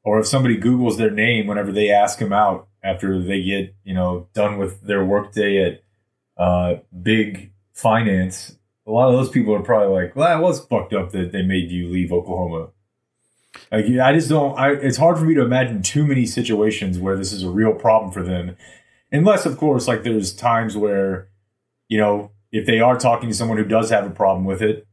or 0.02 0.18
if 0.18 0.26
somebody 0.26 0.56
Googles 0.58 0.96
their 0.96 1.10
name 1.10 1.46
whenever 1.46 1.70
they 1.70 1.90
ask 1.90 2.18
them 2.18 2.32
out 2.32 2.68
after 2.82 3.22
they 3.22 3.42
get, 3.42 3.74
you 3.84 3.94
know, 3.94 4.28
done 4.32 4.58
with 4.58 4.80
their 4.82 5.04
workday 5.04 5.62
at 5.62 5.82
uh, 6.42 6.76
big 7.02 7.52
finance, 7.74 8.58
a 8.86 8.90
lot 8.90 9.08
of 9.08 9.14
those 9.14 9.30
people 9.30 9.54
are 9.54 9.62
probably 9.62 10.02
like, 10.02 10.16
well, 10.16 10.28
that 10.28 10.42
was 10.42 10.64
fucked 10.64 10.94
up 10.94 11.12
that 11.12 11.32
they 11.32 11.42
made 11.42 11.70
you 11.70 11.88
leave 11.88 12.12
Oklahoma. 12.12 12.68
Like, 13.72 13.86
I 13.86 14.12
just 14.12 14.28
don't, 14.28 14.58
I, 14.58 14.70
it's 14.72 14.96
hard 14.96 15.18
for 15.18 15.24
me 15.24 15.34
to 15.34 15.42
imagine 15.42 15.82
too 15.82 16.06
many 16.06 16.26
situations 16.26 16.98
where 16.98 17.16
this 17.16 17.32
is 17.32 17.42
a 17.42 17.50
real 17.50 17.72
problem 17.74 18.12
for 18.12 18.22
them 18.22 18.56
unless 19.12 19.46
of 19.46 19.56
course 19.58 19.86
like 19.86 20.02
there's 20.02 20.32
times 20.32 20.76
where 20.76 21.28
you 21.88 21.96
know 21.98 22.30
if 22.50 22.66
they 22.66 22.80
are 22.80 22.98
talking 22.98 23.28
to 23.28 23.34
someone 23.34 23.56
who 23.58 23.64
does 23.64 23.90
have 23.90 24.04
a 24.04 24.10
problem 24.10 24.44
with 24.44 24.60
it 24.62 24.86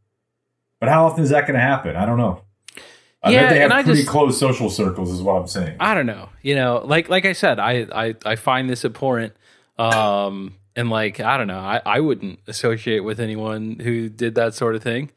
but 0.80 0.90
how 0.90 1.06
often 1.08 1.24
is 1.24 1.30
that 1.32 1.42
going 1.48 1.56
to 1.56 1.60
happen 1.60 1.96
i 1.96 2.06
don't 2.06 2.18
know 2.20 2.42
i 3.24 3.32
Yeah, 3.32 3.42
bet 3.42 3.50
they 3.50 3.56
have 3.62 3.72
and 3.72 3.74
I 3.74 3.84
pretty 3.84 4.00
just- 4.02 4.10
close 4.12 4.38
social 4.40 4.70
circles 4.70 5.10
is 5.12 5.22
what 5.24 5.34
i'm 5.42 5.48
saying 5.48 5.76
I 5.80 5.94
don't 5.96 6.06
know. 6.06 6.30
You 6.44 6.54
know, 6.56 6.82
like 6.86 7.10
like 7.10 7.26
I 7.26 7.34
said, 7.34 7.58
I 7.60 7.88
I, 7.92 8.16
I 8.26 8.36
find 8.36 8.70
this 8.70 8.84
abhorrent. 8.86 9.34
Um, 9.80 10.56
and 10.76 10.90
like 10.90 11.20
I 11.20 11.38
don't 11.38 11.48
know, 11.48 11.60
I, 11.60 11.82
I 11.86 12.00
wouldn't 12.00 12.40
associate 12.48 13.00
with 13.00 13.20
anyone 13.20 13.80
who 13.80 14.10
did 14.10 14.36
that 14.36 14.54
sort 14.54 14.76
of 14.76 14.84
thing. 14.84 15.10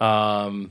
Um, 0.00 0.70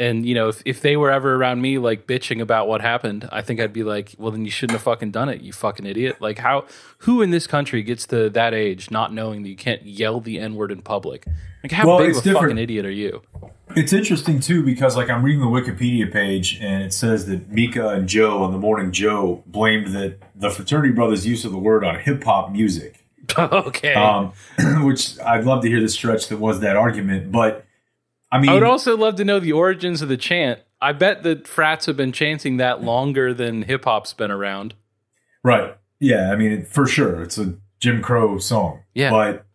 and 0.00 0.24
you 0.24 0.34
know, 0.34 0.48
if, 0.48 0.62
if 0.64 0.80
they 0.80 0.96
were 0.96 1.10
ever 1.10 1.34
around 1.34 1.60
me 1.60 1.76
like 1.78 2.06
bitching 2.06 2.40
about 2.40 2.66
what 2.66 2.80
happened, 2.80 3.28
I 3.30 3.42
think 3.42 3.60
I'd 3.60 3.72
be 3.72 3.84
like, 3.84 4.14
well, 4.18 4.30
then 4.30 4.46
you 4.46 4.50
shouldn't 4.50 4.72
have 4.72 4.82
fucking 4.82 5.10
done 5.10 5.28
it, 5.28 5.42
you 5.42 5.52
fucking 5.52 5.84
idiot. 5.84 6.16
Like 6.20 6.38
how 6.38 6.64
who 7.00 7.20
in 7.20 7.30
this 7.30 7.46
country 7.46 7.82
gets 7.82 8.06
to 8.06 8.30
that 8.30 8.54
age 8.54 8.90
not 8.90 9.12
knowing 9.12 9.42
that 9.42 9.50
you 9.50 9.56
can't 9.56 9.84
yell 9.84 10.20
the 10.20 10.38
n 10.40 10.54
word 10.54 10.72
in 10.72 10.80
public? 10.80 11.26
Like 11.62 11.72
how 11.72 11.86
Well, 11.86 11.98
big 11.98 12.12
of 12.12 12.16
a 12.16 12.20
fucking 12.20 12.32
different. 12.32 12.58
idiot 12.58 12.86
are 12.86 12.90
you? 12.90 13.20
It's 13.76 13.92
interesting 13.92 14.40
too 14.40 14.64
because 14.64 14.96
like 14.96 15.10
I'm 15.10 15.22
reading 15.22 15.40
the 15.40 15.46
Wikipedia 15.46 16.10
page 16.10 16.58
and 16.62 16.82
it 16.82 16.94
says 16.94 17.26
that 17.26 17.50
Mika 17.50 17.90
and 17.90 18.08
Joe 18.08 18.42
on 18.42 18.52
the 18.52 18.58
Morning 18.58 18.92
Joe 18.92 19.44
blamed 19.46 19.88
that 19.88 20.16
the 20.34 20.48
fraternity 20.48 20.94
brothers' 20.94 21.26
use 21.26 21.44
of 21.44 21.52
the 21.52 21.58
word 21.58 21.84
on 21.84 22.00
hip 22.00 22.24
hop 22.24 22.50
music. 22.50 23.04
okay. 23.38 23.92
Um, 23.94 24.32
which 24.84 25.20
I'd 25.20 25.44
love 25.44 25.62
to 25.62 25.68
hear 25.68 25.80
the 25.80 25.90
stretch 25.90 26.28
that 26.28 26.38
was 26.38 26.60
that 26.60 26.76
argument, 26.76 27.30
but 27.30 27.66
I 28.32 28.38
mean, 28.38 28.50
I 28.50 28.54
would 28.54 28.62
also 28.62 28.96
love 28.96 29.16
to 29.16 29.24
know 29.24 29.40
the 29.40 29.52
origins 29.52 30.02
of 30.02 30.08
the 30.08 30.16
chant. 30.16 30.60
I 30.80 30.92
bet 30.92 31.22
that 31.24 31.46
frats 31.46 31.86
have 31.86 31.96
been 31.96 32.12
chanting 32.12 32.56
that 32.58 32.82
longer 32.82 33.34
than 33.34 33.62
hip 33.62 33.84
hop's 33.84 34.12
been 34.14 34.30
around. 34.30 34.74
Right. 35.42 35.76
Yeah. 35.98 36.30
I 36.32 36.36
mean, 36.36 36.64
for 36.64 36.86
sure, 36.86 37.22
it's 37.22 37.38
a 37.38 37.56
Jim 37.80 38.02
Crow 38.02 38.38
song. 38.38 38.82
Yeah. 38.94 39.10
But 39.10 39.46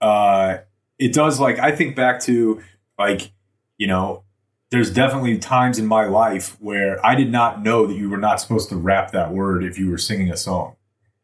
uh, 0.00 0.58
it 0.98 1.12
does 1.12 1.40
like 1.40 1.58
I 1.58 1.74
think 1.74 1.96
back 1.96 2.20
to 2.22 2.62
like 2.98 3.32
you 3.78 3.86
know, 3.86 4.24
there's 4.70 4.90
definitely 4.90 5.38
times 5.38 5.78
in 5.78 5.86
my 5.86 6.06
life 6.06 6.56
where 6.60 7.04
I 7.04 7.14
did 7.14 7.30
not 7.30 7.62
know 7.62 7.86
that 7.86 7.96
you 7.96 8.10
were 8.10 8.16
not 8.16 8.40
supposed 8.40 8.68
to 8.70 8.76
rap 8.76 9.12
that 9.12 9.32
word 9.32 9.64
if 9.64 9.78
you 9.78 9.90
were 9.90 9.98
singing 9.98 10.30
a 10.30 10.36
song, 10.36 10.76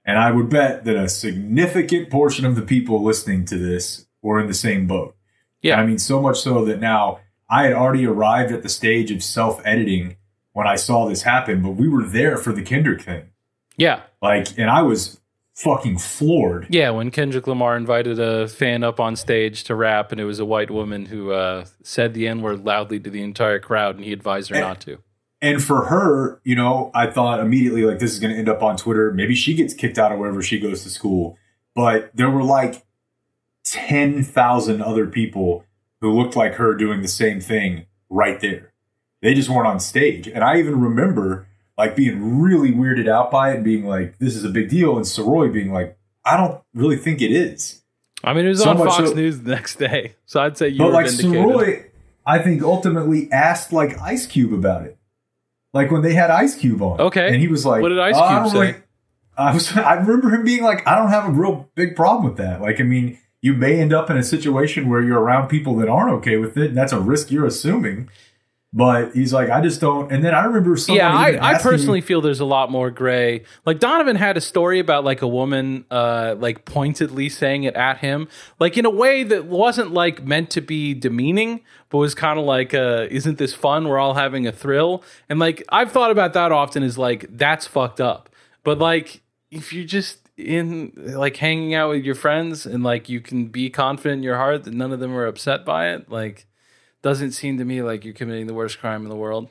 and 0.04 0.18
I 0.18 0.30
would 0.30 0.48
bet 0.48 0.84
that 0.84 0.96
a 0.96 1.08
significant 1.08 2.10
portion 2.10 2.44
of 2.44 2.56
the 2.56 2.62
people 2.62 3.02
listening 3.02 3.44
to 3.46 3.58
this 3.58 4.06
were 4.20 4.38
in 4.40 4.46
the 4.46 4.54
same 4.54 4.86
boat. 4.86 5.16
Yeah. 5.62 5.80
I 5.80 5.86
mean, 5.86 5.98
so 5.98 6.20
much 6.20 6.40
so 6.40 6.64
that 6.64 6.80
now 6.80 7.20
I 7.48 7.64
had 7.64 7.72
already 7.72 8.06
arrived 8.06 8.52
at 8.52 8.62
the 8.62 8.68
stage 8.68 9.10
of 9.10 9.22
self 9.22 9.60
editing 9.64 10.16
when 10.52 10.66
I 10.66 10.76
saw 10.76 11.08
this 11.08 11.22
happen, 11.22 11.62
but 11.62 11.70
we 11.70 11.88
were 11.88 12.04
there 12.04 12.36
for 12.36 12.52
the 12.52 12.62
Kendrick 12.62 13.02
thing. 13.02 13.30
Yeah. 13.76 14.02
Like, 14.20 14.58
and 14.58 14.68
I 14.70 14.82
was 14.82 15.20
fucking 15.54 15.98
floored. 15.98 16.66
Yeah. 16.68 16.90
When 16.90 17.10
Kendrick 17.10 17.46
Lamar 17.46 17.76
invited 17.76 18.18
a 18.18 18.48
fan 18.48 18.82
up 18.82 19.00
on 19.00 19.16
stage 19.16 19.64
to 19.64 19.74
rap, 19.74 20.12
and 20.12 20.20
it 20.20 20.24
was 20.24 20.40
a 20.40 20.44
white 20.44 20.70
woman 20.70 21.06
who 21.06 21.32
uh, 21.32 21.64
said 21.82 22.14
the 22.14 22.28
N 22.28 22.42
word 22.42 22.64
loudly 22.64 23.00
to 23.00 23.10
the 23.10 23.22
entire 23.22 23.58
crowd, 23.58 23.96
and 23.96 24.04
he 24.04 24.12
advised 24.12 24.50
her 24.50 24.60
not 24.60 24.80
to. 24.82 24.98
And 25.40 25.62
for 25.62 25.86
her, 25.86 26.40
you 26.44 26.54
know, 26.54 26.92
I 26.94 27.08
thought 27.08 27.40
immediately, 27.40 27.82
like, 27.82 27.98
this 27.98 28.12
is 28.12 28.20
going 28.20 28.32
to 28.32 28.38
end 28.38 28.48
up 28.48 28.62
on 28.62 28.76
Twitter. 28.76 29.12
Maybe 29.12 29.34
she 29.34 29.54
gets 29.54 29.74
kicked 29.74 29.98
out 29.98 30.12
of 30.12 30.18
wherever 30.18 30.40
she 30.40 30.60
goes 30.60 30.84
to 30.84 30.90
school. 30.90 31.36
But 31.74 32.10
there 32.14 32.30
were 32.30 32.44
like 32.44 32.84
10,000 33.64 34.82
other 34.82 35.06
people 35.06 35.64
who 36.00 36.12
looked 36.12 36.36
like 36.36 36.54
her 36.54 36.74
doing 36.74 37.02
the 37.02 37.08
same 37.08 37.40
thing 37.40 37.86
right 38.10 38.40
there. 38.40 38.72
They 39.22 39.34
just 39.34 39.48
weren't 39.48 39.68
on 39.68 39.80
stage. 39.80 40.26
And 40.26 40.42
I 40.42 40.58
even 40.58 40.80
remember 40.80 41.46
like 41.78 41.94
being 41.96 42.40
really 42.40 42.72
weirded 42.72 43.08
out 43.08 43.30
by 43.30 43.52
it 43.52 43.56
and 43.56 43.64
being 43.64 43.84
like, 43.86 44.18
this 44.18 44.36
is 44.36 44.44
a 44.44 44.48
big 44.48 44.68
deal. 44.68 44.96
And 44.96 45.06
Soroy 45.06 45.52
being 45.52 45.72
like, 45.72 45.96
I 46.24 46.36
don't 46.36 46.60
really 46.74 46.96
think 46.96 47.22
it 47.22 47.30
is. 47.32 47.82
I 48.24 48.34
mean, 48.34 48.46
it 48.46 48.50
was 48.50 48.62
So 48.62 48.70
on 48.70 48.78
Fox 48.78 48.96
so- 49.10 49.14
News 49.14 49.40
the 49.40 49.50
next 49.50 49.76
day, 49.76 50.14
so 50.26 50.40
I'd 50.40 50.56
say 50.56 50.68
you 50.68 50.78
but 50.78 50.86
were 50.88 50.92
like 50.92 51.06
vindicated. 51.10 51.44
Soroy, 51.46 51.84
I 52.24 52.38
think 52.38 52.62
ultimately 52.62 53.30
asked 53.32 53.72
like 53.72 54.00
Ice 54.00 54.26
Cube 54.26 54.52
about 54.52 54.82
it. 54.84 54.96
Like 55.72 55.90
when 55.90 56.02
they 56.02 56.12
had 56.14 56.30
Ice 56.30 56.54
Cube 56.54 56.82
on. 56.82 57.00
Okay. 57.00 57.28
And 57.28 57.36
he 57.36 57.48
was 57.48 57.64
like, 57.64 57.82
What 57.82 57.88
did 57.88 57.98
Ice 57.98 58.14
"Oh, 58.16 58.22
I 58.22 58.28
Cube 58.28 58.42
don't 58.42 58.50
say?" 58.52 58.58
really-" 58.58 58.74
I 59.36 59.54
was 59.54 59.72
I 59.76 59.94
remember 59.94 60.30
him 60.30 60.44
being 60.44 60.62
like, 60.62 60.86
I 60.86 60.96
don't 60.96 61.08
have 61.08 61.28
a 61.28 61.32
real 61.32 61.70
big 61.74 61.96
problem 61.96 62.24
with 62.26 62.36
that. 62.36 62.60
Like, 62.60 62.80
I 62.80 62.84
mean, 62.84 63.18
you 63.42 63.52
may 63.52 63.80
end 63.80 63.92
up 63.92 64.08
in 64.08 64.16
a 64.16 64.22
situation 64.22 64.88
where 64.88 65.02
you're 65.02 65.20
around 65.20 65.48
people 65.48 65.76
that 65.76 65.88
aren't 65.88 66.12
okay 66.12 66.36
with 66.38 66.56
it, 66.56 66.68
and 66.68 66.76
that's 66.76 66.92
a 66.92 67.00
risk 67.00 67.30
you're 67.30 67.44
assuming. 67.44 68.08
But 68.74 69.12
he's 69.12 69.34
like, 69.34 69.50
I 69.50 69.60
just 69.60 69.82
don't. 69.82 70.10
And 70.10 70.24
then 70.24 70.34
I 70.34 70.44
remember 70.44 70.74
someone. 70.78 70.96
yeah, 70.96 71.14
I, 71.14 71.56
I 71.56 71.58
personally 71.58 72.00
feel 72.00 72.22
there's 72.22 72.40
a 72.40 72.46
lot 72.46 72.70
more 72.70 72.90
gray. 72.90 73.42
Like 73.66 73.80
Donovan 73.80 74.16
had 74.16 74.38
a 74.38 74.40
story 74.40 74.78
about 74.78 75.04
like 75.04 75.20
a 75.20 75.28
woman 75.28 75.84
uh 75.90 76.36
like 76.38 76.64
pointedly 76.64 77.28
saying 77.28 77.64
it 77.64 77.74
at 77.74 77.98
him, 77.98 78.28
like 78.58 78.78
in 78.78 78.86
a 78.86 78.90
way 78.90 79.24
that 79.24 79.44
wasn't 79.44 79.92
like 79.92 80.24
meant 80.24 80.48
to 80.50 80.62
be 80.62 80.94
demeaning, 80.94 81.60
but 81.90 81.98
was 81.98 82.14
kind 82.14 82.38
of 82.38 82.46
like 82.46 82.72
uh 82.72 83.08
isn't 83.10 83.36
this 83.36 83.52
fun? 83.52 83.86
We're 83.88 83.98
all 83.98 84.14
having 84.14 84.46
a 84.46 84.52
thrill. 84.52 85.04
And 85.28 85.38
like 85.38 85.62
I've 85.68 85.92
thought 85.92 86.10
about 86.10 86.32
that 86.32 86.50
often 86.50 86.82
is 86.82 86.96
like 86.96 87.26
that's 87.28 87.66
fucked 87.66 88.00
up. 88.00 88.30
But 88.64 88.78
like 88.78 89.20
if 89.50 89.74
you're 89.74 89.84
just 89.84 90.21
in 90.36 90.92
like 90.96 91.36
hanging 91.36 91.74
out 91.74 91.90
with 91.90 92.04
your 92.04 92.14
friends 92.14 92.66
and 92.66 92.82
like 92.82 93.08
you 93.08 93.20
can 93.20 93.46
be 93.46 93.70
confident 93.70 94.18
in 94.18 94.22
your 94.22 94.36
heart 94.36 94.64
that 94.64 94.74
none 94.74 94.92
of 94.92 95.00
them 95.00 95.14
are 95.14 95.26
upset 95.26 95.64
by 95.64 95.90
it, 95.90 96.10
like 96.10 96.46
doesn't 97.02 97.32
seem 97.32 97.58
to 97.58 97.64
me 97.64 97.82
like 97.82 98.04
you're 98.04 98.14
committing 98.14 98.46
the 98.46 98.54
worst 98.54 98.78
crime 98.78 99.02
in 99.02 99.08
the 99.08 99.16
world. 99.16 99.50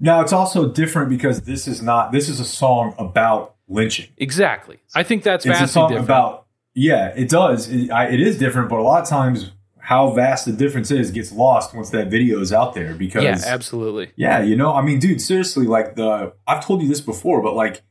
Now 0.00 0.20
it's 0.20 0.32
also 0.32 0.68
different 0.68 1.08
because 1.08 1.42
this 1.42 1.68
is 1.68 1.82
not. 1.82 2.12
This 2.12 2.28
is 2.28 2.40
a 2.40 2.44
song 2.44 2.94
about 2.98 3.54
lynching. 3.68 4.08
Exactly. 4.16 4.78
I 4.94 5.02
think 5.02 5.22
that's 5.22 5.46
it's 5.46 5.56
a 5.56 5.60
vastly 5.60 5.68
song 5.68 5.88
different. 5.90 6.06
about 6.06 6.44
yeah 6.74 7.12
it 7.16 7.28
does 7.28 7.68
it, 7.68 7.90
I, 7.90 8.08
it 8.08 8.20
is 8.20 8.38
different 8.38 8.68
but 8.68 8.78
a 8.78 8.82
lot 8.82 9.02
of 9.02 9.08
times 9.08 9.52
how 9.78 10.10
vast 10.10 10.44
the 10.46 10.52
difference 10.52 10.90
is 10.90 11.10
gets 11.10 11.30
lost 11.30 11.74
once 11.74 11.90
that 11.90 12.08
video 12.08 12.40
is 12.40 12.52
out 12.52 12.74
there 12.74 12.94
because 12.94 13.22
yeah, 13.22 13.38
absolutely. 13.46 14.12
yeah 14.16 14.42
you 14.42 14.56
know 14.56 14.74
i 14.74 14.82
mean 14.82 14.98
dude 14.98 15.20
seriously 15.20 15.66
like 15.66 15.94
the 15.94 16.32
i've 16.46 16.64
told 16.64 16.82
you 16.82 16.88
this 16.88 17.00
before 17.00 17.42
but 17.42 17.54
like 17.54 17.82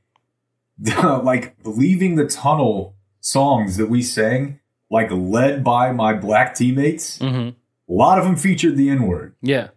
like 1.23 1.55
leaving 1.63 2.15
the 2.15 2.25
tunnel 2.27 2.95
songs 3.21 3.77
that 3.77 3.89
we 3.89 4.01
sang 4.01 4.59
like 4.91 5.09
led 5.11 5.63
by 5.63 5.91
my 5.91 6.13
black 6.13 6.53
teammates 6.55 7.17
hmm 7.19 7.49
a 7.89 7.91
lot 7.93 8.17
of 8.17 8.23
them 8.25 8.35
featured 8.35 8.77
the 8.77 8.89
n-word 8.89 9.35
Yeah. 9.41 9.69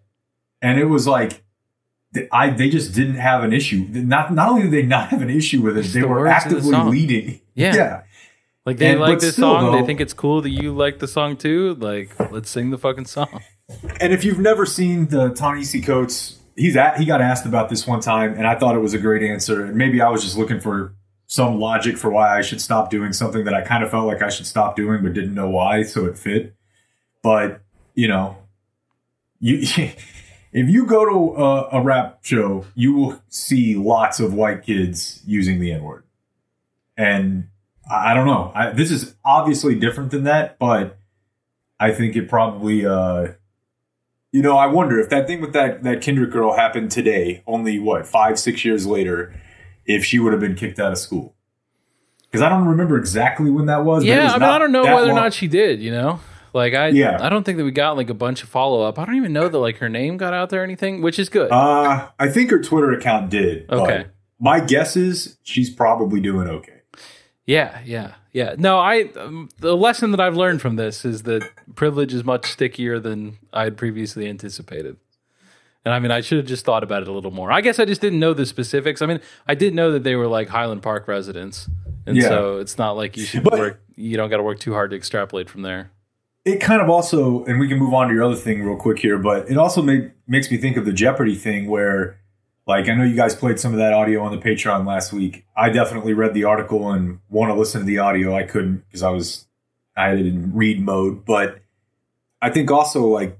and 0.63 0.79
it 0.79 0.87
was 0.87 1.07
like 1.07 1.43
I 2.33 2.51
they 2.51 2.71
just 2.71 2.95
didn't 2.95 3.17
have 3.17 3.43
an 3.45 3.53
issue. 3.53 3.87
Not 3.91 4.33
not 4.33 4.49
only 4.49 4.63
did 4.63 4.71
they 4.71 4.83
not 4.83 5.09
have 5.11 5.21
an 5.21 5.29
issue 5.29 5.61
with 5.61 5.77
it, 5.77 5.85
It's 5.85 5.93
they 5.93 6.01
the 6.01 6.09
were 6.09 6.21
of 6.21 6.25
the 6.25 6.31
actively 6.35 6.77
leading. 6.79 7.41
Yeah. 7.55 7.75
yeah. 7.81 8.03
Like 8.65 8.79
they 8.79 8.93
And- 8.93 9.01
like 9.01 9.19
this 9.19 9.35
still, 9.35 9.53
song. 9.61 9.73
they 9.79 9.85
think 9.85 10.01
it's 10.01 10.15
cool 10.15 10.41
that 10.41 10.49
you 10.51 10.73
like 10.73 10.99
the 10.99 11.09
song 11.09 11.37
too. 11.37 11.75
Like, 11.75 12.19
let's 12.33 12.49
sing 12.49 12.71
the 12.71 12.79
fucking 12.79 13.05
song. 13.05 13.43
And 14.01 14.13
if 14.15 14.25
you've 14.25 14.39
never 14.39 14.65
seen 14.65 15.09
the 15.09 15.29
Ta-Nehisi 15.31 15.85
Coates, 15.85 16.39
he's 16.57 16.77
at, 16.77 16.99
he 16.99 17.05
got 17.05 17.21
asked 17.21 17.47
about 17.47 17.69
this 17.69 17.87
one 17.87 18.01
time, 18.01 18.35
and 18.35 18.47
I 18.47 18.59
thought 18.59 18.75
it 18.75 18.81
was 18.81 18.95
a 18.95 18.99
great 18.99 19.23
answer. 19.23 19.65
And 19.65 19.77
maybe 19.77 20.01
I 20.01 20.09
was 20.09 20.25
just 20.25 20.37
looking 20.37 20.59
for 20.59 20.95
some 21.27 21.61
logic 21.61 21.99
for 21.99 22.11
why 22.11 22.37
I 22.37 22.41
should 22.41 22.61
stop 22.61 22.91
doing 22.91 23.13
something 23.13 23.45
that 23.45 23.55
I 23.55 23.63
kind 23.63 23.85
of 23.85 23.91
felt 23.91 24.07
like 24.07 24.23
I 24.23 24.29
should 24.29 24.47
stop 24.47 24.77
doing, 24.77 25.03
but 25.03 25.13
didn't 25.13 25.35
know 25.35 25.51
why, 25.51 25.83
so 25.83 26.07
it 26.07 26.19
fit. 26.19 26.55
But 27.23 27.61
you 27.95 28.09
know, 28.09 28.39
you 29.39 29.59
if 30.53 30.69
you 30.69 30.87
go 30.87 31.05
to 31.05 31.43
a, 31.43 31.69
a 31.79 31.83
rap 31.83 32.21
show, 32.23 32.65
you 32.75 32.95
will 32.95 33.23
see 33.29 33.75
lots 33.75 34.21
of 34.21 34.33
white 34.35 34.63
kids 34.65 35.23
using 35.27 35.61
the 35.61 35.73
N 35.73 35.83
word, 35.83 36.05
and 36.97 37.49
I, 37.91 38.13
I 38.13 38.15
don't 38.15 38.27
know. 38.27 38.53
I, 38.55 38.71
this 38.71 38.91
is 38.91 39.15
obviously 39.25 39.75
different 39.75 40.11
than 40.11 40.25
that, 40.25 40.59
but 40.59 40.99
I 41.79 41.93
think 41.93 42.17
it 42.17 42.29
probably. 42.29 42.87
Uh, 42.87 43.33
you 44.37 44.43
know, 44.43 44.59
I 44.59 44.67
wonder 44.67 45.01
if 45.01 45.09
that 45.09 45.27
thing 45.27 45.41
with 45.41 45.55
that 45.55 45.83
that 45.85 46.03
Kendrick 46.03 46.31
girl 46.31 46.55
happened 46.55 46.91
today, 46.91 47.43
only 47.47 47.79
what 47.79 48.07
five 48.07 48.39
six 48.39 48.67
years 48.67 48.87
later, 48.87 49.35
if 49.87 50.05
she 50.05 50.19
would 50.19 50.35
have 50.35 50.41
been 50.43 50.55
kicked 50.55 50.79
out 50.79 50.93
of 50.93 50.99
school. 50.99 51.35
Because 52.25 52.43
I 52.43 52.51
don't 52.51 52.67
remember 52.67 52.99
exactly 52.99 53.51
when 53.51 53.65
that 53.67 53.87
was. 53.87 54.03
but 54.03 54.09
Yeah, 54.09 54.25
was 54.25 54.35
I 54.35 54.39
mean, 54.39 54.49
I 54.51 54.59
don't 54.59 54.73
know 54.73 54.83
whether 54.83 55.11
or 55.11 55.15
not 55.15 55.33
she 55.33 55.49
did. 55.49 55.81
You 55.81 55.91
know, 55.91 56.21
like 56.53 56.75
I, 56.75 56.89
Yeah. 56.89 57.17
I 57.19 57.31
don't 57.31 57.45
think 57.45 57.57
that 57.57 57.65
we 57.65 57.71
got 57.71 57.97
like 57.97 58.11
a 58.11 58.15
bunch 58.15 58.43
of 58.43 58.51
follow 58.51 58.83
up. 58.83 58.99
I 58.99 59.07
don't 59.07 59.15
even 59.15 59.33
know 59.33 59.49
that 59.49 59.59
like 59.59 59.79
her 59.79 59.89
name 59.89 60.19
got 60.19 60.35
out 60.35 60.51
there 60.51 60.61
or 60.61 60.65
anything, 60.65 61.01
which 61.01 61.19
is 61.19 61.31
good. 61.31 61.51
Uh, 61.51 62.09
I 62.19 62.29
think 62.29 62.51
her 62.51 62.61
Twitter 62.61 62.93
account 62.93 63.31
did. 63.31 63.67
but 63.69 63.79
Okay. 63.79 64.07
My 64.39 64.61
guess 64.61 64.97
is 64.97 65.39
she's 65.45 65.71
probably 65.71 66.21
doing 66.21 66.47
okay. 66.47 66.83
Yeah, 67.47 67.81
yeah, 67.87 68.17
yeah. 68.37 68.55
No, 68.59 68.79
I 68.79 68.95
um, 69.17 69.49
the 69.59 69.75
lesson 69.77 70.11
that 70.13 70.21
I've 70.21 70.37
learned 70.37 70.61
from 70.61 70.77
this 70.77 71.05
is 71.05 71.23
that 71.23 71.43
privilege 71.75 72.13
is 72.13 72.23
much 72.23 72.45
stickier 72.47 72.99
than 73.01 73.39
I 73.53 73.65
had 73.65 73.77
previously 73.77 74.29
anticipated. 74.29 74.97
And 75.85 75.95
I 75.95 75.99
mean, 76.01 76.11
I 76.11 76.21
should 76.21 76.39
have 76.39 76.47
just 76.47 76.65
thought 76.65 76.83
about 76.83 77.03
it 77.03 77.09
a 77.09 77.13
little 77.13 77.31
more. 77.31 77.51
I 77.51 77.61
guess 77.61 77.79
I 77.79 77.85
just 77.85 78.01
didn't 78.01 78.19
know 78.19 78.35
the 78.35 78.45
specifics. 78.45 79.01
I 79.03 79.07
mean, 79.07 79.21
I 79.47 79.55
did 79.55 79.73
know 79.75 79.93
that 79.93 80.03
they 80.03 80.17
were 80.17 80.27
like 80.27 80.49
Highland 80.49 80.83
Park 80.83 81.07
residents, 81.09 81.69
and 82.07 82.17
Yeah. 82.17 82.29
so 82.29 82.59
it's 82.59 82.77
not 82.77 82.97
like 82.97 83.17
you 83.17 83.25
should 83.25 83.45
But- 83.45 83.59
work. 83.59 83.81
You 83.99 84.17
don't 84.19 84.29
got 84.29 84.37
to 84.37 84.43
work 84.43 84.59
too 84.59 84.75
hard 84.75 84.91
to 84.91 84.97
extrapolate 84.97 85.49
from 85.49 85.63
there. 85.63 85.91
it 86.45 86.61
kind 86.61 86.81
of 86.83 86.89
also, 86.91 87.45
and 87.47 87.59
we 87.59 87.67
can 87.67 87.77
move 87.79 87.93
on 87.95 88.07
to 88.09 88.15
your 88.15 88.23
other 88.23 88.37
thing 88.37 88.63
real 88.63 88.77
quick 88.77 88.99
here, 89.01 89.19
but 89.19 89.51
it 89.51 89.57
also 89.57 89.83
make, 89.83 90.11
makes 90.29 90.49
me 90.51 90.57
think 90.57 90.77
of 90.77 90.85
the 90.85 90.93
Jeopardy 90.93 91.35
thing 91.35 91.67
where, 91.69 92.21
like, 92.67 92.89
I 92.89 92.95
know 92.95 93.05
you 93.05 93.15
guys 93.15 93.35
played 93.35 93.61
some 93.61 93.73
of 93.73 93.79
that 93.79 93.93
audio 93.93 94.23
on 94.23 94.33
the 94.33 94.39
Patreon 94.39 94.87
last 94.87 95.13
week. 95.13 95.45
I 95.57 95.71
definitely 95.71 96.15
read 96.15 96.35
the 96.35 96.45
article 96.45 96.91
and 96.91 97.21
want 97.29 97.51
to 97.51 97.55
listen 97.55 97.81
to 97.81 97.87
the 97.87 97.99
audio. 97.99 98.35
I 98.35 98.43
couldn't 98.43 98.79
because 98.87 99.03
I 99.03 99.11
was, 99.11 99.47
I 99.97 100.09
had 100.09 100.19
it 100.19 100.27
in 100.27 100.53
read 100.55 100.81
mode, 100.81 101.25
but 101.25 101.61
I 102.43 102.51
think 102.51 102.71
also, 102.71 103.07
like, 103.07 103.39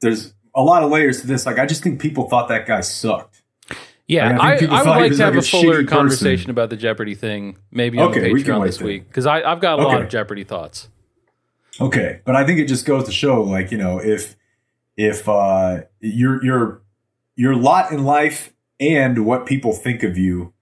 there's 0.00 0.34
a 0.54 0.62
lot 0.62 0.82
of 0.82 0.90
layers 0.90 1.20
to 1.20 1.26
this. 1.26 1.46
Like, 1.46 1.58
I 1.58 1.66
just 1.66 1.82
think 1.82 2.00
people 2.00 2.28
thought 2.28 2.48
that 2.48 2.66
guy 2.66 2.80
sucked. 2.80 3.42
Yeah, 4.08 4.36
Like, 4.36 4.62
I 4.62 4.66
I, 4.66 4.80
I, 4.80 4.82
would 4.82 4.88
like 4.88 5.12
to 5.12 5.24
have 5.24 5.34
like 5.34 5.44
a 5.44 5.46
fuller 5.46 5.64
shitty 5.64 5.84
person. 5.84 5.86
conversation 5.86 6.50
about 6.50 6.70
the 6.70 6.76
Jeopardy 6.76 7.14
thing, 7.14 7.56
maybe 7.70 7.98
on 7.98 8.10
Okay, 8.10 8.20
the 8.20 8.32
we 8.32 8.42
Patreon 8.42 8.60
wait 8.60 8.66
this 8.66 8.82
week 8.82 9.08
because 9.08 9.26
I've 9.26 9.60
got 9.60 9.78
a 9.78 9.82
lot 9.82 10.02
of 10.02 10.08
Jeopardy 10.08 10.44
thoughts. 10.44 10.88
Okay, 11.80 12.20
but 12.24 12.36
I 12.36 12.44
think 12.44 12.58
it 12.58 12.66
just 12.66 12.84
goes 12.84 13.04
to 13.04 13.12
show, 13.12 13.42
like 13.42 13.70
you 13.70 13.78
know, 13.78 13.98
if 13.98 14.36
if 14.96 15.26
uh, 15.28 15.82
your 16.00 16.44
your 16.44 16.81
your 17.36 17.54
lot 17.54 17.92
in 17.92 18.04
life 18.04 18.52
and 18.78 19.24
what 19.24 19.46
people 19.46 19.72
think 19.72 20.02
of 20.02 20.18
you, 20.18 20.52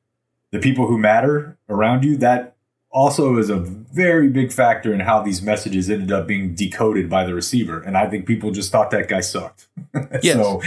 the 0.50 0.58
people 0.58 0.86
who 0.86 0.98
matter 0.98 1.58
around 1.68 2.04
you, 2.04 2.16
that 2.18 2.56
also 2.90 3.36
is 3.38 3.50
a 3.50 3.56
very 3.56 4.28
big 4.28 4.52
factor 4.52 4.92
in 4.92 5.00
how 5.00 5.22
these 5.22 5.42
messages 5.42 5.88
ended 5.88 6.12
up 6.12 6.26
being 6.26 6.54
decoded 6.54 7.08
by 7.08 7.24
the 7.24 7.34
receiver. 7.34 7.80
And 7.80 7.96
I 7.96 8.08
think 8.08 8.26
people 8.26 8.50
just 8.50 8.72
thought 8.72 8.90
that 8.90 9.08
guy 9.08 9.20
sucked. 9.20 9.68
Yes. 10.22 10.34
so 10.34 10.60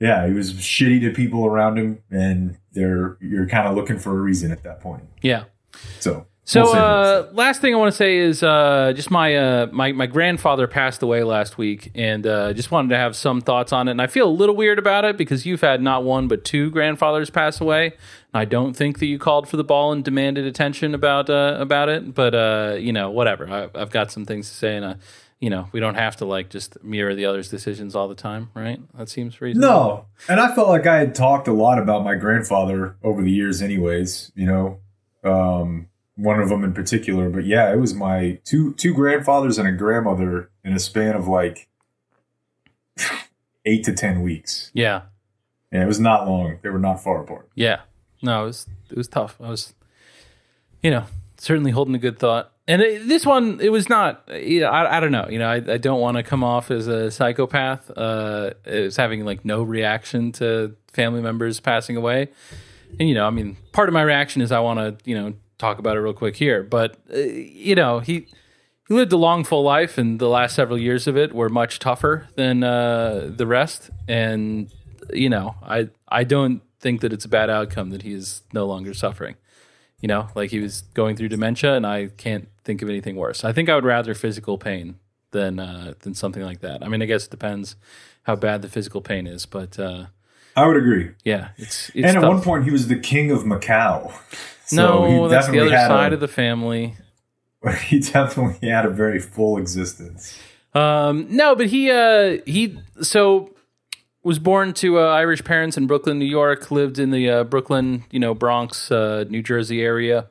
yeah, 0.00 0.26
he 0.26 0.32
was 0.32 0.54
shitty 0.54 1.00
to 1.00 1.12
people 1.12 1.44
around 1.44 1.76
him, 1.76 2.02
and 2.10 2.56
they're 2.72 3.16
you're 3.20 3.48
kind 3.48 3.66
of 3.66 3.74
looking 3.74 3.98
for 3.98 4.10
a 4.10 4.20
reason 4.20 4.52
at 4.52 4.62
that 4.62 4.80
point. 4.80 5.04
Yeah. 5.22 5.44
So 5.98 6.26
So 6.48 6.62
we'll 6.62 6.74
uh, 6.76 7.26
last 7.32 7.60
thing 7.60 7.74
I 7.74 7.76
want 7.76 7.92
to 7.92 7.96
say 7.96 8.16
is 8.16 8.42
uh, 8.42 8.94
just 8.96 9.10
my 9.10 9.36
uh, 9.36 9.66
my 9.70 9.92
my 9.92 10.06
grandfather 10.06 10.66
passed 10.66 11.02
away 11.02 11.22
last 11.22 11.58
week, 11.58 11.90
and 11.94 12.26
uh, 12.26 12.54
just 12.54 12.70
wanted 12.70 12.88
to 12.88 12.96
have 12.96 13.14
some 13.16 13.42
thoughts 13.42 13.70
on 13.70 13.86
it. 13.86 13.90
And 13.90 14.00
I 14.00 14.06
feel 14.06 14.26
a 14.26 14.32
little 14.32 14.56
weird 14.56 14.78
about 14.78 15.04
it 15.04 15.18
because 15.18 15.44
you've 15.44 15.60
had 15.60 15.82
not 15.82 16.04
one 16.04 16.26
but 16.26 16.46
two 16.46 16.70
grandfathers 16.70 17.28
pass 17.28 17.60
away. 17.60 17.92
I 18.32 18.46
don't 18.46 18.74
think 18.74 18.98
that 19.00 19.04
you 19.04 19.18
called 19.18 19.46
for 19.46 19.58
the 19.58 19.64
ball 19.64 19.92
and 19.92 20.02
demanded 20.02 20.46
attention 20.46 20.94
about 20.94 21.28
uh, 21.28 21.58
about 21.60 21.90
it, 21.90 22.14
but 22.14 22.34
uh, 22.34 22.76
you 22.78 22.94
know 22.94 23.10
whatever. 23.10 23.46
I, 23.46 23.68
I've 23.78 23.90
got 23.90 24.10
some 24.10 24.24
things 24.24 24.48
to 24.48 24.54
say, 24.54 24.74
and 24.74 24.86
uh, 24.86 24.94
you 25.40 25.50
know 25.50 25.68
we 25.72 25.80
don't 25.80 25.96
have 25.96 26.16
to 26.16 26.24
like 26.24 26.48
just 26.48 26.82
mirror 26.82 27.14
the 27.14 27.26
others' 27.26 27.50
decisions 27.50 27.94
all 27.94 28.08
the 28.08 28.14
time, 28.14 28.48
right? 28.54 28.80
That 28.96 29.10
seems 29.10 29.38
reasonable. 29.42 29.68
No, 29.68 30.06
and 30.30 30.40
I 30.40 30.54
felt 30.54 30.68
like 30.68 30.86
I 30.86 30.96
had 30.96 31.14
talked 31.14 31.46
a 31.46 31.52
lot 31.52 31.78
about 31.78 32.04
my 32.04 32.14
grandfather 32.14 32.96
over 33.02 33.20
the 33.20 33.30
years, 33.30 33.60
anyways. 33.60 34.32
You 34.34 34.46
know, 34.46 34.80
um, 35.30 35.88
one 36.18 36.40
of 36.40 36.48
them 36.48 36.64
in 36.64 36.74
particular. 36.74 37.30
But 37.30 37.46
yeah, 37.46 37.72
it 37.72 37.76
was 37.76 37.94
my 37.94 38.40
two 38.44 38.74
two 38.74 38.92
grandfathers 38.92 39.56
and 39.56 39.68
a 39.68 39.72
grandmother 39.72 40.50
in 40.64 40.74
a 40.74 40.78
span 40.78 41.14
of 41.14 41.28
like 41.28 41.68
eight 43.64 43.84
to 43.84 43.94
ten 43.94 44.20
weeks. 44.20 44.70
Yeah. 44.74 45.02
And 45.70 45.82
it 45.82 45.86
was 45.86 46.00
not 46.00 46.26
long. 46.26 46.58
They 46.62 46.70
were 46.70 46.78
not 46.78 47.02
far 47.02 47.22
apart. 47.22 47.48
Yeah. 47.54 47.80
No, 48.20 48.42
it 48.42 48.46
was 48.46 48.66
it 48.90 48.96
was 48.96 49.08
tough. 49.08 49.36
I 49.40 49.48
was, 49.48 49.74
you 50.82 50.90
know, 50.90 51.04
certainly 51.36 51.70
holding 51.70 51.94
a 51.94 51.98
good 51.98 52.18
thought. 52.18 52.52
And 52.66 52.82
it, 52.82 53.08
this 53.08 53.24
one, 53.24 53.60
it 53.60 53.70
was 53.70 53.88
not. 53.88 54.28
You 54.28 54.60
know, 54.60 54.68
I, 54.68 54.96
I 54.96 55.00
don't 55.00 55.12
know. 55.12 55.26
You 55.30 55.38
know, 55.38 55.48
I, 55.48 55.56
I 55.56 55.78
don't 55.78 56.00
want 56.00 56.16
to 56.16 56.22
come 56.22 56.42
off 56.42 56.70
as 56.70 56.86
a 56.88 57.10
psychopath. 57.10 57.90
Uh, 57.96 58.50
as 58.64 58.96
having 58.96 59.24
like 59.24 59.44
no 59.44 59.62
reaction 59.62 60.32
to 60.32 60.74
family 60.92 61.22
members 61.22 61.60
passing 61.60 61.96
away. 61.96 62.28
And 62.98 63.08
you 63.08 63.14
know, 63.14 63.26
I 63.26 63.30
mean, 63.30 63.56
part 63.72 63.88
of 63.88 63.92
my 63.92 64.02
reaction 64.02 64.42
is 64.42 64.50
I 64.50 64.60
want 64.60 64.78
to 64.80 65.08
you 65.08 65.14
know 65.14 65.34
talk 65.58 65.78
about 65.78 65.96
it 65.96 66.00
real 66.00 66.12
quick 66.14 66.36
here. 66.36 66.62
But 66.62 66.96
uh, 67.12 67.18
you 67.18 67.74
know, 67.74 68.00
he 68.00 68.26
he 68.88 68.94
lived 68.94 69.12
a 69.12 69.16
long, 69.16 69.44
full 69.44 69.62
life, 69.62 69.98
and 69.98 70.18
the 70.18 70.28
last 70.28 70.54
several 70.54 70.78
years 70.78 71.06
of 71.06 71.16
it 71.16 71.34
were 71.34 71.48
much 71.48 71.78
tougher 71.78 72.28
than 72.36 72.64
uh, 72.64 73.30
the 73.34 73.46
rest. 73.46 73.90
And 74.08 74.72
you 75.12 75.28
know, 75.28 75.56
I 75.62 75.88
I 76.08 76.24
don't 76.24 76.62
think 76.80 77.00
that 77.00 77.12
it's 77.12 77.24
a 77.24 77.28
bad 77.28 77.50
outcome 77.50 77.90
that 77.90 78.02
he 78.02 78.12
is 78.12 78.42
no 78.52 78.66
longer 78.66 78.94
suffering. 78.94 79.36
You 80.00 80.06
know, 80.06 80.28
like 80.34 80.50
he 80.50 80.60
was 80.60 80.82
going 80.94 81.16
through 81.16 81.28
dementia, 81.28 81.74
and 81.74 81.86
I 81.86 82.06
can't 82.06 82.48
think 82.64 82.82
of 82.82 82.88
anything 82.88 83.16
worse. 83.16 83.44
I 83.44 83.52
think 83.52 83.68
I 83.68 83.74
would 83.74 83.84
rather 83.84 84.14
physical 84.14 84.56
pain 84.56 84.96
than 85.32 85.58
uh, 85.58 85.94
than 86.00 86.14
something 86.14 86.42
like 86.42 86.60
that. 86.60 86.84
I 86.84 86.88
mean, 86.88 87.02
I 87.02 87.06
guess 87.06 87.26
it 87.26 87.30
depends 87.30 87.76
how 88.22 88.36
bad 88.36 88.62
the 88.62 88.68
physical 88.68 89.00
pain 89.00 89.26
is, 89.26 89.44
but 89.44 89.78
uh, 89.78 90.06
I 90.54 90.66
would 90.66 90.76
agree. 90.76 91.10
yeah, 91.24 91.48
it's, 91.56 91.88
it's 91.90 91.96
and 91.96 92.16
at 92.16 92.20
tough. 92.20 92.24
one 92.24 92.42
point, 92.42 92.64
he 92.64 92.70
was 92.70 92.88
the 92.88 92.98
king 92.98 93.30
of 93.30 93.40
Macau. 93.40 94.12
So 94.68 95.06
no, 95.06 95.28
that's 95.28 95.48
the 95.48 95.60
other 95.60 95.70
side 95.70 96.12
a, 96.12 96.14
of 96.14 96.20
the 96.20 96.28
family. 96.28 96.96
He 97.86 97.98
definitely 97.98 98.68
had 98.68 98.86
a 98.86 98.90
very 98.90 99.18
full 99.18 99.58
existence. 99.58 100.38
Um, 100.74 101.26
no, 101.28 101.56
but 101.56 101.66
he 101.66 101.90
uh, 101.90 102.38
he 102.46 102.78
so 103.00 103.52
was 104.22 104.38
born 104.38 104.74
to 104.74 105.00
uh, 105.00 105.08
Irish 105.08 105.42
parents 105.42 105.76
in 105.76 105.88
Brooklyn, 105.88 106.20
New 106.20 106.24
York. 106.24 106.70
Lived 106.70 107.00
in 107.00 107.10
the 107.10 107.28
uh, 107.28 107.44
Brooklyn, 107.44 108.04
you 108.12 108.20
know, 108.20 108.32
Bronx, 108.32 108.92
uh, 108.92 109.24
New 109.28 109.42
Jersey 109.42 109.82
area 109.82 110.28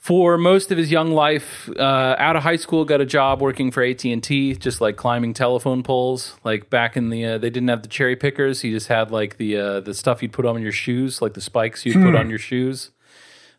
for 0.00 0.38
most 0.38 0.72
of 0.72 0.78
his 0.78 0.90
young 0.90 1.12
life. 1.12 1.68
Uh, 1.76 2.16
out 2.18 2.34
of 2.34 2.42
high 2.42 2.56
school, 2.56 2.84
got 2.84 3.00
a 3.00 3.06
job 3.06 3.40
working 3.40 3.70
for 3.70 3.82
AT 3.82 4.02
and 4.04 4.22
T, 4.22 4.54
just 4.54 4.80
like 4.80 4.96
climbing 4.96 5.34
telephone 5.34 5.82
poles. 5.82 6.36
Like 6.42 6.70
back 6.70 6.96
in 6.96 7.10
the, 7.10 7.24
uh, 7.24 7.38
they 7.38 7.50
didn't 7.50 7.68
have 7.68 7.82
the 7.82 7.88
cherry 7.88 8.16
pickers. 8.16 8.62
He 8.62 8.70
just 8.70 8.88
had 8.88 9.10
like 9.10 9.36
the 9.36 9.56
uh, 9.56 9.80
the 9.80 9.94
stuff 9.94 10.22
you'd 10.22 10.32
put 10.32 10.46
on 10.46 10.60
your 10.62 10.72
shoes, 10.72 11.22
like 11.22 11.34
the 11.34 11.40
spikes 11.40 11.84
you'd 11.84 12.02
put 12.02 12.14
on 12.14 12.30
your 12.30 12.38
shoes. 12.38 12.90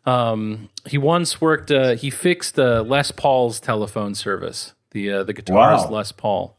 Um, 0.04 0.68
he 0.86 0.98
once 0.98 1.40
worked. 1.40 1.70
Uh, 1.70 1.94
he 1.94 2.10
fixed 2.10 2.58
uh, 2.58 2.82
Les 2.82 3.10
Paul's 3.12 3.60
telephone 3.60 4.14
service. 4.14 4.72
The 4.90 5.10
uh, 5.12 5.22
the 5.24 5.32
guitarist 5.34 5.88
Wow. 5.88 5.90
Les 5.90 6.12
Paul. 6.12 6.58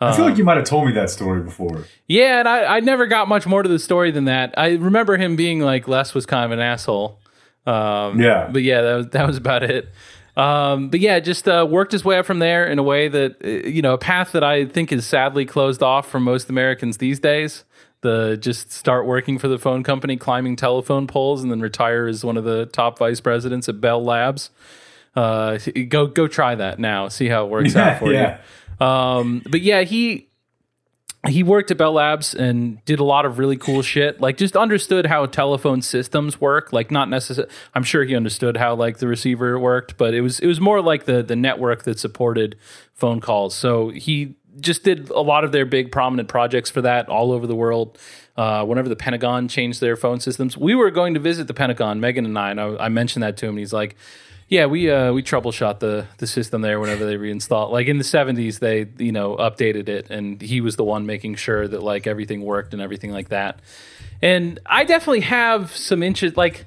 I 0.00 0.14
feel 0.14 0.26
like 0.26 0.36
you 0.36 0.44
might 0.44 0.58
have 0.58 0.66
told 0.66 0.84
me 0.86 0.92
that 0.92 1.08
story 1.08 1.40
before. 1.40 1.84
Yeah, 2.06 2.40
and 2.40 2.46
I, 2.48 2.76
I 2.76 2.80
never 2.80 3.06
got 3.06 3.26
much 3.26 3.46
more 3.46 3.62
to 3.62 3.68
the 3.70 3.78
story 3.78 4.10
than 4.10 4.26
that. 4.26 4.52
I 4.58 4.72
remember 4.74 5.16
him 5.16 5.34
being 5.34 5.60
like 5.60 5.88
Les 5.88 6.12
was 6.12 6.26
kind 6.26 6.44
of 6.44 6.50
an 6.50 6.60
asshole. 6.60 7.20
Um, 7.64 8.20
Yeah. 8.20 8.50
but 8.52 8.62
yeah, 8.62 8.82
that 8.82 8.94
was 8.96 9.06
that 9.10 9.26
was 9.26 9.36
about 9.38 9.62
it. 9.62 9.88
Um, 10.36 10.90
but 10.90 11.00
yeah, 11.00 11.20
just 11.20 11.48
uh, 11.48 11.66
worked 11.70 11.92
his 11.92 12.04
way 12.04 12.18
up 12.18 12.26
from 12.26 12.38
there 12.40 12.66
in 12.66 12.78
a 12.78 12.82
way 12.82 13.08
that 13.08 13.36
uh, 13.42 13.48
you 13.68 13.80
know 13.80 13.94
a 13.94 13.98
path 13.98 14.32
that 14.32 14.44
I 14.44 14.66
think 14.66 14.92
is 14.92 15.06
sadly 15.06 15.46
closed 15.46 15.82
off 15.82 16.10
for 16.10 16.20
most 16.20 16.50
Americans 16.50 16.98
these 16.98 17.18
days. 17.20 17.64
The 18.04 18.36
just 18.36 18.70
start 18.70 19.06
working 19.06 19.38
for 19.38 19.48
the 19.48 19.58
phone 19.58 19.82
company, 19.82 20.16
climbing 20.16 20.56
telephone 20.56 21.06
poles, 21.06 21.42
and 21.42 21.50
then 21.50 21.60
retire 21.60 22.06
as 22.06 22.22
one 22.22 22.36
of 22.36 22.44
the 22.44 22.66
top 22.66 22.98
vice 22.98 23.18
presidents 23.20 23.66
at 23.68 23.80
Bell 23.80 24.04
Labs. 24.04 24.50
Uh, 25.16 25.58
go 25.88 26.06
go 26.06 26.28
try 26.28 26.54
that 26.54 26.78
now. 26.78 27.08
See 27.08 27.28
how 27.28 27.46
it 27.46 27.50
works 27.50 27.74
out 27.74 27.98
for 27.98 28.12
yeah. 28.12 28.38
you. 28.80 28.86
Um, 28.86 29.42
but 29.48 29.62
yeah, 29.62 29.82
he 29.84 30.28
he 31.26 31.42
worked 31.42 31.70
at 31.70 31.78
Bell 31.78 31.92
Labs 31.92 32.34
and 32.34 32.84
did 32.84 33.00
a 33.00 33.04
lot 33.04 33.24
of 33.24 33.38
really 33.38 33.56
cool 33.56 33.80
shit. 33.80 34.20
Like 34.20 34.36
just 34.36 34.56
understood 34.56 35.06
how 35.06 35.24
telephone 35.26 35.80
systems 35.80 36.40
work. 36.40 36.72
Like 36.72 36.90
not 36.90 37.08
necessarily. 37.08 37.52
I'm 37.74 37.84
sure 37.84 38.04
he 38.04 38.14
understood 38.14 38.56
how 38.56 38.74
like 38.74 38.98
the 38.98 39.08
receiver 39.08 39.58
worked, 39.58 39.96
but 39.96 40.12
it 40.12 40.20
was 40.20 40.40
it 40.40 40.46
was 40.46 40.60
more 40.60 40.82
like 40.82 41.04
the 41.04 41.22
the 41.22 41.36
network 41.36 41.84
that 41.84 41.98
supported 41.98 42.56
phone 42.92 43.20
calls. 43.20 43.54
So 43.54 43.88
he 43.88 44.34
just 44.60 44.84
did 44.84 45.10
a 45.10 45.20
lot 45.20 45.44
of 45.44 45.52
their 45.52 45.66
big 45.66 45.92
prominent 45.92 46.28
projects 46.28 46.70
for 46.70 46.82
that 46.82 47.08
all 47.08 47.32
over 47.32 47.46
the 47.46 47.54
world. 47.54 47.98
Uh, 48.36 48.64
whenever 48.64 48.88
the 48.88 48.96
Pentagon 48.96 49.46
changed 49.46 49.80
their 49.80 49.96
phone 49.96 50.18
systems, 50.20 50.56
we 50.56 50.74
were 50.74 50.90
going 50.90 51.14
to 51.14 51.20
visit 51.20 51.46
the 51.46 51.54
Pentagon, 51.54 52.00
Megan 52.00 52.24
and 52.24 52.38
I, 52.38 52.50
and 52.50 52.60
I, 52.60 52.76
I 52.76 52.88
mentioned 52.88 53.22
that 53.22 53.36
to 53.38 53.46
him. 53.46 53.50
And 53.50 53.58
he's 53.60 53.72
like, 53.72 53.96
yeah, 54.48 54.66
we 54.66 54.90
uh, 54.90 55.12
we 55.12 55.22
troubleshot 55.22 55.78
the 55.78 56.06
the 56.18 56.26
system 56.26 56.60
there 56.60 56.78
whenever 56.78 57.06
they 57.06 57.16
reinstalled. 57.16 57.72
Like 57.72 57.86
in 57.86 57.98
the 57.98 58.04
seventies, 58.04 58.58
they 58.58 58.86
you 58.98 59.12
know 59.12 59.36
updated 59.36 59.88
it, 59.88 60.10
and 60.10 60.40
he 60.40 60.60
was 60.60 60.76
the 60.76 60.84
one 60.84 61.06
making 61.06 61.36
sure 61.36 61.66
that 61.66 61.82
like 61.82 62.06
everything 62.06 62.42
worked 62.42 62.72
and 62.72 62.82
everything 62.82 63.10
like 63.10 63.30
that. 63.30 63.60
And 64.20 64.60
I 64.66 64.84
definitely 64.84 65.20
have 65.20 65.74
some 65.74 66.02
interest. 66.02 66.36
Like 66.36 66.66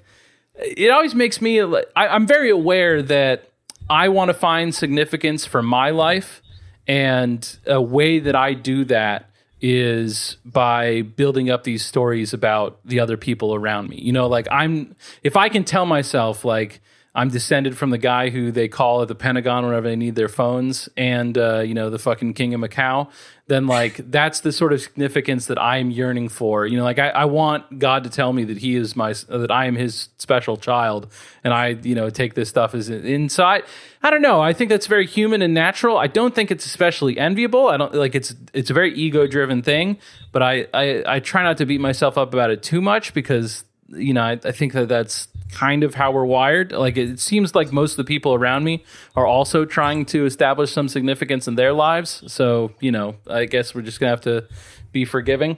it 0.55 0.89
always 0.89 1.13
makes 1.13 1.41
me. 1.41 1.61
I, 1.61 1.85
I'm 1.95 2.25
very 2.25 2.49
aware 2.49 3.01
that 3.03 3.51
I 3.89 4.09
want 4.09 4.29
to 4.29 4.33
find 4.33 4.73
significance 4.73 5.45
for 5.45 5.61
my 5.61 5.91
life, 5.91 6.41
and 6.87 7.57
a 7.65 7.81
way 7.81 8.19
that 8.19 8.35
I 8.35 8.53
do 8.53 8.85
that 8.85 9.29
is 9.59 10.37
by 10.45 11.01
building 11.01 11.49
up 11.49 11.63
these 11.63 11.83
stories 11.83 12.33
about 12.33 12.79
the 12.85 12.99
other 12.99 13.17
people 13.17 13.55
around 13.55 13.89
me. 13.89 13.97
You 13.97 14.13
know, 14.13 14.27
like 14.27 14.47
I'm 14.51 14.95
if 15.23 15.35
I 15.35 15.49
can 15.49 15.63
tell 15.63 15.85
myself 15.85 16.45
like 16.45 16.81
I'm 17.17 17.29
descended 17.29 17.75
from 17.75 17.89
the 17.89 17.97
guy 17.97 18.29
who 18.29 18.51
they 18.51 18.67
call 18.67 19.01
at 19.01 19.07
the 19.07 19.15
Pentagon 19.15 19.65
whenever 19.65 19.89
they 19.89 19.95
need 19.95 20.13
their 20.13 20.27
phones, 20.27 20.87
and 20.95 21.35
uh, 21.35 21.61
you 21.61 21.73
know 21.73 21.89
the 21.89 21.97
fucking 21.97 22.35
King 22.35 22.53
of 22.53 22.61
Macau, 22.61 23.09
then 23.47 23.65
like 23.65 23.95
that's 24.11 24.41
the 24.41 24.51
sort 24.51 24.71
of 24.71 24.81
significance 24.81 25.47
that 25.47 25.57
I 25.57 25.77
am 25.77 25.89
yearning 25.89 26.29
for. 26.29 26.67
You 26.67 26.77
know, 26.77 26.83
like 26.83 26.99
I, 26.99 27.09
I 27.09 27.25
want 27.25 27.79
God 27.79 28.03
to 28.03 28.11
tell 28.11 28.33
me 28.33 28.43
that 28.43 28.59
He 28.59 28.75
is 28.75 28.95
my 28.95 29.13
that 29.29 29.49
I 29.49 29.65
am 29.65 29.75
His 29.75 30.09
special 30.19 30.57
child, 30.57 31.11
and 31.43 31.55
I 31.55 31.69
you 31.69 31.95
know 31.95 32.11
take 32.11 32.35
this 32.35 32.49
stuff 32.49 32.75
as 32.75 32.87
inside. 32.87 33.63
I 34.03 34.11
don't 34.11 34.21
know. 34.21 34.39
I 34.39 34.53
think 34.53 34.69
that's 34.69 34.85
very 34.85 35.07
human 35.07 35.41
and 35.41 35.55
natural. 35.55 35.97
I 35.97 36.05
don't 36.05 36.35
think 36.35 36.51
it's 36.51 36.67
especially 36.67 37.17
enviable. 37.17 37.67
I 37.67 37.77
don't 37.77 37.95
like 37.95 38.13
it's 38.13 38.35
it's 38.53 38.69
a 38.69 38.75
very 38.75 38.93
ego 38.93 39.25
driven 39.25 39.63
thing, 39.63 39.97
but 40.31 40.43
I, 40.43 40.67
I 40.71 41.03
I 41.07 41.19
try 41.19 41.41
not 41.41 41.57
to 41.57 41.65
beat 41.65 41.81
myself 41.81 42.15
up 42.15 42.31
about 42.31 42.51
it 42.51 42.61
too 42.61 42.79
much 42.79 43.15
because 43.15 43.63
you 43.89 44.13
know 44.13 44.21
I, 44.21 44.39
I 44.43 44.51
think 44.51 44.73
that 44.73 44.87
that's 44.87 45.29
kind 45.51 45.83
of 45.83 45.95
how 45.95 46.11
we're 46.11 46.25
wired. 46.25 46.71
Like 46.71 46.97
it 46.97 47.19
seems 47.19 47.55
like 47.55 47.71
most 47.71 47.91
of 47.91 47.97
the 47.97 48.03
people 48.03 48.33
around 48.33 48.63
me 48.63 48.83
are 49.15 49.25
also 49.25 49.65
trying 49.65 50.05
to 50.07 50.25
establish 50.25 50.71
some 50.71 50.89
significance 50.89 51.47
in 51.47 51.55
their 51.55 51.73
lives. 51.73 52.23
So, 52.27 52.71
you 52.79 52.91
know, 52.91 53.15
I 53.27 53.45
guess 53.45 53.73
we're 53.73 53.81
just 53.81 53.99
going 53.99 54.07
to 54.07 54.11
have 54.11 54.21
to 54.21 54.53
be 54.91 55.05
forgiving. 55.05 55.57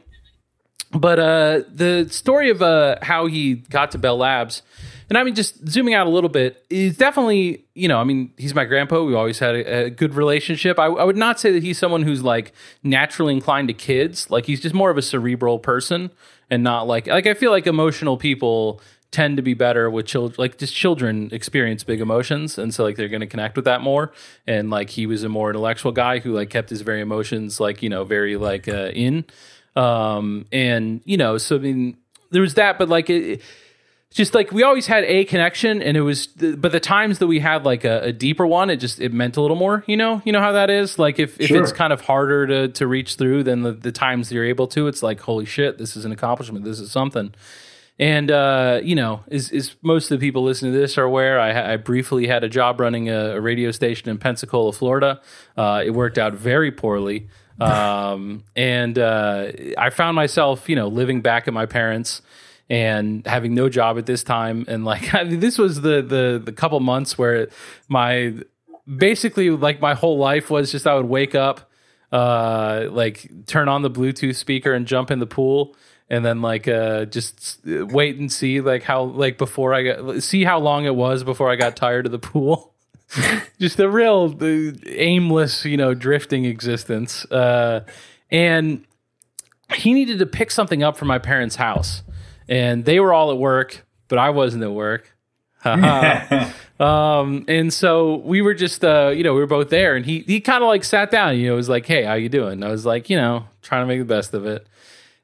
But 0.92 1.20
uh 1.20 1.62
the 1.72 2.08
story 2.10 2.50
of 2.50 2.64
uh 2.64 2.96
how 3.04 3.28
he 3.28 3.56
got 3.56 3.92
to 3.92 4.00
Bell 4.00 4.18
Labs 4.18 4.64
and 5.10 5.18
I 5.18 5.24
mean, 5.24 5.34
just 5.34 5.68
zooming 5.68 5.96
out 5.96 6.06
a 6.06 6.10
little 6.10 6.30
bit, 6.30 6.64
is 6.70 6.96
definitely, 6.96 7.66
you 7.74 7.88
know, 7.88 8.00
I 8.00 8.04
mean, 8.04 8.32
he's 8.38 8.54
my 8.54 8.66
grandpa. 8.66 9.02
We 9.02 9.16
always 9.16 9.40
had 9.40 9.56
a, 9.56 9.86
a 9.86 9.90
good 9.90 10.14
relationship. 10.14 10.78
I, 10.78 10.86
I, 10.86 11.04
would 11.04 11.18
not 11.18 11.40
say 11.40 11.52
that 11.52 11.64
he's 11.64 11.80
someone 11.80 12.04
who's 12.04 12.22
like 12.22 12.54
naturally 12.84 13.34
inclined 13.34 13.70
to 13.70 13.74
kids. 13.74 14.30
Like 14.30 14.46
he's 14.46 14.62
just 14.62 14.76
more 14.76 14.92
of 14.92 14.98
a 14.98 15.02
cerebral 15.02 15.58
person 15.58 16.12
and 16.52 16.64
not 16.64 16.84
like, 16.88 17.08
like 17.08 17.26
I 17.26 17.34
feel 17.34 17.50
like 17.50 17.66
emotional 17.66 18.18
people 18.18 18.82
tend 19.12 19.38
to 19.38 19.43
be 19.43 19.55
better 19.55 19.89
with 19.89 20.05
children 20.05 20.36
like 20.38 20.57
just 20.57 20.76
children 20.76 21.30
experience 21.32 21.84
big 21.84 21.99
emotions 21.99 22.60
and 22.60 22.74
so 22.74 22.84
like 22.84 22.95
they're 22.95 23.07
going 23.07 23.22
to 23.22 23.28
connect 23.28 23.55
with 23.55 23.66
that 23.66 23.82
more. 23.82 24.12
And 24.45 24.70
like 24.70 24.89
he 24.91 25.07
was 25.07 25.24
a 25.24 25.30
more 25.30 25.49
intellectual 25.49 25.91
guy 25.91 26.20
who 26.20 26.34
like 26.34 26.49
kept 26.49 26.70
his 26.70 26.82
very 26.82 27.01
emotions 27.01 27.60
like 27.60 27.82
you 27.82 27.89
know 27.89 28.03
very 28.03 28.38
like 28.38 28.68
uh, 28.68 28.91
in. 28.93 29.26
Um 29.76 30.45
and 30.51 31.01
you 31.05 31.18
know 31.18 31.38
so 31.38 31.55
i 31.55 31.60
mean 31.60 31.97
there 32.32 32.41
was 32.41 32.55
that 32.55 32.78
but 32.78 32.89
like 32.89 33.10
it, 33.10 33.41
just 34.12 34.34
like 34.34 34.51
we 34.51 34.64
always 34.64 34.88
had 34.88 35.03
a 35.03 35.24
connection 35.26 35.82
and 35.82 35.95
it 35.95 36.01
was 36.01 36.28
but 36.28 36.72
the 36.72 36.80
times 36.80 37.20
that 37.20 37.28
we 37.28 37.39
had 37.39 37.64
like 37.66 37.86
a, 37.86 38.05
a, 38.05 38.12
deeper 38.12 38.45
one 38.47 38.72
it 38.72 38.78
just 38.78 38.99
it 38.99 39.14
meant 39.14 39.38
a 39.38 39.41
little 39.41 39.55
more 39.55 39.84
you 39.86 39.95
know? 39.95 40.22
You 40.26 40.32
know 40.32 40.41
how 40.41 40.53
that 40.53 40.72
is? 40.72 40.97
Like 40.97 41.20
if, 41.20 41.39
if 41.39 41.47
sure. 41.47 41.62
it's 41.62 41.72
kind 41.72 41.93
of 41.93 42.01
harder 42.01 42.47
to 42.47 42.68
to 42.70 42.88
reach 42.88 43.16
through 43.16 43.43
than 43.43 43.62
the, 43.62 43.72
the 43.72 43.91
times 43.91 44.32
you're 44.32 44.45
able 44.45 44.68
to 44.68 44.88
it's 44.88 45.03
like 45.03 45.20
holy 45.22 45.45
shit 45.45 45.78
this 45.78 45.95
is 45.95 46.05
an 46.05 46.12
accomplishment 46.12 46.66
this 46.66 46.80
is 46.80 46.91
something 46.91 47.34
and 48.00 48.32
uh, 48.32 48.80
you 48.82 48.95
know, 48.95 49.24
as, 49.30 49.76
most 49.82 50.10
of 50.10 50.20
the 50.20 50.26
people 50.26 50.43
listening 50.43 50.72
to 50.72 50.80
this 50.80 50.97
are 50.97 51.04
aware, 51.04 51.38
I, 51.38 51.74
I 51.74 51.78
briefly 51.78 52.28
had 52.28 52.45
a 52.45 52.50
job 52.50 52.80
running 52.80 53.10
a, 53.10 53.36
a 53.36 53.41
radio 53.41 53.72
station 53.72 54.10
in 54.10 54.18
Pensacola, 54.18 54.72
Florida. 54.72 55.22
Uh, 55.58 55.84
it 55.86 55.91
worked 55.91 56.18
out 56.18 56.34
very 56.34 56.72
poorly, 56.72 57.28
um, 57.60 58.45
and 58.56 58.97
uh, 58.97 59.52
I 59.78 59.89
found 59.89 60.16
myself, 60.16 60.70
you 60.70 60.78
know, 60.78 60.88
living 60.88 61.22
back 61.22 61.47
at 61.50 61.54
my 61.54 61.66
parents' 61.66 62.22
and 62.70 63.26
having 63.28 63.54
no 63.54 63.68
job 63.68 63.97
at 63.97 64.06
this 64.06 64.24
time. 64.24 64.64
And 64.70 64.86
like 64.86 65.14
I 65.14 65.26
mean, 65.26 65.41
this 65.41 65.58
was 65.58 65.82
the 65.82 66.02
the 66.02 66.41
the 66.43 66.54
couple 66.54 66.80
months 66.80 67.18
where 67.18 67.50
my 67.89 68.34
basically 68.88 69.50
like 69.50 69.82
my 69.82 69.93
whole 69.93 70.18
life 70.18 70.50
was 70.50 70.72
just 70.72 70.88
I 70.88 70.95
would 70.95 71.08
wake 71.08 71.36
up, 71.36 71.70
uh, 72.14 72.88
like 72.91 73.30
turn 73.45 73.68
on 73.68 73.82
the 73.82 73.91
Bluetooth 73.91 74.36
speaker 74.36 74.72
and 74.72 74.88
jump 74.88 75.12
in 75.12 75.20
the 75.20 75.28
pool 75.28 75.76
and 76.10 76.26
then 76.26 76.41
like 76.41 76.68
uh 76.68 77.05
just 77.05 77.60
wait 77.66 78.18
and 78.18 78.32
see 78.32 78.62
like 78.62 78.84
how 78.84 79.03
like 79.03 79.38
before 79.38 79.74
I 79.74 79.84
got 79.84 80.24
see 80.24 80.43
how 80.43 80.60
long 80.60 80.86
it 80.86 80.95
was 80.95 81.24
before 81.24 81.49
I 81.49 81.55
got 81.55 81.76
tired 81.76 82.05
of 82.05 82.12
the 82.12 82.20
pool. 82.20 82.74
just 83.60 83.78
the 83.78 83.89
real 83.89 84.36
uh, 84.39 84.72
aimless, 84.88 85.66
you 85.66 85.78
know, 85.78 85.93
drifting 85.93 86.45
existence. 86.45 87.26
Uh 87.26 87.82
and 88.32 88.86
he 89.76 89.93
needed 89.93 90.20
to 90.20 90.26
pick 90.26 90.51
something 90.51 90.82
up 90.84 90.97
from 90.97 91.07
my 91.07 91.20
parents' 91.20 91.55
house. 91.55 92.03
And 92.47 92.86
they 92.86 92.99
were 92.99 93.14
all 93.14 93.32
at 93.32 93.38
work, 93.38 93.86
but 94.07 94.18
I 94.18 94.32
wasn't 94.32 94.64
at 94.64 94.72
work. 94.72 95.16
um 96.80 97.43
and 97.49 97.74
so 97.74 98.16
we 98.16 98.41
were 98.41 98.53
just 98.53 98.84
uh 98.86 99.10
you 99.14 99.24
know 99.24 99.34
we 99.34 99.41
were 99.41 99.47
both 99.47 99.70
there 99.70 99.97
and 99.97 100.05
he 100.05 100.20
he 100.20 100.39
kind 100.39 100.64
of 100.64 100.68
like 100.68 100.86
sat 100.86 101.12
down 101.12 101.38
you 101.38 101.49
know 101.49 101.55
was 101.55 101.68
like 101.68 101.86
hey 101.86 102.03
how 102.05 102.14
you 102.14 102.30
doing 102.30 102.53
and 102.53 102.64
i 102.64 102.72
was 102.72 102.86
like 102.86 103.10
you 103.10 103.18
know 103.18 103.45
trying 103.62 103.84
to 103.84 103.86
make 103.86 103.99
the 103.99 104.05
best 104.05 104.34
of 104.34 104.45
it 104.45 104.66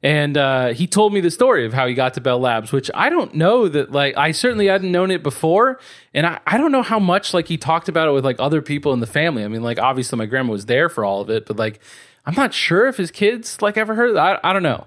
and 0.06 0.38
uh, 0.38 0.68
he 0.68 0.86
told 0.86 1.14
me 1.14 1.20
the 1.20 1.32
story 1.32 1.66
of 1.66 1.74
how 1.74 1.88
he 1.88 1.96
got 1.96 2.14
to 2.14 2.22
Bell 2.22 2.38
Labs, 2.38 2.72
which 2.72 2.92
I 2.94 3.10
don't 3.10 3.34
know 3.34 3.68
that 3.68 3.92
like 3.92 4.16
I 4.16 4.34
certainly 4.34 4.68
hadn't 4.68 4.92
known 4.92 5.10
it 5.10 5.24
before, 5.24 5.80
and 6.14 6.28
I, 6.28 6.40
I 6.46 6.60
don't 6.60 6.72
know 6.72 6.84
how 6.84 7.00
much 7.00 7.34
like 7.34 7.48
he 7.48 7.58
talked 7.58 7.90
about 7.90 8.08
it 8.08 8.12
with 8.12 8.24
like 8.24 8.36
other 8.38 8.62
people 8.62 8.94
in 8.94 9.00
the 9.00 9.08
family. 9.08 9.44
I 9.44 9.48
mean, 9.48 9.64
like 9.64 9.80
obviously 9.80 10.20
my 10.20 10.28
grandma 10.28 10.52
was 10.52 10.68
there 10.68 10.90
for 10.90 11.04
all 11.04 11.22
of 11.22 11.32
it, 11.32 11.48
but 11.48 11.58
like 11.58 11.80
I'm 12.24 12.36
not 12.36 12.54
sure 12.54 12.86
if 12.86 12.98
his 12.98 13.10
kids 13.10 13.64
like 13.64 13.78
ever 13.78 13.96
heard. 13.96 14.16
I 14.16 14.40
I 14.44 14.54
don't 14.54 14.62
know. 14.62 14.86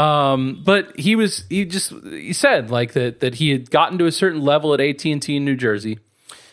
Um, 0.00 0.62
but 0.64 0.96
he 0.96 1.16
was 1.16 1.46
he 1.50 1.64
just 1.64 1.92
he 2.04 2.32
said 2.32 2.70
like 2.70 2.92
that 2.92 3.18
that 3.18 3.34
he 3.34 3.50
had 3.50 3.72
gotten 3.72 3.98
to 3.98 4.06
a 4.06 4.12
certain 4.12 4.40
level 4.40 4.72
at 4.72 4.80
AT 4.80 5.04
and 5.04 5.20
T 5.20 5.34
in 5.34 5.44
New 5.44 5.56
Jersey, 5.56 5.98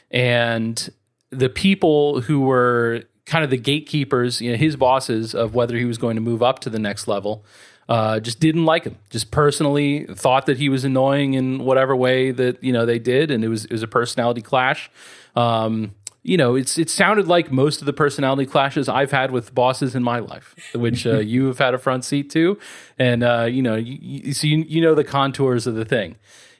and 0.09 0.89
the 1.29 1.49
people 1.49 2.21
who 2.21 2.41
were 2.41 3.03
kind 3.27 3.43
of 3.43 3.51
the 3.51 3.57
gatekeepers, 3.57 4.41
you 4.41 4.49
know, 4.49 4.57
his 4.57 4.75
bosses 4.75 5.35
of 5.35 5.53
whether 5.53 5.77
he 5.77 5.85
was 5.85 5.99
going 5.99 6.15
to 6.15 6.21
move 6.21 6.41
up 6.41 6.57
to 6.61 6.71
the 6.71 6.79
next 6.79 7.07
level 7.07 7.45
uh, 7.89 8.19
just 8.19 8.39
didn't 8.39 8.65
like 8.65 8.83
him. 8.83 8.97
Just 9.09 9.31
personally 9.31 10.05
thought 10.05 10.45
that 10.45 10.57
he 10.57 10.69
was 10.69 10.83
annoying 10.83 11.33
in 11.33 11.59
whatever 11.59 11.95
way 11.95 12.31
that 12.31 12.63
you 12.63 12.73
know 12.73 12.85
they 12.85 12.99
did, 12.99 13.31
and 13.31 13.43
it 13.43 13.47
was 13.47 13.65
it 13.65 13.71
was 13.71 13.83
a 13.83 13.87
personality 13.87 14.41
clash. 14.41 14.89
Um, 15.35 15.95
you 16.23 16.35
know, 16.35 16.55
it's 16.55 16.77
it 16.77 16.89
sounded 16.89 17.27
like 17.27 17.51
most 17.51 17.79
of 17.79 17.85
the 17.85 17.93
personality 17.93 18.45
clashes 18.45 18.89
I've 18.89 19.11
had 19.11 19.31
with 19.31 19.55
bosses 19.55 19.95
in 19.95 20.03
my 20.03 20.19
life, 20.19 20.53
which 20.75 21.07
uh, 21.07 21.19
you 21.19 21.47
have 21.47 21.59
had 21.59 21.73
a 21.73 21.77
front 21.77 22.03
seat 22.03 22.29
to, 22.31 22.59
and 22.99 23.23
uh, 23.23 23.43
you 23.49 23.61
know, 23.61 23.75
you, 23.75 23.97
you, 24.01 24.33
so 24.33 24.47
you, 24.47 24.57
you 24.67 24.81
know 24.81 24.93
the 24.93 25.05
contours 25.05 25.65
of 25.65 25.75
the 25.75 25.85
thing. 25.85 26.17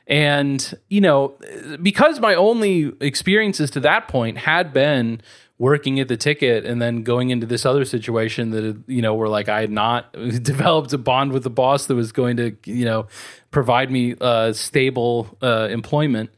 And 0.07 0.73
you 0.87 1.01
know, 1.01 1.35
because 1.81 2.21
my 2.21 2.33
only 2.33 2.93
experiences 3.01 3.69
to 3.71 3.81
that 3.81 4.07
point 4.07 4.37
had 4.37 4.71
been 4.71 5.21
working 5.59 5.99
at 5.99 6.07
the 6.07 6.17
ticket 6.17 6.65
and 6.65 6.81
then 6.81 7.03
going 7.03 7.31
into 7.31 7.45
this 7.45 7.65
other 7.65 7.83
situation 7.83 8.51
that 8.51 8.83
you 8.87 9.01
know 9.01 9.15
where 9.15 9.27
like 9.27 9.49
I 9.49 9.61
had 9.61 9.71
not 9.71 10.11
developed 10.43 10.93
a 10.93 10.97
bond 10.97 11.31
with 11.31 11.43
the 11.43 11.49
boss 11.49 11.87
that 11.87 11.95
was 11.95 12.11
going 12.11 12.37
to 12.37 12.55
you 12.65 12.85
know 12.85 13.07
provide 13.51 13.91
me 13.91 14.15
uh, 14.19 14.53
stable 14.53 15.37
uh, 15.41 15.67
employment. 15.69 16.29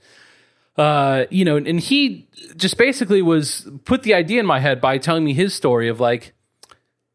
Uh, 0.77 1.25
you 1.29 1.43
know, 1.43 1.57
and 1.57 1.79
he 1.81 2.29
just 2.55 2.77
basically 2.77 3.21
was 3.21 3.67
put 3.83 4.03
the 4.03 4.13
idea 4.13 4.39
in 4.39 4.45
my 4.45 4.59
head 4.59 4.79
by 4.79 4.97
telling 4.97 5.25
me 5.25 5.33
his 5.33 5.53
story 5.53 5.89
of 5.89 5.99
like 5.99 6.33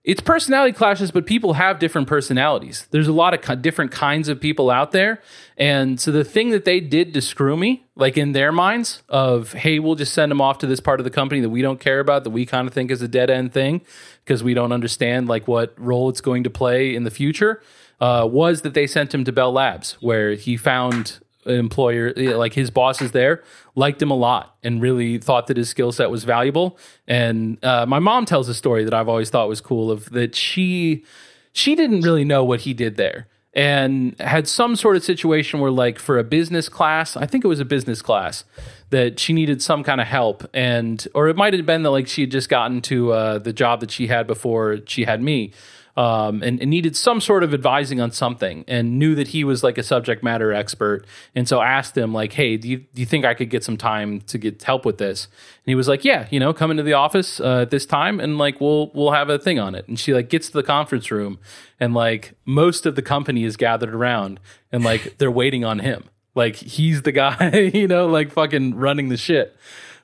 it's 0.05 0.21
personality 0.21 0.73
clashes, 0.73 1.11
but 1.11 1.25
people 1.25 1.55
have 1.55 1.79
different 1.79 2.07
personalities. 2.07 2.87
There's 2.91 3.09
a 3.09 3.13
lot 3.13 3.33
of 3.33 3.63
different 3.63 3.91
kinds 3.91 4.29
of 4.29 4.39
people 4.39 4.71
out 4.71 4.93
there. 4.93 5.23
And 5.57 5.99
so 5.99 6.13
the 6.13 6.25
thing 6.25 6.51
that 6.51 6.67
they 6.67 6.79
did 6.79 7.15
to 7.15 7.23
screw 7.23 7.57
me, 7.57 7.87
like 7.97 8.19
in 8.19 8.33
their 8.33 8.53
minds, 8.53 9.03
of, 9.09 9.55
hey, 9.55 9.79
we'll 9.79 9.95
just 9.95 10.13
send 10.13 10.31
him 10.31 10.43
off 10.43 10.59
to 10.59 10.67
this 10.67 10.79
part 10.79 11.01
of 11.01 11.05
the 11.05 11.11
company 11.11 11.41
that 11.41 11.49
we 11.49 11.63
don't 11.63 11.81
care 11.81 12.01
about, 12.01 12.25
that 12.25 12.31
we 12.31 12.45
kind 12.45 12.69
of 12.69 12.75
think 12.75 12.91
is 12.91 13.01
a 13.01 13.09
dead 13.09 13.31
end 13.31 13.55
thing 13.55 13.81
because 14.25 14.45
we 14.45 14.53
don't 14.53 14.73
understand 14.73 15.27
like 15.27 15.49
what 15.49 15.73
role 15.79 16.11
it's 16.11 16.21
going 16.21 16.45
to 16.45 16.51
play 16.51 16.95
in 16.95 17.05
the 17.05 17.11
future, 17.11 17.63
uh, 17.99 18.29
was 18.31 18.61
that 18.61 18.75
they 18.75 18.87
sent 18.87 19.15
him 19.15 19.25
to 19.25 19.33
Bell 19.33 19.53
Labs, 19.53 19.97
where 20.01 20.35
he 20.35 20.59
found 20.59 21.19
employer, 21.47 22.13
like 22.15 22.55
his 22.55 22.71
bosses 22.71 23.13
there, 23.13 23.43
liked 23.75 24.01
him 24.01 24.11
a 24.11 24.17
lot 24.17 24.57
and 24.63 24.81
really 24.81 25.19
thought 25.19 25.47
that 25.49 25.57
his 25.57 25.69
skill 25.69 25.93
set 25.93 26.11
was 26.11 26.25
valuable. 26.25 26.79
And 27.07 27.63
uh, 27.65 27.87
my 27.87 27.99
mom 27.99 28.25
tells 28.25 28.49
a 28.49 28.55
story 28.55 28.85
that 28.85 28.95
I've 28.95 29.09
always 29.09 29.31
thought 29.31 29.49
was 29.49 29.61
cool 29.61 29.91
of 29.91 30.11
that 30.11 30.35
she 30.35 31.05
she 31.53 31.75
didn't 31.75 32.01
really 32.01 32.25
know 32.25 32.45
what 32.45 32.61
he 32.61 32.75
did 32.75 32.97
there 32.97 33.29
and 33.55 34.19
had 34.19 34.49
some 34.49 34.75
sort 34.75 34.97
of 34.97 35.05
situation 35.05 35.61
where 35.61 35.71
like 35.71 35.99
for 35.99 36.19
a 36.19 36.25
business 36.25 36.69
class 36.69 37.17
i 37.17 37.25
think 37.25 37.45
it 37.45 37.49
was 37.49 37.61
a 37.61 37.65
business 37.65 38.03
class 38.03 38.45
that 38.91 39.19
she 39.19 39.33
needed 39.33 39.63
some 39.63 39.85
kind 39.85 40.01
of 40.01 40.07
help 40.07 40.45
and 40.53 41.07
or 41.15 41.29
it 41.29 41.37
might 41.37 41.55
have 41.55 41.65
been 41.65 41.83
that 41.83 41.91
like 41.91 42.09
she 42.09 42.23
had 42.23 42.31
just 42.31 42.49
gotten 42.49 42.81
to 42.81 43.13
uh, 43.13 43.39
the 43.39 43.53
job 43.53 43.81
that 43.81 43.91
she 43.91 44.09
had 44.09 44.27
before 44.27 44.79
she 44.87 45.05
had 45.05 45.23
me 45.23 45.53
um, 45.97 46.43
and, 46.43 46.61
and, 46.61 46.71
needed 46.71 46.97
some 46.97 47.21
sort 47.21 47.45
of 47.45 47.55
advising 47.55 48.01
on 48.01 48.11
something 48.11 48.65
and 48.67 48.99
knew 48.99 49.15
that 49.15 49.29
he 49.29 49.45
was 49.45 49.63
like 49.63 49.79
a 49.79 49.83
subject 49.83 50.25
matter 50.25 50.53
expert. 50.53 51.07
And 51.37 51.47
so 51.47 51.61
asked 51.61 51.97
him 51.97 52.13
like, 52.13 52.33
Hey, 52.33 52.57
do 52.57 52.69
you, 52.69 52.79
do 52.79 53.01
you 53.01 53.07
think 53.07 53.25
I 53.25 53.35
could 53.35 53.49
get 53.49 53.63
some 53.63 53.77
time 53.77 54.21
to 54.23 54.39
get 54.39 54.63
help 54.65 54.85
with 54.85 54.99
this? 54.99 55.27
And 55.27 55.71
he 55.71 55.77
was 55.77 55.87
like, 55.87 56.05
yeah, 56.05 56.27
you 56.31 56.41
know, 56.41 56.53
come 56.53 56.73
into 56.73 56.83
the 56.83 56.95
office 56.95 57.39
uh, 57.39 57.61
at 57.63 57.71
this 57.71 57.87
time 57.87 58.19
and 58.19 58.39
like, 58.39 58.61
we'll, 58.61 58.91
we'll 58.93 59.13
have 59.13 59.31
a 59.31 59.39
thing 59.39 59.61
on 59.61 59.75
it. 59.77 59.87
And 59.87 59.99
she 59.99 60.13
like 60.13 60.29
gets 60.29 60.49
to 60.49 60.55
the 60.55 60.65
conference 60.65 61.11
room 61.11 61.39
and 61.79 61.95
like 61.95 62.35
most 62.45 62.87
of 62.87 62.97
the 62.97 63.03
company 63.03 63.45
is 63.45 63.57
gathered 63.57 63.95
around 63.95 64.41
and 64.73 64.83
like 64.83 65.19
they're 65.19 65.31
waiting 65.31 65.65
on 65.65 65.79
him. 65.79 66.05
Like 66.35 66.57
he's 66.57 67.03
the 67.03 67.13
guy, 67.13 67.71
you 67.75 67.87
know, 67.87 68.07
like 68.07 68.33
fucking 68.33 68.75
running 68.75 69.11
the 69.11 69.17
shit. 69.17 69.57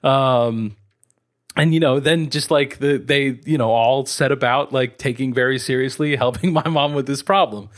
Um, 0.04 0.76
and 1.56 1.74
you 1.74 1.80
know 1.80 2.00
then 2.00 2.30
just 2.30 2.50
like 2.50 2.78
the 2.78 2.96
they 2.98 3.38
you 3.44 3.58
know 3.58 3.70
all 3.70 4.06
set 4.06 4.32
about 4.32 4.72
like 4.72 4.98
taking 4.98 5.34
very 5.34 5.58
seriously 5.58 6.16
helping 6.24 6.52
my 6.52 6.66
mom 6.68 6.94
with 6.94 7.06
this 7.06 7.22
problem 7.22 7.68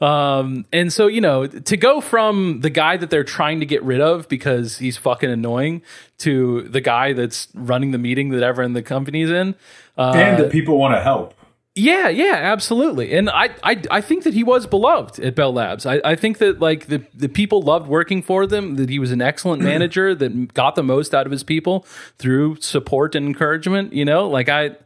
um 0.00 0.64
and 0.72 0.92
so 0.92 1.06
you 1.06 1.20
know 1.20 1.46
to 1.46 1.76
go 1.76 2.00
from 2.00 2.60
the 2.60 2.70
guy 2.70 2.96
that 2.96 3.10
they're 3.10 3.22
trying 3.22 3.60
to 3.60 3.66
get 3.66 3.82
rid 3.82 4.00
of 4.00 4.28
because 4.28 4.78
he's 4.78 4.96
fucking 4.96 5.30
annoying 5.30 5.82
to 6.18 6.62
the 6.62 6.80
guy 6.80 7.12
that's 7.12 7.48
running 7.54 7.90
the 7.90 7.98
meeting 7.98 8.30
that 8.30 8.42
everyone 8.42 8.70
in 8.70 8.74
the 8.74 8.82
company's 8.82 9.30
in 9.30 9.54
uh, 9.98 10.12
and 10.14 10.38
that 10.38 10.50
people 10.50 10.78
want 10.78 10.94
to 10.94 11.00
help. 11.02 11.34
Yeah, 11.76 12.08
yeah, 12.08 12.34
absolutely. 12.34 13.14
And 13.14 13.30
I, 13.30 13.50
I, 13.62 13.80
I 13.90 14.00
think 14.00 14.24
that 14.24 14.34
he 14.34 14.42
was 14.42 14.66
beloved 14.66 15.20
at 15.20 15.36
Bell 15.36 15.52
Labs. 15.52 15.86
I, 15.86 16.00
I 16.04 16.16
think 16.16 16.38
that 16.38 16.58
like 16.58 16.86
the, 16.86 17.04
the 17.14 17.28
people 17.28 17.62
loved 17.62 17.86
working 17.86 18.22
for 18.22 18.44
them, 18.46 18.74
that 18.74 18.88
he 18.88 18.98
was 18.98 19.12
an 19.12 19.22
excellent 19.22 19.62
manager 19.72 20.14
that 20.14 20.52
got 20.52 20.74
the 20.74 20.82
most 20.82 21.14
out 21.14 21.26
of 21.26 21.32
his 21.32 21.44
people 21.44 21.86
through 22.18 22.56
support 22.60 23.14
and 23.14 23.24
encouragement. 23.24 23.92
You 23.92 24.04
know, 24.04 24.28
like 24.28 24.48
I, 24.48 24.76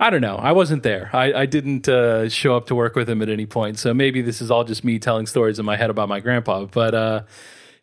I 0.00 0.10
don't 0.10 0.20
know. 0.20 0.34
I 0.34 0.50
wasn't 0.50 0.82
there. 0.82 1.10
I, 1.12 1.32
I 1.32 1.46
didn't 1.46 1.88
uh, 1.88 2.28
show 2.28 2.56
up 2.56 2.66
to 2.66 2.74
work 2.74 2.96
with 2.96 3.08
him 3.08 3.22
at 3.22 3.28
any 3.28 3.46
point. 3.46 3.78
So 3.78 3.94
maybe 3.94 4.20
this 4.20 4.42
is 4.42 4.50
all 4.50 4.64
just 4.64 4.82
me 4.82 4.98
telling 4.98 5.26
stories 5.26 5.60
in 5.60 5.64
my 5.64 5.76
head 5.76 5.90
about 5.90 6.08
my 6.08 6.18
grandpa. 6.18 6.64
But, 6.64 6.92
uh, 6.92 7.22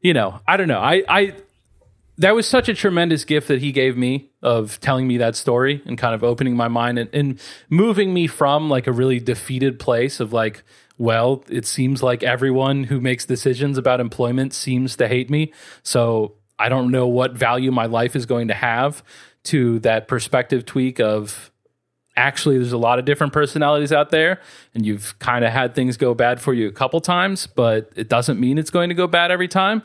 you 0.02 0.14
know, 0.14 0.42
I 0.46 0.58
don't 0.58 0.68
know. 0.68 0.80
I, 0.80 1.04
I, 1.08 1.34
that 2.20 2.36
was 2.36 2.48
such 2.48 2.68
a 2.68 2.74
tremendous 2.74 3.24
gift 3.24 3.48
that 3.48 3.62
he 3.62 3.72
gave 3.72 3.98
me 3.98 4.30
of 4.42 4.80
telling 4.82 5.08
me 5.08 5.18
that 5.18 5.36
story 5.36 5.82
and 5.86 5.98
kind 5.98 6.14
of 6.14 6.24
opening 6.24 6.56
my 6.56 6.68
mind 6.68 7.00
and, 7.00 7.10
and 7.14 7.40
moving 7.70 8.14
me 8.14 8.28
from 8.28 8.70
like 8.70 8.88
a 8.88 8.92
really 8.92 9.20
defeated 9.20 9.80
place 9.80 10.20
of 10.20 10.34
like 10.34 10.64
well 10.98 11.44
it 11.50 11.66
seems 11.66 12.04
like 12.04 12.22
everyone 12.22 12.84
who 12.84 13.00
makes 13.00 13.26
decisions 13.26 13.78
about 13.78 14.02
employment 14.02 14.54
seems 14.54 14.96
to 14.98 15.08
hate 15.08 15.30
me. 15.30 15.52
So 15.82 16.36
i 16.60 16.68
don't 16.70 16.92
know 16.92 17.08
what 17.08 17.32
value 17.32 17.72
my 17.72 17.86
life 17.86 18.16
is 18.16 18.26
going 18.26 18.50
to 18.50 18.54
have 18.54 19.02
to 19.44 19.80
that 19.80 20.08
perspective 20.08 20.66
tweak 20.66 21.00
of 21.00 21.52
actually 22.18 22.58
there's 22.58 22.74
a 22.74 22.78
lot 22.78 23.00
of 23.00 23.06
different 23.06 23.32
personalities 23.32 23.94
out 23.94 24.10
there 24.10 24.42
and 24.76 24.86
you've 24.86 25.18
kind 25.20 25.46
of 25.46 25.54
had 25.54 25.74
things 25.74 25.96
go 25.96 26.14
bad 26.14 26.42
for 26.42 26.54
you 26.54 26.68
a 26.68 26.72
couple 26.72 27.00
times 27.00 27.48
but 27.48 27.90
it 27.96 28.10
doesn't 28.10 28.40
mean 28.40 28.58
it's 28.58 28.70
going 28.70 28.90
to 28.90 28.96
go 28.96 29.08
bad 29.08 29.32
every 29.32 29.48
time 29.48 29.82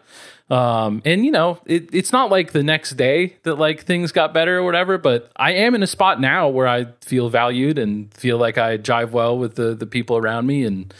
um, 0.50 1.00
and 1.04 1.24
you 1.24 1.30
know 1.30 1.58
it, 1.66 1.88
it's 1.92 2.12
not 2.12 2.30
like 2.30 2.52
the 2.52 2.62
next 2.62 2.92
day 2.92 3.36
that 3.44 3.56
like 3.56 3.84
things 3.84 4.12
got 4.12 4.34
better 4.34 4.58
or 4.58 4.62
whatever 4.62 4.98
but 4.98 5.30
i 5.36 5.52
am 5.52 5.74
in 5.74 5.82
a 5.82 5.86
spot 5.86 6.20
now 6.20 6.48
where 6.48 6.68
i 6.68 6.84
feel 7.00 7.28
valued 7.28 7.78
and 7.78 8.12
feel 8.14 8.36
like 8.36 8.58
i 8.58 8.76
jive 8.76 9.10
well 9.10 9.36
with 9.38 9.54
the 9.54 9.74
the 9.74 9.86
people 9.86 10.16
around 10.16 10.46
me 10.46 10.64
and 10.64 10.92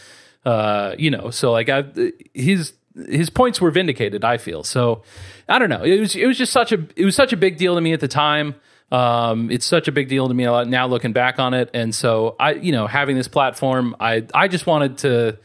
uh, 0.47 0.95
you 0.99 1.11
know 1.11 1.31
so 1.31 1.53
like 1.53 1.69
i 1.69 1.85
his 2.33 2.75
his 3.09 3.31
points 3.31 3.61
were 3.61 3.71
vindicated 3.71 4.25
i 4.25 4.39
feel. 4.39 4.63
So 4.63 5.03
i 5.49 5.59
don't 5.59 5.69
know. 5.69 5.83
It 5.83 6.01
was 6.01 6.17
it 6.17 6.27
was 6.27 6.39
just 6.39 6.53
such 6.53 6.73
a 6.73 6.87
it 6.97 7.05
was 7.05 7.17
such 7.17 7.33
a 7.33 7.37
big 7.37 7.57
deal 7.57 7.75
to 7.75 7.81
me 7.81 7.93
at 7.93 8.01
the 8.01 8.09
time. 8.09 8.55
Um, 8.93 9.51
it's 9.51 9.67
such 9.67 9.89
a 9.89 9.93
big 9.93 10.09
deal 10.09 10.29
to 10.29 10.35
me 10.35 10.45
now 10.45 10.87
looking 10.87 11.13
back 11.13 11.39
on 11.39 11.55
it. 11.55 11.71
And 11.75 11.95
so 11.95 12.37
i 12.39 12.53
you 12.53 12.73
know 12.73 12.87
having 12.87 13.17
this 13.17 13.29
platform 13.29 13.97
i 14.01 14.25
i 14.35 14.49
just 14.49 14.67
wanted 14.67 14.99
to 14.99 15.39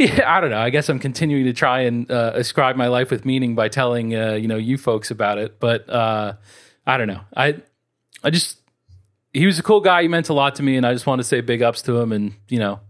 yeah, 0.00 0.34
I 0.34 0.40
don't 0.40 0.48
know. 0.48 0.58
I 0.58 0.70
guess 0.70 0.88
I'm 0.88 0.98
continuing 0.98 1.44
to 1.44 1.52
try 1.52 1.80
and 1.80 2.10
uh, 2.10 2.32
ascribe 2.34 2.74
my 2.74 2.88
life 2.88 3.10
with 3.10 3.26
meaning 3.26 3.54
by 3.54 3.68
telling 3.68 4.16
uh, 4.16 4.32
you 4.32 4.48
know 4.48 4.56
you 4.56 4.78
folks 4.78 5.10
about 5.10 5.36
it. 5.36 5.60
But 5.60 5.88
uh, 5.90 6.34
I 6.86 6.96
don't 6.96 7.06
know. 7.06 7.20
I 7.36 7.56
I 8.24 8.30
just 8.30 8.58
he 9.34 9.44
was 9.44 9.58
a 9.58 9.62
cool 9.62 9.82
guy. 9.82 10.00
He 10.00 10.08
meant 10.08 10.30
a 10.30 10.32
lot 10.32 10.54
to 10.54 10.62
me, 10.62 10.76
and 10.76 10.86
I 10.86 10.94
just 10.94 11.06
want 11.06 11.18
to 11.18 11.24
say 11.24 11.42
big 11.42 11.60
ups 11.62 11.82
to 11.82 11.98
him. 11.98 12.12
And 12.12 12.32
you 12.48 12.58
know, 12.58 12.80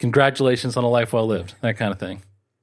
congratulations 0.00 0.76
on 0.76 0.82
a 0.82 0.88
life 0.88 1.12
well 1.12 1.26
lived. 1.26 1.54
That 1.60 1.76
kind 1.76 1.92
of 1.92 2.00
thing. 2.00 2.22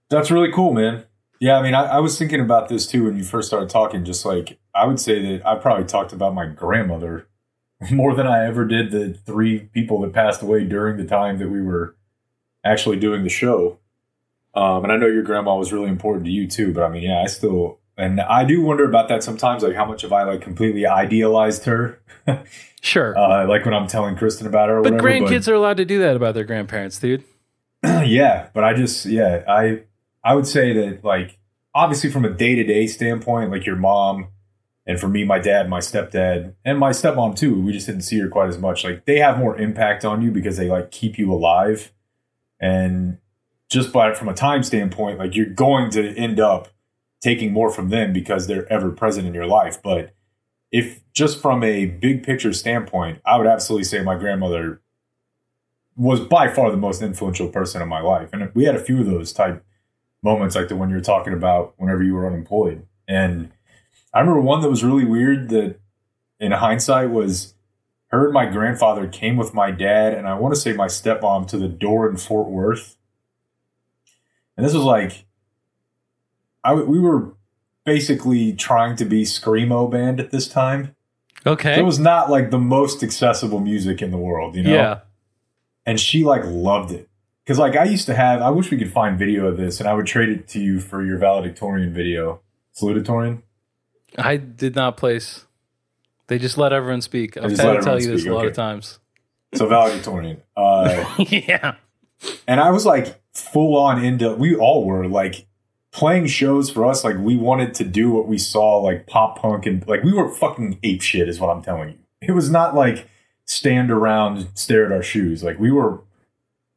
That's 0.10 0.30
really 0.30 0.52
cool, 0.52 0.74
man. 0.74 1.06
Yeah, 1.40 1.58
I 1.58 1.64
mean, 1.64 1.74
I, 1.74 1.84
I 1.86 2.00
was 2.00 2.20
thinking 2.20 2.42
about 2.42 2.68
this 2.68 2.86
too 2.86 3.06
when 3.06 3.18
you 3.18 3.24
first 3.24 3.48
started 3.48 3.70
talking. 3.70 4.04
Just 4.04 4.26
like 4.26 4.60
I 4.76 4.86
would 4.86 5.00
say 5.00 5.22
that 5.38 5.48
I 5.48 5.56
probably 5.56 5.86
talked 5.86 6.12
about 6.12 6.34
my 6.34 6.46
grandmother 6.46 7.30
more 7.92 8.14
than 8.16 8.28
I 8.28 8.46
ever 8.46 8.66
did 8.66 8.92
the 8.92 9.14
three 9.14 9.60
people 9.60 10.02
that 10.02 10.12
passed 10.12 10.42
away 10.42 10.66
during 10.66 10.98
the 10.98 11.06
time 11.06 11.38
that 11.38 11.50
we 11.50 11.62
were 11.62 11.96
actually 12.64 12.98
doing 12.98 13.24
the 13.24 13.30
show. 13.30 13.80
Um, 14.54 14.84
and 14.84 14.92
I 14.92 14.98
know 14.98 15.08
your 15.08 15.24
grandma 15.24 15.56
was 15.56 15.72
really 15.72 15.90
important 15.90 16.26
to 16.26 16.32
you 16.32 16.48
too, 16.48 16.74
but 16.74 16.84
I 16.84 16.90
mean, 16.90 17.04
yeah, 17.04 17.22
I 17.22 17.28
still, 17.28 17.80
and 17.98 18.20
I 18.20 18.44
do 18.44 18.62
wonder 18.62 18.84
about 18.84 19.08
that 19.10 19.24
sometimes, 19.24 19.64
like 19.64 19.76
how 19.76 19.86
much 19.86 20.02
have 20.02 20.12
I 20.12 20.24
like 20.24 20.42
completely 20.42 20.86
idealized 20.86 21.66
her? 21.66 22.00
Sure. 22.84 23.16
uh, 23.16 23.48
like 23.48 23.64
when 23.64 23.76
I'm 23.76 23.86
telling 23.86 24.16
Kristen 24.16 24.48
about 24.48 24.70
her. 24.70 24.80
Or 24.80 24.82
but 24.82 24.94
whatever, 24.94 25.08
grandkids 25.08 25.48
are 25.48 25.54
allowed 25.54 25.78
to 25.78 25.86
do 25.86 26.00
that 26.00 26.16
about 26.16 26.34
their 26.34 26.44
grandparents, 26.44 26.98
dude. 26.98 27.24
yeah, 27.84 28.50
but 28.54 28.64
I 28.64 28.74
just 28.74 29.06
yeah, 29.06 29.44
I 29.48 29.84
I 30.24 30.34
would 30.34 30.48
say 30.48 30.74
that 30.74 31.04
like 31.04 31.38
obviously 31.74 32.10
from 32.10 32.26
a 32.26 32.30
day 32.30 32.56
to 32.56 32.64
day 32.64 32.88
standpoint, 32.88 33.52
like 33.52 33.66
your 33.68 33.76
mom, 33.76 34.30
and 34.86 35.00
for 35.00 35.08
me, 35.08 35.24
my 35.24 35.40
dad, 35.40 35.70
my 35.70 35.80
stepdad, 35.80 36.56
and 36.66 36.80
my 36.80 36.90
stepmom 36.90 37.36
too. 37.36 37.62
We 37.62 37.72
just 37.72 37.86
didn't 37.86 38.02
see 38.02 38.20
her 38.20 38.28
quite 38.28 38.50
as 38.50 38.58
much. 38.58 38.84
Like 38.84 39.06
they 39.06 39.20
have 39.20 39.38
more 39.38 39.56
impact 39.58 40.04
on 40.04 40.22
you 40.22 40.32
because 40.32 40.58
they 40.58 40.68
like 40.68 40.92
keep 40.92 41.20
you 41.20 41.32
alive, 41.32 41.92
and 42.62 43.18
just 43.70 43.92
by 43.92 44.14
from 44.14 44.30
a 44.30 44.34
time 44.34 44.64
standpoint, 44.64 45.18
like 45.18 45.36
you're 45.36 45.46
going 45.48 45.90
to 45.92 46.16
end 46.16 46.40
up 46.40 46.70
taking 47.22 47.52
more 47.52 47.72
from 47.72 47.90
them 47.90 48.14
because 48.14 48.48
they're 48.48 48.72
ever 48.72 48.92
present 48.92 49.28
in 49.28 49.34
your 49.34 49.48
life. 49.48 49.82
But 49.82 50.14
if 50.72 51.02
just 51.14 51.42
from 51.42 51.64
a 51.64 51.86
big 51.86 52.24
picture 52.24 52.54
standpoint, 52.54 53.20
I 53.26 53.38
would 53.38 53.48
absolutely 53.48 53.86
say 53.86 54.02
my 54.02 54.16
grandmother 54.16 54.82
was 55.96 56.20
by 56.20 56.48
far 56.48 56.72
the 56.72 56.78
most 56.78 57.02
influential 57.02 57.50
person 57.50 57.82
in 57.82 57.88
my 57.88 58.02
life. 58.02 58.30
And 58.34 58.54
we 58.54 58.66
had 58.66 58.76
a 58.76 58.84
few 58.84 59.00
of 59.00 59.06
those 59.06 59.34
type 59.34 59.64
moments 60.24 60.56
like 60.56 60.68
the 60.68 60.76
one 60.76 60.90
you're 60.90 61.02
talking 61.02 61.34
about 61.34 61.74
whenever 61.78 62.04
you 62.04 62.14
were 62.14 62.28
unemployed. 62.28 62.86
And 63.08 63.52
I 64.14 64.20
remember 64.20 64.42
one 64.42 64.62
that 64.62 64.70
was 64.70 64.84
really 64.84 65.06
weird 65.06 65.50
that 65.50 65.80
in 66.40 66.52
hindsight 66.52 67.10
was 67.10 67.54
her 68.12 68.26
and 68.26 68.34
my 68.34 68.46
grandfather 68.46 69.08
came 69.08 69.38
with 69.38 69.54
my 69.54 69.72
dad 69.72 70.14
and 70.14 70.28
I 70.28 70.36
want 70.36 70.54
to 70.54 70.60
say 70.60 70.74
my 70.74 70.88
stepmom 70.88 71.48
to 71.48 71.58
the 71.58 71.68
door 71.68 72.10
in 72.10 72.18
Fort 72.18 72.50
Worth. 72.50 72.98
And 74.58 74.66
this 74.66 74.74
was 74.74 74.84
like 74.84 75.26
I 76.64 76.74
we 76.74 77.00
were 77.00 77.34
basically 77.86 78.54
trying 78.54 78.96
to 78.98 79.06
be 79.06 79.24
screamo 79.24 79.90
band 79.90 80.20
at 80.20 80.32
this 80.32 80.48
time. 80.48 80.96
Okay. 81.46 81.76
So 81.76 81.82
it 81.82 81.86
was 81.86 82.00
not 82.00 82.30
like 82.30 82.52
the 82.52 82.60
most 82.60 83.02
accessible 83.02 83.60
music 83.60 84.02
in 84.02 84.12
the 84.12 84.18
world, 84.18 84.56
you 84.56 84.64
know? 84.64 84.74
yeah. 84.74 85.00
and 85.86 86.00
she 86.00 86.24
like 86.24 86.44
loved 86.46 86.92
it 86.92 87.10
because 87.44 87.58
like 87.58 87.76
i 87.76 87.84
used 87.84 88.06
to 88.06 88.14
have 88.14 88.40
i 88.42 88.52
wish 88.52 88.70
we 88.70 88.78
could 88.78 88.92
find 88.92 89.18
video 89.18 89.48
of 89.48 89.58
this 89.58 89.80
and 89.80 89.90
i 89.90 89.94
would 89.94 90.06
trade 90.06 90.30
it 90.30 90.48
to 90.48 90.60
you 90.60 90.80
for 90.80 91.04
your 91.04 91.18
valedictorian 91.18 91.92
video 91.92 92.40
salutatorian 92.76 93.42
I 94.18 94.38
did 94.38 94.76
not 94.76 94.98
place. 94.98 95.46
They 96.32 96.40
just 96.40 96.58
let 96.58 96.72
everyone 96.72 97.02
speak. 97.02 97.36
I've 97.36 97.52
had 97.52 97.74
to 97.74 97.82
tell 97.82 98.00
you 98.00 98.08
this 98.08 98.22
speak, 98.22 98.32
a 98.32 98.34
lot 98.34 98.46
okay. 98.46 98.52
of 98.52 98.56
times. 98.56 99.00
so 99.54 99.68
valedictorian 99.68 100.42
uh, 100.56 101.04
yeah. 101.20 101.76
and 102.48 102.62
i 102.62 102.70
was 102.72 102.86
like 102.86 103.22
full 103.34 103.76
on 103.76 104.02
into 104.02 104.34
we 104.36 104.56
all 104.56 104.86
were 104.86 105.06
like 105.08 105.46
playing 105.92 106.26
shows 106.26 106.70
for 106.70 106.86
us 106.86 107.04
like 107.04 107.18
we 107.18 107.36
wanted 107.36 107.74
to 107.74 107.84
do 107.84 108.10
what 108.12 108.30
we 108.30 108.38
saw 108.38 108.78
like 108.78 109.08
pop 109.08 109.38
punk 109.40 109.66
and 109.66 109.86
like 109.90 110.04
we 110.04 110.14
were 110.14 110.30
fucking 110.30 110.80
ape 110.84 111.02
shit 111.02 111.28
is 111.28 111.38
what 111.38 111.50
i'm 111.50 111.62
telling 111.62 111.90
you 111.90 111.98
it 112.22 112.32
was 112.32 112.50
not 112.50 112.74
like 112.74 113.10
stand 113.44 113.92
around 113.92 114.48
stare 114.54 114.86
at 114.86 114.92
our 114.94 115.04
shoes 115.04 115.44
like 115.44 115.60
we 115.60 115.70
were 115.70 116.02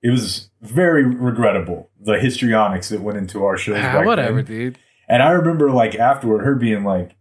it 0.03 0.11
was 0.11 0.51
very 0.61 1.05
regrettable 1.05 1.91
the 2.01 2.19
histrionics 2.19 2.89
that 2.89 3.01
went 3.01 3.17
into 3.17 3.45
our 3.45 3.57
shows 3.57 3.79
Ah, 3.81 4.03
whatever, 4.05 4.43
then. 4.43 4.57
dude. 4.59 4.79
And 5.09 5.23
I 5.23 5.31
remember 5.31 5.71
like 5.71 5.95
afterward 5.95 6.45
her 6.45 6.55
being 6.55 6.85
like, 6.85 7.15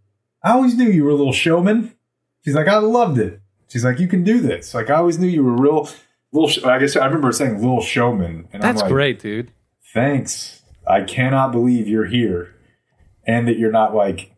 I 0.44 0.52
always 0.52 0.76
knew 0.76 0.90
you 0.90 1.06
were 1.06 1.12
a 1.12 1.16
little 1.16 1.32
showman. 1.34 1.93
She's 2.44 2.56
like, 2.56 2.68
I 2.68 2.78
loved 2.78 3.18
it. 3.18 3.42
She's 3.70 3.84
like, 3.84 4.00
you 4.00 4.08
can 4.08 4.24
do 4.24 4.40
this. 4.40 4.74
Like 4.74 4.90
I 4.90 4.96
always 4.96 5.18
knew 5.18 5.28
you 5.28 5.44
were 5.44 5.56
real 5.56 5.90
little. 6.32 6.70
I 6.70 6.80
guess 6.80 6.96
I 6.96 7.06
remember 7.06 7.32
saying 7.32 7.60
little 7.60 7.82
showman. 7.82 8.48
And 8.54 8.62
That's 8.62 8.82
I'm 8.82 8.86
like, 8.86 8.92
great, 8.94 9.20
dude. 9.20 9.52
Thanks. 9.94 10.62
I 10.88 11.02
cannot 11.02 11.52
believe 11.52 11.88
you're 11.88 12.06
here, 12.06 12.54
and 13.26 13.48
that 13.48 13.58
you're 13.58 13.72
not 13.72 13.96
like 13.96 14.34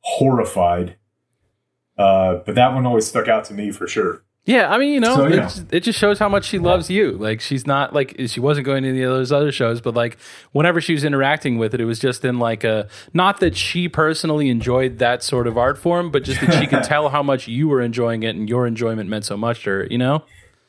horrified. 0.00 0.96
Uh, 1.98 2.36
but 2.46 2.54
that 2.54 2.74
one 2.74 2.86
always 2.86 3.06
stuck 3.06 3.28
out 3.28 3.44
to 3.44 3.54
me 3.54 3.70
for 3.70 3.86
sure. 3.86 4.22
Yeah, 4.44 4.70
I 4.72 4.78
mean, 4.78 4.92
you 4.94 4.98
know, 5.00 5.14
So, 5.14 5.26
it, 5.26 5.34
yeah. 5.36 5.50
it 5.70 5.80
just 5.84 5.98
shows 6.00 6.18
how 6.18 6.28
much 6.28 6.44
she 6.46 6.58
loves 6.58 6.90
you. 6.90 7.12
Like, 7.12 7.40
she's 7.40 7.64
not 7.64 7.94
like 7.94 8.16
she 8.26 8.40
wasn't 8.40 8.66
going 8.66 8.82
to 8.82 8.88
any 8.88 9.02
of 9.02 9.12
those 9.12 9.30
other 9.30 9.52
shows, 9.52 9.80
but 9.80 9.94
like 9.94 10.18
whenever 10.50 10.80
she 10.80 10.94
was 10.94 11.04
interacting 11.04 11.58
with 11.58 11.74
it, 11.74 11.80
it 11.80 11.84
was 11.84 12.00
just 12.00 12.24
in 12.24 12.40
like 12.40 12.64
a 12.64 12.88
not 13.14 13.38
that 13.38 13.56
she 13.56 13.88
personally 13.88 14.48
enjoyed 14.48 14.98
that 14.98 15.22
sort 15.22 15.46
of 15.46 15.56
art 15.56 15.78
form, 15.78 16.10
but 16.10 16.24
just 16.24 16.40
that 16.40 16.54
she 16.60 16.66
could 16.66 16.82
tell 16.92 17.10
how 17.10 17.22
much 17.22 17.46
you 17.46 17.68
were 17.68 17.80
enjoying 17.80 18.24
it 18.24 18.34
and 18.34 18.48
your 18.48 18.66
enjoyment 18.66 19.08
meant 19.08 19.24
so 19.24 19.36
much 19.36 19.62
to 19.62 19.70
her. 19.70 19.86
You 19.88 19.98
know? 19.98 20.24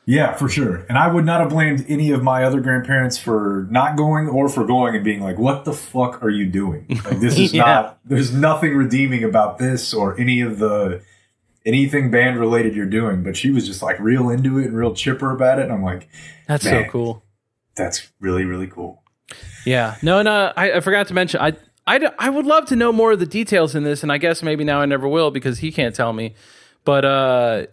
Yeah, 0.05 0.33
for 0.33 0.49
sure. 0.49 0.85
And 0.89 0.97
I 0.97 1.07
would 1.11 1.25
not 1.25 1.39
have 1.39 1.49
blamed 1.49 1.85
any 1.87 2.11
of 2.11 2.21
my 2.21 2.43
other 2.43 2.59
grandparents 2.59 3.17
for 3.17 3.67
not 3.71 3.95
going 3.95 4.27
or 4.27 4.49
for 4.49 4.65
going 4.65 4.93
and 4.95 5.03
being 5.03 5.21
like, 5.21 5.39
"What 5.39 5.65
the 5.65 5.73
fuck 5.73 6.21
are 6.21 6.29
you 6.29 6.45
doing? 6.45 6.85
Like, 7.05 7.19
this 7.21 7.39
is 7.39 7.53
Yeah. 7.55 7.63
not. 7.63 7.99
There's 8.05 8.31
nothing 8.33 8.75
redeeming 8.75 9.23
about 9.23 9.57
this 9.57 9.93
or 9.95 10.19
any 10.19 10.41
of 10.41 10.59
the 10.59 11.01
anything 11.65 12.11
band 12.11 12.39
related 12.39 12.75
you're 12.75 12.85
doing." 12.85 13.23
But 13.23 13.35
she 13.37 13.49
was 13.51 13.65
just 13.67 13.81
like 13.81 13.99
real 13.99 14.29
into 14.29 14.57
it 14.59 14.65
and 14.65 14.75
real 14.75 14.93
chipper 14.93 15.31
about 15.31 15.59
it. 15.59 15.63
And 15.63 15.71
I'm 15.73 15.83
like, 15.83 16.07
That's 16.47 16.63
so 16.63 16.83
cool. 16.89 17.23
"That's 17.75 18.11
really 18.19 18.45
really 18.45 18.67
cool." 18.67 19.03
Yeah. 19.65 19.95
No, 20.01 20.21
no, 20.21 20.51
I, 20.55 20.73
I 20.73 20.79
forgot 20.81 21.07
to 21.07 21.13
mention. 21.13 21.39
I 21.41 21.53
I 21.85 22.29
would 22.29 22.45
love 22.45 22.65
to 22.67 22.75
know 22.75 22.91
more 22.91 23.11
of 23.13 23.19
the 23.19 23.25
details 23.25 23.75
in 23.75 23.83
this, 23.83 24.03
and 24.03 24.11
I 24.11 24.17
guess 24.17 24.41
maybe 24.43 24.63
now 24.63 24.79
I 24.81 24.85
never 24.85 25.07
will 25.07 25.31
because 25.31 25.59
he 25.59 25.71
can't 25.71 25.93
tell 25.95 26.13
me. 26.13 26.35
but 26.85 27.05
uh 27.05 27.65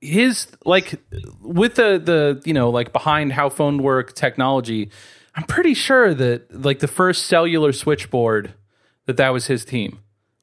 his 0.00 0.46
like 0.64 0.94
with 1.42 1.74
the 1.74 1.98
the 1.98 2.40
you 2.44 2.54
know 2.54 2.70
like 2.70 2.92
behind 2.92 3.32
how 3.32 3.48
phone 3.48 3.82
work 3.82 4.14
technology 4.14 4.90
i'm 5.34 5.42
pretty 5.42 5.74
sure 5.74 6.14
that 6.14 6.64
like 6.64 6.78
the 6.78 6.86
first 6.86 7.26
cellular 7.26 7.72
switchboard 7.72 8.54
that 9.06 9.16
that 9.16 9.30
was 9.30 9.48
his 9.48 9.64
team 9.64 9.98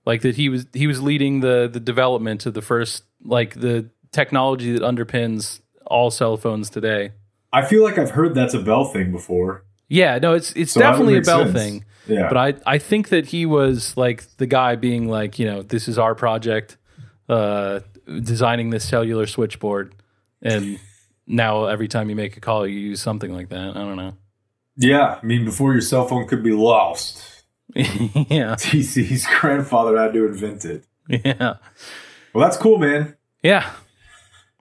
like 0.06 0.22
that 0.22 0.36
he 0.36 0.50
was 0.50 0.66
he 0.74 0.88
was 0.88 1.02
leading 1.02 1.40
the 1.42 1.70
the 1.72 1.80
development 1.80 2.46
of 2.46 2.54
the 2.54 2.62
first 2.62 3.04
like 3.24 3.54
the 3.60 3.90
technology 4.12 4.72
that 4.74 4.82
underpins 4.82 5.60
all 5.86 6.10
cell 6.12 6.38
phones 6.38 6.70
today 6.70 7.12
I 7.54 7.66
feel 7.66 7.84
like 7.84 7.98
I've 7.98 8.12
heard 8.12 8.36
that's 8.36 8.54
a 8.54 8.60
Bell 8.60 8.86
thing 8.86 9.12
before. 9.12 9.64
yeah 9.88 10.18
no 10.20 10.34
it's 10.34 10.52
it's 10.54 10.72
So 10.74 10.80
definitely 10.82 11.18
a 11.18 11.22
bell 11.22 11.44
sense. 11.46 11.54
thing 11.54 11.86
Yeah. 12.08 12.28
but 12.30 12.38
I, 12.38 12.76
I 12.76 12.78
think 12.78 13.10
that 13.10 13.28
he 13.28 13.46
was 13.46 13.96
like 13.98 14.24
the 14.38 14.46
guy 14.46 14.76
being 14.76 15.08
like, 15.10 15.40
you 15.40 15.46
know, 15.48 15.62
this 15.64 15.88
is 15.88 15.98
our 15.98 16.14
project, 16.16 16.78
uh, 17.28 17.80
designing 18.06 18.70
this 18.70 18.88
cellular 18.88 19.26
switchboard. 19.26 19.96
And 20.42 20.78
now 21.26 21.66
every 21.66 21.88
time 21.88 22.10
you 22.12 22.16
make 22.16 22.38
a 22.38 22.40
call, 22.40 22.68
you 22.68 22.78
use 22.80 23.02
something 23.02 23.34
like 23.34 23.50
that. 23.50 23.70
I 23.76 23.80
don't 23.80 23.96
know. 23.96 24.14
yeah, 24.78 25.18
I 25.22 25.26
mean, 25.26 25.46
before 25.46 25.72
your 25.74 25.82
cell 25.82 26.06
phone 26.08 26.28
could 26.28 26.44
be 26.44 26.52
lost, 26.52 27.35
yeah. 27.76 28.56
TC's 28.56 29.26
grandfather 29.40 29.98
had 29.98 30.14
to 30.14 30.26
invent 30.26 30.66
it. 30.66 30.86
Yeah. 31.08 31.56
Well, 32.34 32.44
that's 32.44 32.58
cool, 32.58 32.78
man. 32.78 33.16
Yeah. 33.44 33.70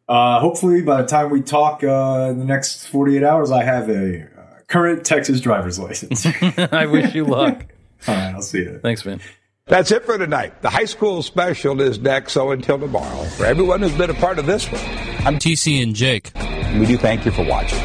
Uh, 0.09 0.41
hopefully, 0.41 0.83
by 0.83 1.03
the 1.03 1.09
time 1.09 1.31
we 1.31 1.43
talk 1.43 1.83
uh, 1.83 2.29
in 2.31 2.39
the 2.39 2.45
next 2.45 2.87
48 2.89 3.23
hours, 3.23 3.51
I 3.51 3.63
have 3.63 3.89
a 3.89 4.23
uh, 4.23 4.27
current 4.69 5.05
Texas 5.05 5.41
driver's 5.41 5.79
license. 5.79 6.27
I 6.73 6.87
wish 6.87 7.15
you 7.15 7.25
luck. 7.25 7.67
All 8.09 8.15
right, 8.15 8.35
I'll 8.35 8.43
see 8.43 8.59
you. 8.59 8.81
Thanks, 8.83 9.05
man. 9.05 9.21
That's 9.67 9.91
it 9.91 10.05
for 10.05 10.19
tonight. 10.19 10.61
The 10.61 10.69
high 10.69 10.85
school 10.85 11.23
special 11.23 11.81
is 11.81 11.99
next, 11.99 12.33
so 12.35 12.51
until 12.51 12.79
tomorrow, 12.79 13.25
for 13.25 13.47
everyone 13.47 13.81
who's 13.81 13.97
been 13.97 14.11
a 14.11 14.15
part 14.15 14.39
of 14.39 14.45
this 14.45 14.71
one, 14.71 14.83
I'm 15.27 15.39
TC 15.39 15.83
and 15.83 15.95
Jake. 15.95 16.31
we 16.79 16.85
do 16.85 16.99
thank 16.99 17.25
you 17.25 17.31
for 17.31 17.45
watching. 17.47 17.81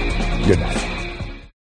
Good 0.45 0.59
night. 0.59 0.88